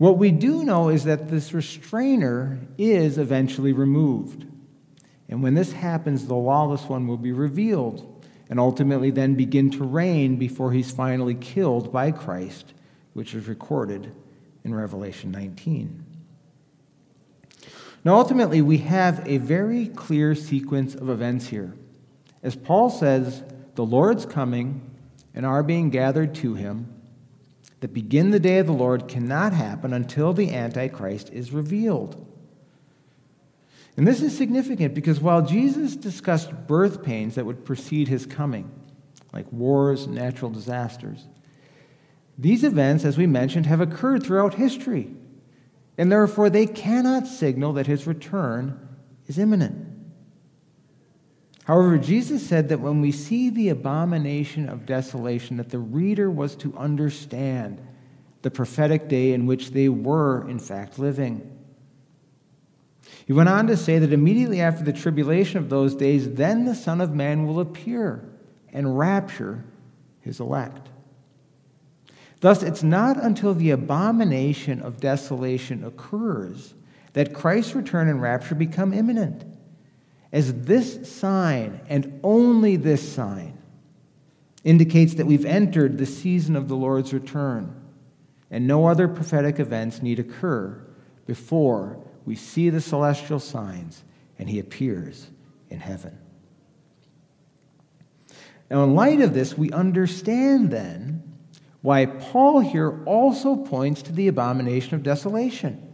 What 0.01 0.17
we 0.17 0.31
do 0.31 0.63
know 0.63 0.89
is 0.89 1.03
that 1.03 1.29
this 1.29 1.53
restrainer 1.53 2.57
is 2.79 3.19
eventually 3.19 3.71
removed. 3.71 4.47
And 5.29 5.43
when 5.43 5.53
this 5.53 5.73
happens, 5.73 6.25
the 6.25 6.33
lawless 6.33 6.85
one 6.85 7.05
will 7.05 7.17
be 7.17 7.31
revealed 7.31 8.25
and 8.49 8.59
ultimately 8.59 9.11
then 9.11 9.35
begin 9.35 9.69
to 9.69 9.83
reign 9.83 10.37
before 10.37 10.71
he's 10.71 10.89
finally 10.89 11.35
killed 11.35 11.93
by 11.93 12.09
Christ, 12.09 12.73
which 13.13 13.35
is 13.35 13.47
recorded 13.47 14.15
in 14.63 14.73
Revelation 14.73 15.29
19. 15.29 16.03
Now, 18.03 18.15
ultimately, 18.15 18.63
we 18.63 18.79
have 18.79 19.21
a 19.27 19.37
very 19.37 19.85
clear 19.85 20.33
sequence 20.33 20.95
of 20.95 21.09
events 21.09 21.45
here. 21.45 21.75
As 22.43 22.55
Paul 22.55 22.89
says, 22.89 23.43
the 23.75 23.85
Lord's 23.85 24.25
coming 24.25 24.89
and 25.33 25.45
are 25.45 25.63
being 25.63 25.89
gathered 25.89 26.35
to 26.35 26.55
him 26.55 26.93
that 27.79 27.93
begin 27.93 28.31
the 28.31 28.39
day 28.39 28.59
of 28.59 28.67
the 28.67 28.73
Lord 28.73 29.07
cannot 29.07 29.53
happen 29.53 29.93
until 29.93 30.33
the 30.33 30.53
Antichrist 30.53 31.31
is 31.31 31.51
revealed. 31.51 32.27
And 33.97 34.07
this 34.07 34.21
is 34.21 34.37
significant 34.37 34.93
because 34.93 35.19
while 35.19 35.45
Jesus 35.45 35.95
discussed 35.95 36.67
birth 36.67 37.03
pains 37.03 37.35
that 37.35 37.45
would 37.45 37.65
precede 37.65 38.07
his 38.07 38.25
coming, 38.25 38.71
like 39.33 39.51
wars 39.51 40.05
and 40.05 40.15
natural 40.15 40.51
disasters, 40.51 41.25
these 42.37 42.63
events, 42.63 43.03
as 43.03 43.17
we 43.17 43.27
mentioned, 43.27 43.65
have 43.65 43.81
occurred 43.81 44.23
throughout 44.23 44.55
history, 44.55 45.13
and 45.97 46.11
therefore 46.11 46.49
they 46.49 46.65
cannot 46.65 47.27
signal 47.27 47.73
that 47.73 47.87
his 47.87 48.07
return 48.07 48.79
is 49.27 49.37
imminent. 49.37 49.90
However, 51.71 51.97
Jesus 51.97 52.45
said 52.45 52.67
that 52.67 52.81
when 52.81 52.99
we 52.99 53.13
see 53.13 53.49
the 53.49 53.69
abomination 53.69 54.67
of 54.67 54.85
desolation, 54.85 55.55
that 55.55 55.69
the 55.69 55.79
reader 55.79 56.29
was 56.29 56.53
to 56.57 56.77
understand 56.77 57.79
the 58.41 58.51
prophetic 58.51 59.07
day 59.07 59.31
in 59.31 59.45
which 59.45 59.71
they 59.71 59.87
were, 59.87 60.49
in 60.49 60.59
fact, 60.59 60.99
living. 60.99 61.49
He 63.25 63.31
went 63.31 63.47
on 63.47 63.67
to 63.67 63.77
say 63.77 63.99
that 63.99 64.11
immediately 64.11 64.59
after 64.59 64.83
the 64.83 64.91
tribulation 64.91 65.59
of 65.59 65.69
those 65.69 65.95
days, 65.95 66.33
then 66.33 66.65
the 66.65 66.75
Son 66.75 66.99
of 66.99 67.15
Man 67.15 67.47
will 67.47 67.61
appear 67.61 68.21
and 68.73 68.99
rapture 68.99 69.63
his 70.19 70.41
elect. 70.41 70.89
Thus, 72.41 72.63
it's 72.63 72.83
not 72.83 73.15
until 73.15 73.53
the 73.53 73.71
abomination 73.71 74.81
of 74.81 74.99
desolation 74.99 75.85
occurs 75.85 76.73
that 77.13 77.33
Christ's 77.33 77.75
return 77.75 78.09
and 78.09 78.21
rapture 78.21 78.55
become 78.55 78.91
imminent 78.91 79.45
as 80.31 80.53
this 80.63 81.11
sign, 81.11 81.81
and 81.89 82.19
only 82.23 82.75
this 82.77 83.11
sign, 83.11 83.57
indicates 84.63 85.15
that 85.15 85.25
we've 85.25 85.45
entered 85.45 85.97
the 85.97 86.05
season 86.05 86.55
of 86.55 86.67
the 86.67 86.75
Lord's 86.75 87.13
return, 87.13 87.75
and 88.49 88.67
no 88.67 88.87
other 88.87 89.07
prophetic 89.07 89.59
events 89.59 90.01
need 90.01 90.19
occur 90.19 90.87
before 91.25 91.99
we 92.25 92.35
see 92.35 92.69
the 92.69 92.81
celestial 92.81 93.39
signs 93.39 94.03
and 94.37 94.49
he 94.49 94.59
appears 94.59 95.27
in 95.69 95.79
heaven. 95.79 96.17
Now, 98.69 98.83
in 98.83 98.95
light 98.95 99.21
of 99.21 99.33
this, 99.33 99.57
we 99.57 99.71
understand 99.71 100.71
then 100.71 101.23
why 101.81 102.05
Paul 102.05 102.59
here 102.59 103.03
also 103.05 103.55
points 103.55 104.01
to 104.03 104.11
the 104.11 104.27
abomination 104.27 104.95
of 104.95 105.03
desolation 105.03 105.90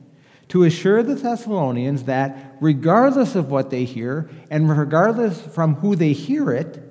to 0.49 0.63
assure 0.63 1.03
the 1.03 1.15
Thessalonians 1.15 2.03
that, 2.03 2.57
regardless 2.61 3.35
of 3.35 3.51
what 3.51 3.69
they 3.69 3.83
hear, 3.83 4.29
and 4.49 4.69
regardless 4.69 5.41
from 5.41 5.75
who 5.75 5.95
they 5.95 6.13
hear 6.13 6.51
it, 6.51 6.81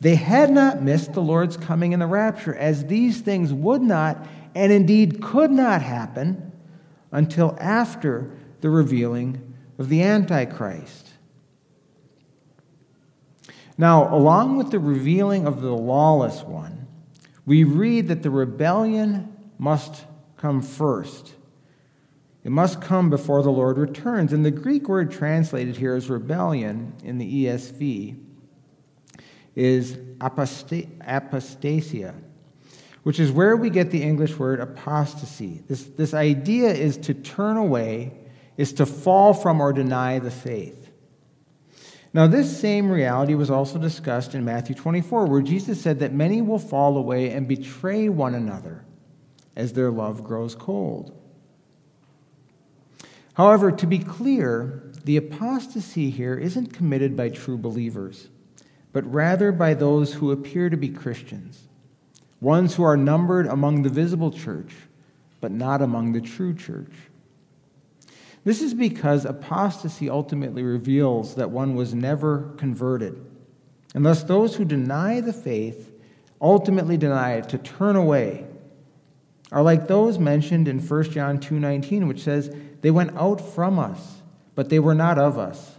they 0.00 0.14
had 0.14 0.50
not 0.50 0.82
missed 0.82 1.12
the 1.12 1.22
Lord's 1.22 1.56
coming 1.56 1.92
in 1.92 2.00
the 2.00 2.06
rapture, 2.06 2.54
as 2.54 2.86
these 2.86 3.20
things 3.20 3.52
would 3.52 3.82
not, 3.82 4.26
and 4.54 4.70
indeed 4.70 5.22
could 5.22 5.50
not 5.50 5.82
happen 5.82 6.52
until 7.10 7.56
after 7.60 8.30
the 8.60 8.70
revealing 8.70 9.54
of 9.78 9.88
the 9.88 10.02
Antichrist. 10.02 11.10
Now, 13.78 14.14
along 14.14 14.56
with 14.56 14.70
the 14.70 14.78
revealing 14.78 15.46
of 15.46 15.60
the 15.60 15.74
lawless 15.74 16.42
one, 16.42 16.86
we 17.44 17.64
read 17.64 18.08
that 18.08 18.22
the 18.22 18.30
rebellion 18.30 19.34
must 19.58 20.04
come 20.36 20.62
first. 20.62 21.34
It 22.46 22.52
must 22.52 22.80
come 22.80 23.10
before 23.10 23.42
the 23.42 23.50
Lord 23.50 23.76
returns. 23.76 24.32
And 24.32 24.44
the 24.44 24.52
Greek 24.52 24.88
word 24.88 25.10
translated 25.10 25.76
here 25.76 25.96
as 25.96 26.08
rebellion 26.08 26.92
in 27.02 27.18
the 27.18 27.44
ESV 27.44 28.16
is 29.56 29.96
apostasia, 30.20 32.14
which 33.02 33.18
is 33.18 33.32
where 33.32 33.56
we 33.56 33.68
get 33.68 33.90
the 33.90 34.00
English 34.00 34.38
word 34.38 34.60
apostasy. 34.60 35.64
This, 35.66 35.86
this 35.86 36.14
idea 36.14 36.68
is 36.68 36.96
to 36.98 37.14
turn 37.14 37.56
away, 37.56 38.16
is 38.56 38.72
to 38.74 38.86
fall 38.86 39.34
from 39.34 39.60
or 39.60 39.72
deny 39.72 40.20
the 40.20 40.30
faith. 40.30 40.92
Now, 42.14 42.28
this 42.28 42.60
same 42.60 42.88
reality 42.88 43.34
was 43.34 43.50
also 43.50 43.80
discussed 43.80 44.36
in 44.36 44.44
Matthew 44.44 44.76
24, 44.76 45.26
where 45.26 45.42
Jesus 45.42 45.82
said 45.82 45.98
that 45.98 46.12
many 46.12 46.42
will 46.42 46.60
fall 46.60 46.96
away 46.96 47.30
and 47.30 47.48
betray 47.48 48.08
one 48.08 48.36
another 48.36 48.84
as 49.56 49.72
their 49.72 49.90
love 49.90 50.22
grows 50.22 50.54
cold. 50.54 51.15
However, 53.36 53.70
to 53.70 53.86
be 53.86 53.98
clear, 53.98 54.82
the 55.04 55.18
apostasy 55.18 56.08
here 56.08 56.38
isn't 56.38 56.72
committed 56.72 57.14
by 57.14 57.28
true 57.28 57.58
believers, 57.58 58.28
but 58.94 59.04
rather 59.12 59.52
by 59.52 59.74
those 59.74 60.14
who 60.14 60.32
appear 60.32 60.70
to 60.70 60.76
be 60.78 60.88
Christians, 60.88 61.68
ones 62.40 62.74
who 62.74 62.82
are 62.82 62.96
numbered 62.96 63.46
among 63.46 63.82
the 63.82 63.90
visible 63.90 64.30
church, 64.30 64.72
but 65.42 65.52
not 65.52 65.82
among 65.82 66.12
the 66.12 66.22
true 66.22 66.54
church. 66.54 66.92
This 68.44 68.62
is 68.62 68.72
because 68.72 69.26
apostasy 69.26 70.08
ultimately 70.08 70.62
reveals 70.62 71.34
that 71.34 71.50
one 71.50 71.74
was 71.74 71.92
never 71.92 72.54
converted. 72.56 73.22
And 73.94 74.06
thus, 74.06 74.22
those 74.22 74.56
who 74.56 74.64
deny 74.64 75.20
the 75.20 75.34
faith 75.34 75.92
ultimately 76.40 76.96
deny 76.96 77.34
it 77.34 77.50
to 77.50 77.58
turn 77.58 77.96
away 77.96 78.46
are 79.52 79.62
like 79.62 79.86
those 79.86 80.18
mentioned 80.18 80.68
in 80.68 80.80
1 80.80 81.04
John 81.10 81.38
2:19 81.38 82.08
which 82.08 82.22
says 82.22 82.54
they 82.80 82.90
went 82.90 83.16
out 83.16 83.40
from 83.40 83.78
us 83.78 84.22
but 84.54 84.70
they 84.70 84.78
were 84.78 84.94
not 84.94 85.18
of 85.18 85.38
us. 85.38 85.76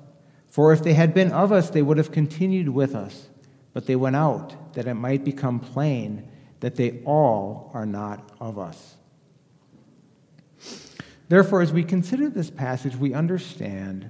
For 0.48 0.72
if 0.72 0.84
they 0.84 0.94
had 0.94 1.14
been 1.14 1.32
of 1.32 1.52
us 1.52 1.70
they 1.70 1.82
would 1.82 1.98
have 1.98 2.12
continued 2.12 2.70
with 2.70 2.96
us 2.96 3.28
but 3.74 3.86
they 3.86 3.96
went 3.96 4.16
out 4.16 4.74
that 4.74 4.88
it 4.88 4.94
might 4.94 5.24
become 5.24 5.60
plain 5.60 6.28
that 6.60 6.76
they 6.76 7.02
all 7.06 7.70
are 7.74 7.86
not 7.86 8.32
of 8.40 8.58
us. 8.58 8.96
Therefore 11.28 11.62
as 11.62 11.74
we 11.74 11.84
consider 11.84 12.30
this 12.30 12.50
passage 12.50 12.96
we 12.96 13.14
understand 13.14 14.10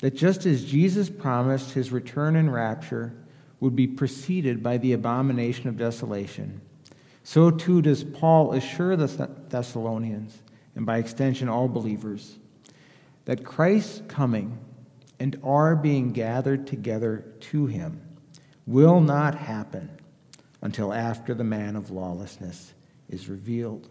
that 0.00 0.14
just 0.14 0.46
as 0.46 0.64
Jesus 0.64 1.10
promised 1.10 1.72
his 1.72 1.92
return 1.92 2.36
and 2.36 2.52
rapture 2.52 3.12
would 3.60 3.76
be 3.76 3.86
preceded 3.86 4.62
by 4.62 4.78
the 4.78 4.92
abomination 4.92 5.68
of 5.68 5.76
desolation 5.76 6.60
so 7.28 7.50
too 7.50 7.82
does 7.82 8.04
Paul 8.04 8.54
assure 8.54 8.96
the 8.96 9.28
Thessalonians, 9.50 10.34
and 10.74 10.86
by 10.86 10.96
extension 10.96 11.46
all 11.46 11.68
believers, 11.68 12.38
that 13.26 13.44
Christ's 13.44 14.00
coming 14.08 14.58
and 15.20 15.38
our 15.44 15.76
being 15.76 16.14
gathered 16.14 16.66
together 16.66 17.26
to 17.40 17.66
him 17.66 18.00
will 18.66 19.02
not 19.02 19.34
happen 19.34 19.90
until 20.62 20.90
after 20.90 21.34
the 21.34 21.44
man 21.44 21.76
of 21.76 21.90
lawlessness 21.90 22.72
is 23.10 23.28
revealed. 23.28 23.90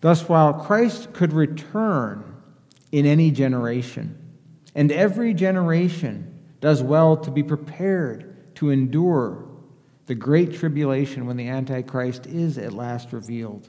Thus, 0.00 0.26
while 0.30 0.54
Christ 0.54 1.12
could 1.12 1.34
return 1.34 2.36
in 2.90 3.04
any 3.04 3.30
generation, 3.30 4.16
and 4.74 4.90
every 4.90 5.34
generation 5.34 6.40
does 6.62 6.82
well 6.82 7.18
to 7.18 7.30
be 7.30 7.42
prepared 7.42 8.54
to 8.54 8.70
endure 8.70 9.45
the 10.06 10.14
great 10.14 10.54
tribulation 10.54 11.26
when 11.26 11.36
the 11.36 11.48
Antichrist 11.48 12.26
is 12.26 12.58
at 12.58 12.72
last 12.72 13.12
revealed. 13.12 13.68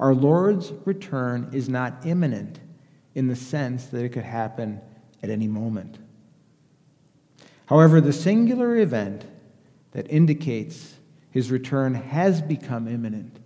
Our 0.00 0.14
Lord's 0.14 0.72
return 0.84 1.50
is 1.52 1.68
not 1.68 2.04
imminent 2.04 2.60
in 3.14 3.28
the 3.28 3.36
sense 3.36 3.86
that 3.86 4.04
it 4.04 4.10
could 4.10 4.24
happen 4.24 4.80
at 5.22 5.30
any 5.30 5.48
moment. 5.48 5.98
However, 7.66 8.00
the 8.00 8.12
singular 8.12 8.76
event 8.76 9.24
that 9.92 10.10
indicates 10.10 10.94
his 11.30 11.50
return 11.50 11.94
has 11.94 12.40
become 12.40 12.88
imminent 12.88 13.38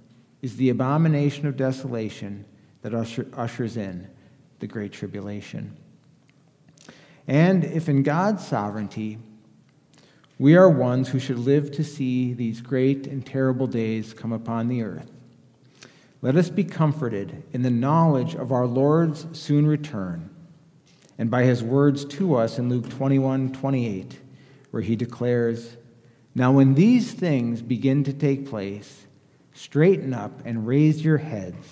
is 0.42 0.56
the 0.56 0.70
abomination 0.70 1.46
of 1.46 1.56
desolation 1.56 2.44
that 2.82 2.94
usher, 2.94 3.26
ushers 3.34 3.76
in 3.76 4.08
the 4.58 4.66
Great 4.66 4.92
Tribulation. 4.92 5.76
And 7.26 7.64
if 7.64 7.88
in 7.88 8.02
God's 8.02 8.46
sovereignty 8.46 9.18
we 10.40 10.56
are 10.56 10.70
ones 10.70 11.10
who 11.10 11.18
should 11.18 11.38
live 11.38 11.70
to 11.72 11.84
see 11.84 12.32
these 12.32 12.62
great 12.62 13.06
and 13.06 13.24
terrible 13.24 13.66
days 13.66 14.14
come 14.14 14.32
upon 14.32 14.68
the 14.68 14.82
earth. 14.82 15.12
Let 16.22 16.34
us 16.34 16.48
be 16.48 16.64
comforted 16.64 17.42
in 17.52 17.60
the 17.60 17.70
knowledge 17.70 18.34
of 18.34 18.50
our 18.50 18.66
Lord's 18.66 19.26
soon 19.38 19.66
return 19.66 20.30
and 21.18 21.30
by 21.30 21.42
his 21.42 21.62
words 21.62 22.06
to 22.06 22.36
us 22.36 22.58
in 22.58 22.70
Luke 22.70 22.88
21 22.88 23.52
28, 23.52 24.18
where 24.70 24.82
he 24.82 24.96
declares, 24.96 25.76
Now 26.34 26.52
when 26.52 26.74
these 26.74 27.12
things 27.12 27.60
begin 27.60 28.02
to 28.04 28.12
take 28.12 28.48
place, 28.48 29.06
Straighten 29.52 30.14
up 30.14 30.40
and 30.46 30.66
raise 30.66 31.04
your 31.04 31.18
heads, 31.18 31.66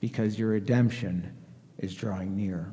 because 0.00 0.38
your 0.38 0.48
redemption 0.48 1.36
is 1.78 1.94
drawing 1.94 2.34
near. 2.34 2.72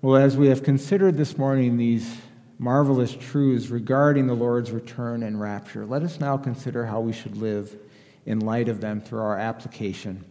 Well, 0.00 0.22
as 0.22 0.36
we 0.36 0.46
have 0.46 0.62
considered 0.62 1.16
this 1.16 1.36
morning 1.36 1.76
these 1.76 2.18
marvelous 2.56 3.16
truths 3.16 3.66
regarding 3.66 4.28
the 4.28 4.34
Lord's 4.34 4.70
return 4.70 5.24
and 5.24 5.40
rapture, 5.40 5.84
let 5.84 6.04
us 6.04 6.20
now 6.20 6.36
consider 6.36 6.86
how 6.86 7.00
we 7.00 7.12
should 7.12 7.36
live 7.36 7.76
in 8.24 8.38
light 8.38 8.68
of 8.68 8.80
them 8.80 9.00
through 9.00 9.22
our 9.22 9.36
application, 9.36 10.24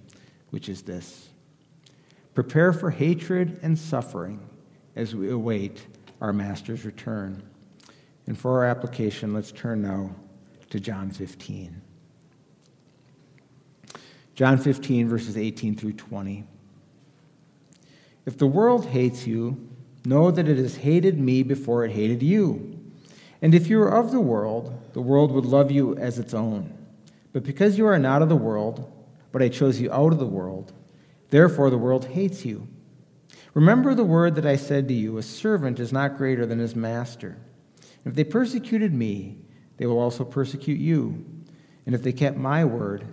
which 0.51 0.69
is 0.69 0.83
this 0.83 1.27
Prepare 2.33 2.71
for 2.71 2.91
hatred 2.91 3.59
and 3.61 3.77
suffering 3.77 4.39
as 4.95 5.13
we 5.13 5.29
await 5.31 5.85
our 6.21 6.31
Master's 6.31 6.85
return. 6.85 7.43
And 8.25 8.39
for 8.39 8.59
our 8.59 8.65
application, 8.65 9.33
let's 9.33 9.51
turn 9.51 9.81
now 9.81 10.15
to 10.69 10.79
John 10.79 11.11
15. 11.11 11.81
John 14.33 14.57
15, 14.59 15.09
verses 15.09 15.35
18 15.35 15.75
through 15.75 15.93
20. 15.93 16.45
If 18.27 18.37
the 18.37 18.45
world 18.45 18.87
hates 18.87 19.25
you, 19.25 19.57
know 20.05 20.31
that 20.31 20.49
it 20.49 20.57
has 20.57 20.75
hated 20.75 21.17
me 21.17 21.43
before 21.43 21.85
it 21.85 21.91
hated 21.91 22.21
you. 22.21 22.77
And 23.41 23.55
if 23.55 23.69
you 23.69 23.81
are 23.81 23.97
of 23.97 24.11
the 24.11 24.19
world, 24.19 24.77
the 24.91 25.01
world 25.01 25.31
would 25.31 25.45
love 25.45 25.71
you 25.71 25.95
as 25.95 26.19
its 26.19 26.33
own. 26.33 26.77
But 27.31 27.45
because 27.45 27.77
you 27.77 27.87
are 27.87 27.97
not 27.97 28.21
of 28.21 28.27
the 28.27 28.35
world, 28.35 28.91
but 29.31 29.41
I 29.41 29.47
chose 29.47 29.79
you 29.79 29.89
out 29.93 30.11
of 30.11 30.19
the 30.19 30.25
world, 30.25 30.73
therefore 31.29 31.69
the 31.69 31.77
world 31.77 32.07
hates 32.07 32.43
you. 32.43 32.67
Remember 33.53 33.95
the 33.95 34.03
word 34.03 34.35
that 34.35 34.45
I 34.45 34.57
said 34.57 34.89
to 34.89 34.93
you 34.93 35.17
a 35.17 35.23
servant 35.23 35.79
is 35.79 35.93
not 35.93 36.17
greater 36.17 36.45
than 36.45 36.59
his 36.59 36.75
master. 36.75 37.37
If 38.03 38.13
they 38.13 38.25
persecuted 38.25 38.93
me, 38.93 39.37
they 39.77 39.85
will 39.85 39.99
also 39.99 40.25
persecute 40.25 40.79
you. 40.79 41.23
And 41.85 41.95
if 41.95 42.03
they 42.03 42.11
kept 42.11 42.35
my 42.35 42.65
word, 42.65 43.07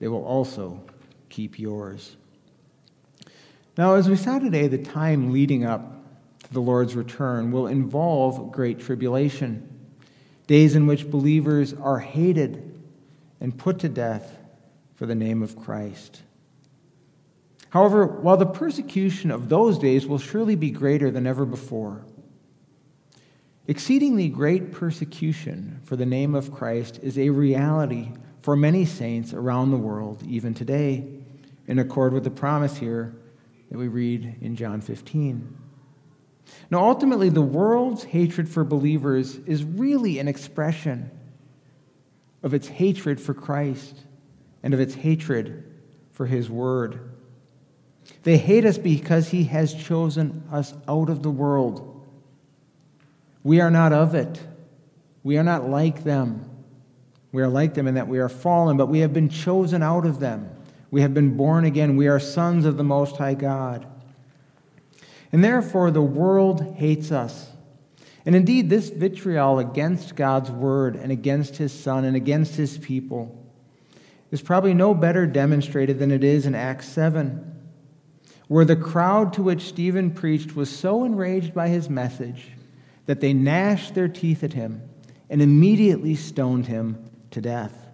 they 0.00 0.08
will 0.08 0.24
also 0.24 0.82
keep 1.28 1.56
yours. 1.56 2.16
Now, 3.76 3.94
as 3.94 4.08
we 4.08 4.16
saw 4.16 4.38
today, 4.38 4.68
the 4.68 4.78
time 4.78 5.32
leading 5.32 5.64
up 5.64 6.02
to 6.44 6.52
the 6.52 6.60
Lord's 6.60 6.94
return 6.94 7.52
will 7.52 7.66
involve 7.66 8.52
great 8.52 8.80
tribulation, 8.80 9.68
days 10.46 10.74
in 10.74 10.86
which 10.86 11.10
believers 11.10 11.74
are 11.74 11.98
hated 11.98 12.78
and 13.40 13.56
put 13.56 13.80
to 13.80 13.88
death 13.88 14.38
for 14.94 15.06
the 15.06 15.14
name 15.14 15.42
of 15.42 15.56
Christ. 15.56 16.22
However, 17.70 18.06
while 18.06 18.38
the 18.38 18.46
persecution 18.46 19.30
of 19.30 19.48
those 19.48 19.78
days 19.78 20.06
will 20.06 20.18
surely 20.18 20.56
be 20.56 20.70
greater 20.70 21.10
than 21.10 21.26
ever 21.26 21.44
before, 21.44 22.04
Exceedingly 23.68 24.28
great 24.28 24.70
persecution 24.70 25.80
for 25.82 25.96
the 25.96 26.06
name 26.06 26.36
of 26.36 26.52
Christ 26.52 27.00
is 27.02 27.18
a 27.18 27.30
reality 27.30 28.12
for 28.40 28.54
many 28.54 28.84
saints 28.84 29.32
around 29.32 29.72
the 29.72 29.76
world, 29.76 30.22
even 30.22 30.54
today, 30.54 31.04
in 31.66 31.80
accord 31.80 32.12
with 32.12 32.22
the 32.22 32.30
promise 32.30 32.76
here 32.76 33.16
that 33.70 33.78
we 33.78 33.88
read 33.88 34.36
in 34.40 34.56
John 34.56 34.80
15. 34.80 35.56
Now, 36.70 36.84
ultimately, 36.84 37.28
the 37.28 37.42
world's 37.42 38.04
hatred 38.04 38.48
for 38.48 38.64
believers 38.64 39.36
is 39.46 39.64
really 39.64 40.18
an 40.18 40.28
expression 40.28 41.10
of 42.42 42.54
its 42.54 42.68
hatred 42.68 43.20
for 43.20 43.34
Christ 43.34 43.96
and 44.62 44.72
of 44.72 44.80
its 44.80 44.94
hatred 44.94 45.64
for 46.12 46.26
His 46.26 46.48
Word. 46.48 47.12
They 48.22 48.38
hate 48.38 48.64
us 48.64 48.78
because 48.78 49.28
He 49.28 49.44
has 49.44 49.74
chosen 49.74 50.44
us 50.52 50.72
out 50.88 51.08
of 51.08 51.22
the 51.22 51.30
world 51.30 51.96
we 53.46 53.60
are 53.60 53.70
not 53.70 53.92
of 53.92 54.16
it. 54.16 54.40
We 55.22 55.38
are 55.38 55.44
not 55.44 55.70
like 55.70 56.02
them. 56.02 56.50
We 57.30 57.42
are 57.42 57.48
like 57.48 57.74
them 57.74 57.86
in 57.86 57.94
that 57.94 58.08
we 58.08 58.18
are 58.18 58.28
fallen, 58.28 58.76
but 58.76 58.86
we 58.86 58.98
have 58.98 59.12
been 59.12 59.28
chosen 59.28 59.84
out 59.84 60.04
of 60.04 60.18
them. 60.18 60.50
We 60.90 61.00
have 61.00 61.14
been 61.14 61.36
born 61.36 61.64
again. 61.64 61.96
We 61.96 62.08
are 62.08 62.20
sons 62.20 62.64
of 62.64 62.76
the 62.76 62.84
Most 62.84 63.16
High 63.16 63.34
God. 63.34 63.86
And 65.32 65.42
therefore, 65.42 65.90
the 65.90 66.02
world 66.02 66.76
hates 66.76 67.10
us. 67.10 67.50
And 68.24 68.34
indeed, 68.34 68.70
this 68.70 68.90
vitriol 68.90 69.58
against 69.58 70.16
God's 70.16 70.50
word 70.50 70.96
and 70.96 71.12
against 71.12 71.56
his 71.56 71.72
Son 71.72 72.04
and 72.04 72.16
against 72.16 72.56
his 72.56 72.78
people 72.78 73.42
is 74.30 74.42
probably 74.42 74.74
no 74.74 74.94
better 74.94 75.26
demonstrated 75.26 75.98
than 75.98 76.10
it 76.10 76.24
is 76.24 76.46
in 76.46 76.54
Acts 76.54 76.88
7, 76.88 77.54
where 78.48 78.64
the 78.64 78.76
crowd 78.76 79.32
to 79.34 79.42
which 79.42 79.68
Stephen 79.68 80.10
preached 80.10 80.56
was 80.56 80.74
so 80.74 81.04
enraged 81.04 81.54
by 81.54 81.68
his 81.68 81.88
message 81.88 82.48
that 83.06 83.20
they 83.20 83.32
gnashed 83.32 83.94
their 83.94 84.08
teeth 84.08 84.42
at 84.42 84.52
him 84.52 84.82
and 85.30 85.40
immediately 85.40 86.14
stoned 86.14 86.66
him 86.66 87.08
to 87.30 87.40
death. 87.40 87.85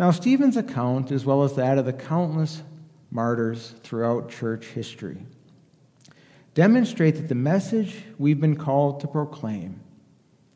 Now, 0.00 0.12
Stephen's 0.12 0.56
account, 0.56 1.12
as 1.12 1.26
well 1.26 1.42
as 1.42 1.56
that 1.56 1.76
of 1.76 1.84
the 1.84 1.92
countless 1.92 2.62
martyrs 3.10 3.74
throughout 3.82 4.30
church 4.30 4.68
history, 4.68 5.18
demonstrate 6.54 7.16
that 7.16 7.28
the 7.28 7.34
message 7.34 7.96
we've 8.16 8.40
been 8.40 8.56
called 8.56 9.00
to 9.00 9.06
proclaim, 9.06 9.78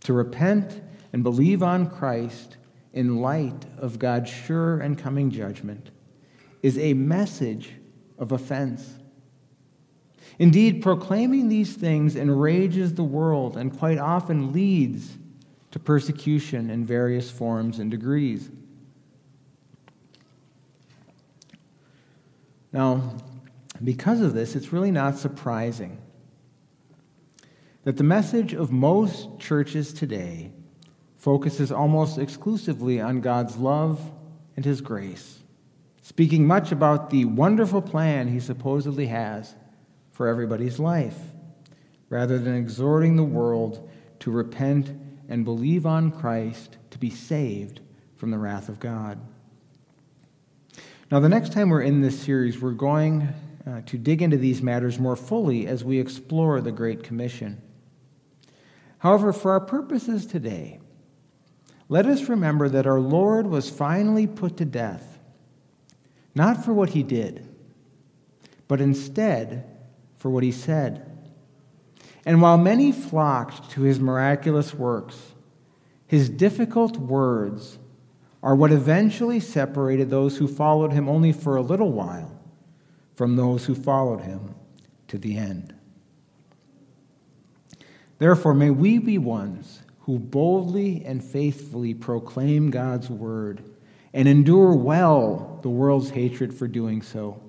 to 0.04 0.14
repent 0.14 0.80
and 1.12 1.22
believe 1.22 1.62
on 1.62 1.90
Christ 1.90 2.56
in 2.94 3.18
light 3.18 3.66
of 3.76 3.98
God's 3.98 4.30
sure 4.30 4.78
and 4.80 4.96
coming 4.96 5.30
judgment, 5.30 5.90
is 6.62 6.78
a 6.78 6.94
message 6.94 7.72
of 8.16 8.32
offense. 8.32 8.94
Indeed, 10.38 10.80
proclaiming 10.80 11.50
these 11.50 11.74
things 11.74 12.16
enrages 12.16 12.94
the 12.94 13.04
world 13.04 13.58
and 13.58 13.78
quite 13.78 13.98
often 13.98 14.54
leads 14.54 15.18
to 15.70 15.78
persecution 15.78 16.70
in 16.70 16.86
various 16.86 17.30
forms 17.30 17.78
and 17.78 17.90
degrees. 17.90 18.48
Now, 22.74 23.18
because 23.84 24.20
of 24.20 24.34
this, 24.34 24.56
it's 24.56 24.72
really 24.72 24.90
not 24.90 25.16
surprising 25.16 25.96
that 27.84 27.96
the 27.96 28.02
message 28.02 28.52
of 28.52 28.72
most 28.72 29.38
churches 29.38 29.92
today 29.92 30.50
focuses 31.16 31.70
almost 31.70 32.18
exclusively 32.18 33.00
on 33.00 33.20
God's 33.20 33.56
love 33.58 34.10
and 34.56 34.64
His 34.64 34.80
grace, 34.80 35.38
speaking 36.02 36.48
much 36.48 36.72
about 36.72 37.10
the 37.10 37.26
wonderful 37.26 37.80
plan 37.80 38.26
He 38.26 38.40
supposedly 38.40 39.06
has 39.06 39.54
for 40.10 40.26
everybody's 40.26 40.80
life, 40.80 41.18
rather 42.08 42.40
than 42.40 42.56
exhorting 42.56 43.14
the 43.14 43.22
world 43.22 43.88
to 44.18 44.32
repent 44.32 44.90
and 45.28 45.44
believe 45.44 45.86
on 45.86 46.10
Christ 46.10 46.76
to 46.90 46.98
be 46.98 47.10
saved 47.10 47.78
from 48.16 48.32
the 48.32 48.38
wrath 48.38 48.68
of 48.68 48.80
God. 48.80 49.20
Now, 51.10 51.20
the 51.20 51.28
next 51.28 51.52
time 51.52 51.68
we're 51.68 51.82
in 51.82 52.00
this 52.00 52.18
series, 52.18 52.60
we're 52.60 52.70
going 52.70 53.28
uh, 53.66 53.82
to 53.86 53.98
dig 53.98 54.22
into 54.22 54.38
these 54.38 54.62
matters 54.62 54.98
more 54.98 55.16
fully 55.16 55.66
as 55.66 55.84
we 55.84 56.00
explore 56.00 56.60
the 56.60 56.72
Great 56.72 57.02
Commission. 57.02 57.60
However, 58.98 59.32
for 59.32 59.52
our 59.52 59.60
purposes 59.60 60.24
today, 60.24 60.80
let 61.90 62.06
us 62.06 62.30
remember 62.30 62.70
that 62.70 62.86
our 62.86 63.00
Lord 63.00 63.46
was 63.46 63.68
finally 63.68 64.26
put 64.26 64.56
to 64.56 64.64
death, 64.64 65.18
not 66.34 66.64
for 66.64 66.72
what 66.72 66.90
he 66.90 67.02
did, 67.02 67.46
but 68.66 68.80
instead 68.80 69.70
for 70.16 70.30
what 70.30 70.42
he 70.42 70.52
said. 70.52 71.10
And 72.24 72.40
while 72.40 72.56
many 72.56 72.92
flocked 72.92 73.70
to 73.72 73.82
his 73.82 74.00
miraculous 74.00 74.72
works, 74.72 75.34
his 76.06 76.30
difficult 76.30 76.96
words 76.96 77.78
are 78.44 78.54
what 78.54 78.70
eventually 78.70 79.40
separated 79.40 80.10
those 80.10 80.36
who 80.36 80.46
followed 80.46 80.92
him 80.92 81.08
only 81.08 81.32
for 81.32 81.56
a 81.56 81.62
little 81.62 81.90
while 81.90 82.30
from 83.14 83.36
those 83.36 83.64
who 83.64 83.74
followed 83.74 84.20
him 84.20 84.54
to 85.08 85.16
the 85.16 85.38
end. 85.38 85.74
Therefore, 88.18 88.52
may 88.52 88.68
we 88.68 88.98
be 88.98 89.16
ones 89.16 89.80
who 90.00 90.18
boldly 90.18 91.02
and 91.06 91.24
faithfully 91.24 91.94
proclaim 91.94 92.70
God's 92.70 93.08
word 93.08 93.64
and 94.12 94.28
endure 94.28 94.74
well 94.74 95.58
the 95.62 95.70
world's 95.70 96.10
hatred 96.10 96.52
for 96.52 96.68
doing 96.68 97.00
so 97.00 97.42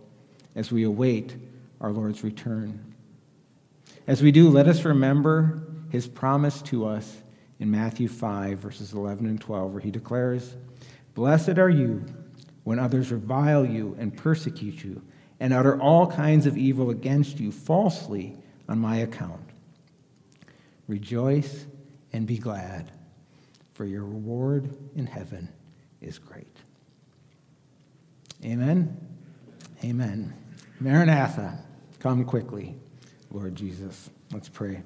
as 0.56 0.72
we 0.72 0.84
await 0.84 1.36
our 1.82 1.92
Lord's 1.92 2.24
return. 2.24 2.96
As 4.08 4.22
we 4.22 4.32
do, 4.32 4.50
let 4.50 4.70
us 4.70 4.86
remember 4.86 5.62
his 5.90 6.08
promise 6.08 6.62
to 6.64 6.88
us 6.88 7.18
in 7.60 7.70
Matthew 7.70 8.08
5, 8.08 8.60
verses 8.60 8.94
11 8.94 9.26
and 9.26 9.42
12, 9.42 9.74
where 9.74 9.82
he 9.82 9.92
declares, 9.92 10.56
Blessed 11.16 11.58
are 11.58 11.70
you 11.70 12.06
when 12.66 12.78
others 12.78 13.12
revile 13.12 13.66
you 13.66 13.96
and 13.98 14.16
persecute 14.16 14.84
you 14.84 15.02
and 15.40 15.54
utter 15.54 15.80
all 15.82 16.08
kinds 16.08 16.46
of 16.46 16.58
evil 16.58 16.90
against 16.90 17.40
you 17.40 17.52
falsely 17.52 18.38
on 18.70 18.80
my 18.80 18.98
account. 18.98 19.42
Rejoice 20.88 21.66
and 22.14 22.28
be 22.28 22.38
glad, 22.38 22.92
for 23.74 23.86
your 23.86 24.04
reward 24.04 24.78
in 24.96 25.06
heaven 25.06 25.50
is 26.02 26.20
great. 26.20 26.58
Amen. 28.44 28.96
Amen. 29.84 30.34
Maranatha. 30.80 31.60
Come 32.00 32.26
quickly, 32.26 32.76
Lord 33.32 33.56
Jesus. 33.56 34.10
Let's 34.32 34.50
pray. 34.50 34.84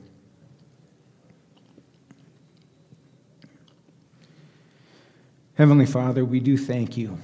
Heavenly 5.59 5.87
Father, 5.87 6.23
we 6.23 6.39
do 6.39 6.57
thank 6.57 6.95
you 6.95 7.17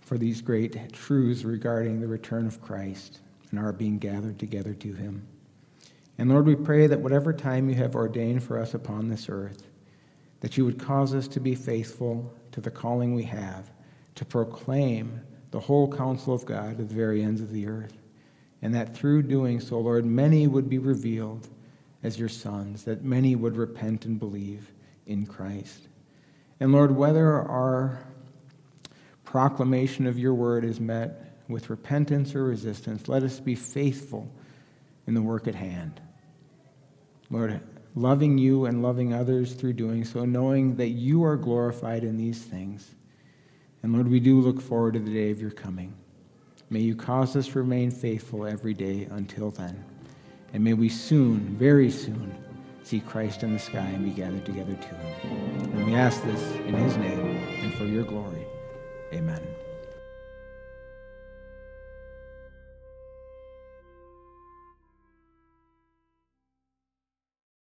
for 0.00 0.18
these 0.18 0.40
great 0.40 0.92
truths 0.92 1.44
regarding 1.44 2.00
the 2.00 2.08
return 2.08 2.44
of 2.44 2.60
Christ 2.60 3.20
and 3.52 3.60
our 3.60 3.72
being 3.72 3.98
gathered 4.00 4.40
together 4.40 4.74
to 4.74 4.92
him. 4.92 5.24
And 6.18 6.28
Lord, 6.28 6.44
we 6.44 6.56
pray 6.56 6.88
that 6.88 6.98
whatever 6.98 7.32
time 7.32 7.68
you 7.68 7.76
have 7.76 7.94
ordained 7.94 8.42
for 8.42 8.58
us 8.58 8.74
upon 8.74 9.06
this 9.06 9.28
earth, 9.28 9.62
that 10.40 10.56
you 10.56 10.64
would 10.64 10.80
cause 10.80 11.14
us 11.14 11.28
to 11.28 11.38
be 11.38 11.54
faithful 11.54 12.34
to 12.50 12.60
the 12.60 12.68
calling 12.68 13.14
we 13.14 13.22
have 13.22 13.70
to 14.16 14.24
proclaim 14.24 15.20
the 15.52 15.60
whole 15.60 15.86
counsel 15.86 16.34
of 16.34 16.44
God 16.44 16.78
to 16.78 16.84
the 16.84 16.92
very 16.92 17.22
ends 17.22 17.40
of 17.40 17.52
the 17.52 17.68
earth. 17.68 17.96
And 18.60 18.74
that 18.74 18.92
through 18.92 19.22
doing 19.22 19.60
so, 19.60 19.78
Lord, 19.78 20.04
many 20.04 20.48
would 20.48 20.68
be 20.68 20.78
revealed 20.78 21.48
as 22.02 22.18
your 22.18 22.28
sons, 22.28 22.82
that 22.82 23.04
many 23.04 23.36
would 23.36 23.56
repent 23.56 24.04
and 24.04 24.18
believe 24.18 24.72
in 25.06 25.26
Christ. 25.26 25.86
And 26.60 26.72
Lord, 26.72 26.94
whether 26.94 27.40
our 27.40 28.06
proclamation 29.24 30.06
of 30.06 30.18
your 30.18 30.34
word 30.34 30.64
is 30.64 30.78
met 30.78 31.36
with 31.48 31.70
repentance 31.70 32.34
or 32.34 32.44
resistance, 32.44 33.08
let 33.08 33.22
us 33.22 33.40
be 33.40 33.54
faithful 33.54 34.30
in 35.06 35.14
the 35.14 35.22
work 35.22 35.48
at 35.48 35.54
hand. 35.54 36.00
Lord, 37.30 37.60
loving 37.94 38.38
you 38.38 38.66
and 38.66 38.82
loving 38.82 39.12
others 39.12 39.54
through 39.54 39.72
doing 39.74 40.04
so, 40.04 40.24
knowing 40.24 40.76
that 40.76 40.88
you 40.88 41.24
are 41.24 41.36
glorified 41.36 42.04
in 42.04 42.16
these 42.16 42.42
things. 42.42 42.94
And 43.82 43.92
Lord, 43.92 44.08
we 44.08 44.20
do 44.20 44.40
look 44.40 44.60
forward 44.60 44.94
to 44.94 45.00
the 45.00 45.12
day 45.12 45.30
of 45.30 45.40
your 45.40 45.50
coming. 45.50 45.94
May 46.70 46.80
you 46.80 46.94
cause 46.94 47.36
us 47.36 47.48
to 47.48 47.58
remain 47.58 47.90
faithful 47.90 48.46
every 48.46 48.74
day 48.74 49.08
until 49.10 49.50
then. 49.50 49.84
And 50.52 50.62
may 50.62 50.74
we 50.74 50.88
soon, 50.88 51.56
very 51.56 51.90
soon, 51.90 52.34
see 52.84 53.00
Christ 53.00 53.42
in 53.42 53.52
the 53.52 53.58
sky 53.58 53.78
and 53.78 54.04
be 54.04 54.10
gathered 54.10 54.44
together 54.44 54.74
to 54.74 54.88
him. 54.88 55.72
And 55.72 55.86
we 55.86 55.94
ask 55.94 56.22
this 56.24 56.42
in 56.56 56.74
his 56.74 56.96
name 56.96 57.36
and 57.62 57.74
for 57.74 57.84
your 57.84 58.04
glory. 58.04 58.46
Amen. 59.12 59.61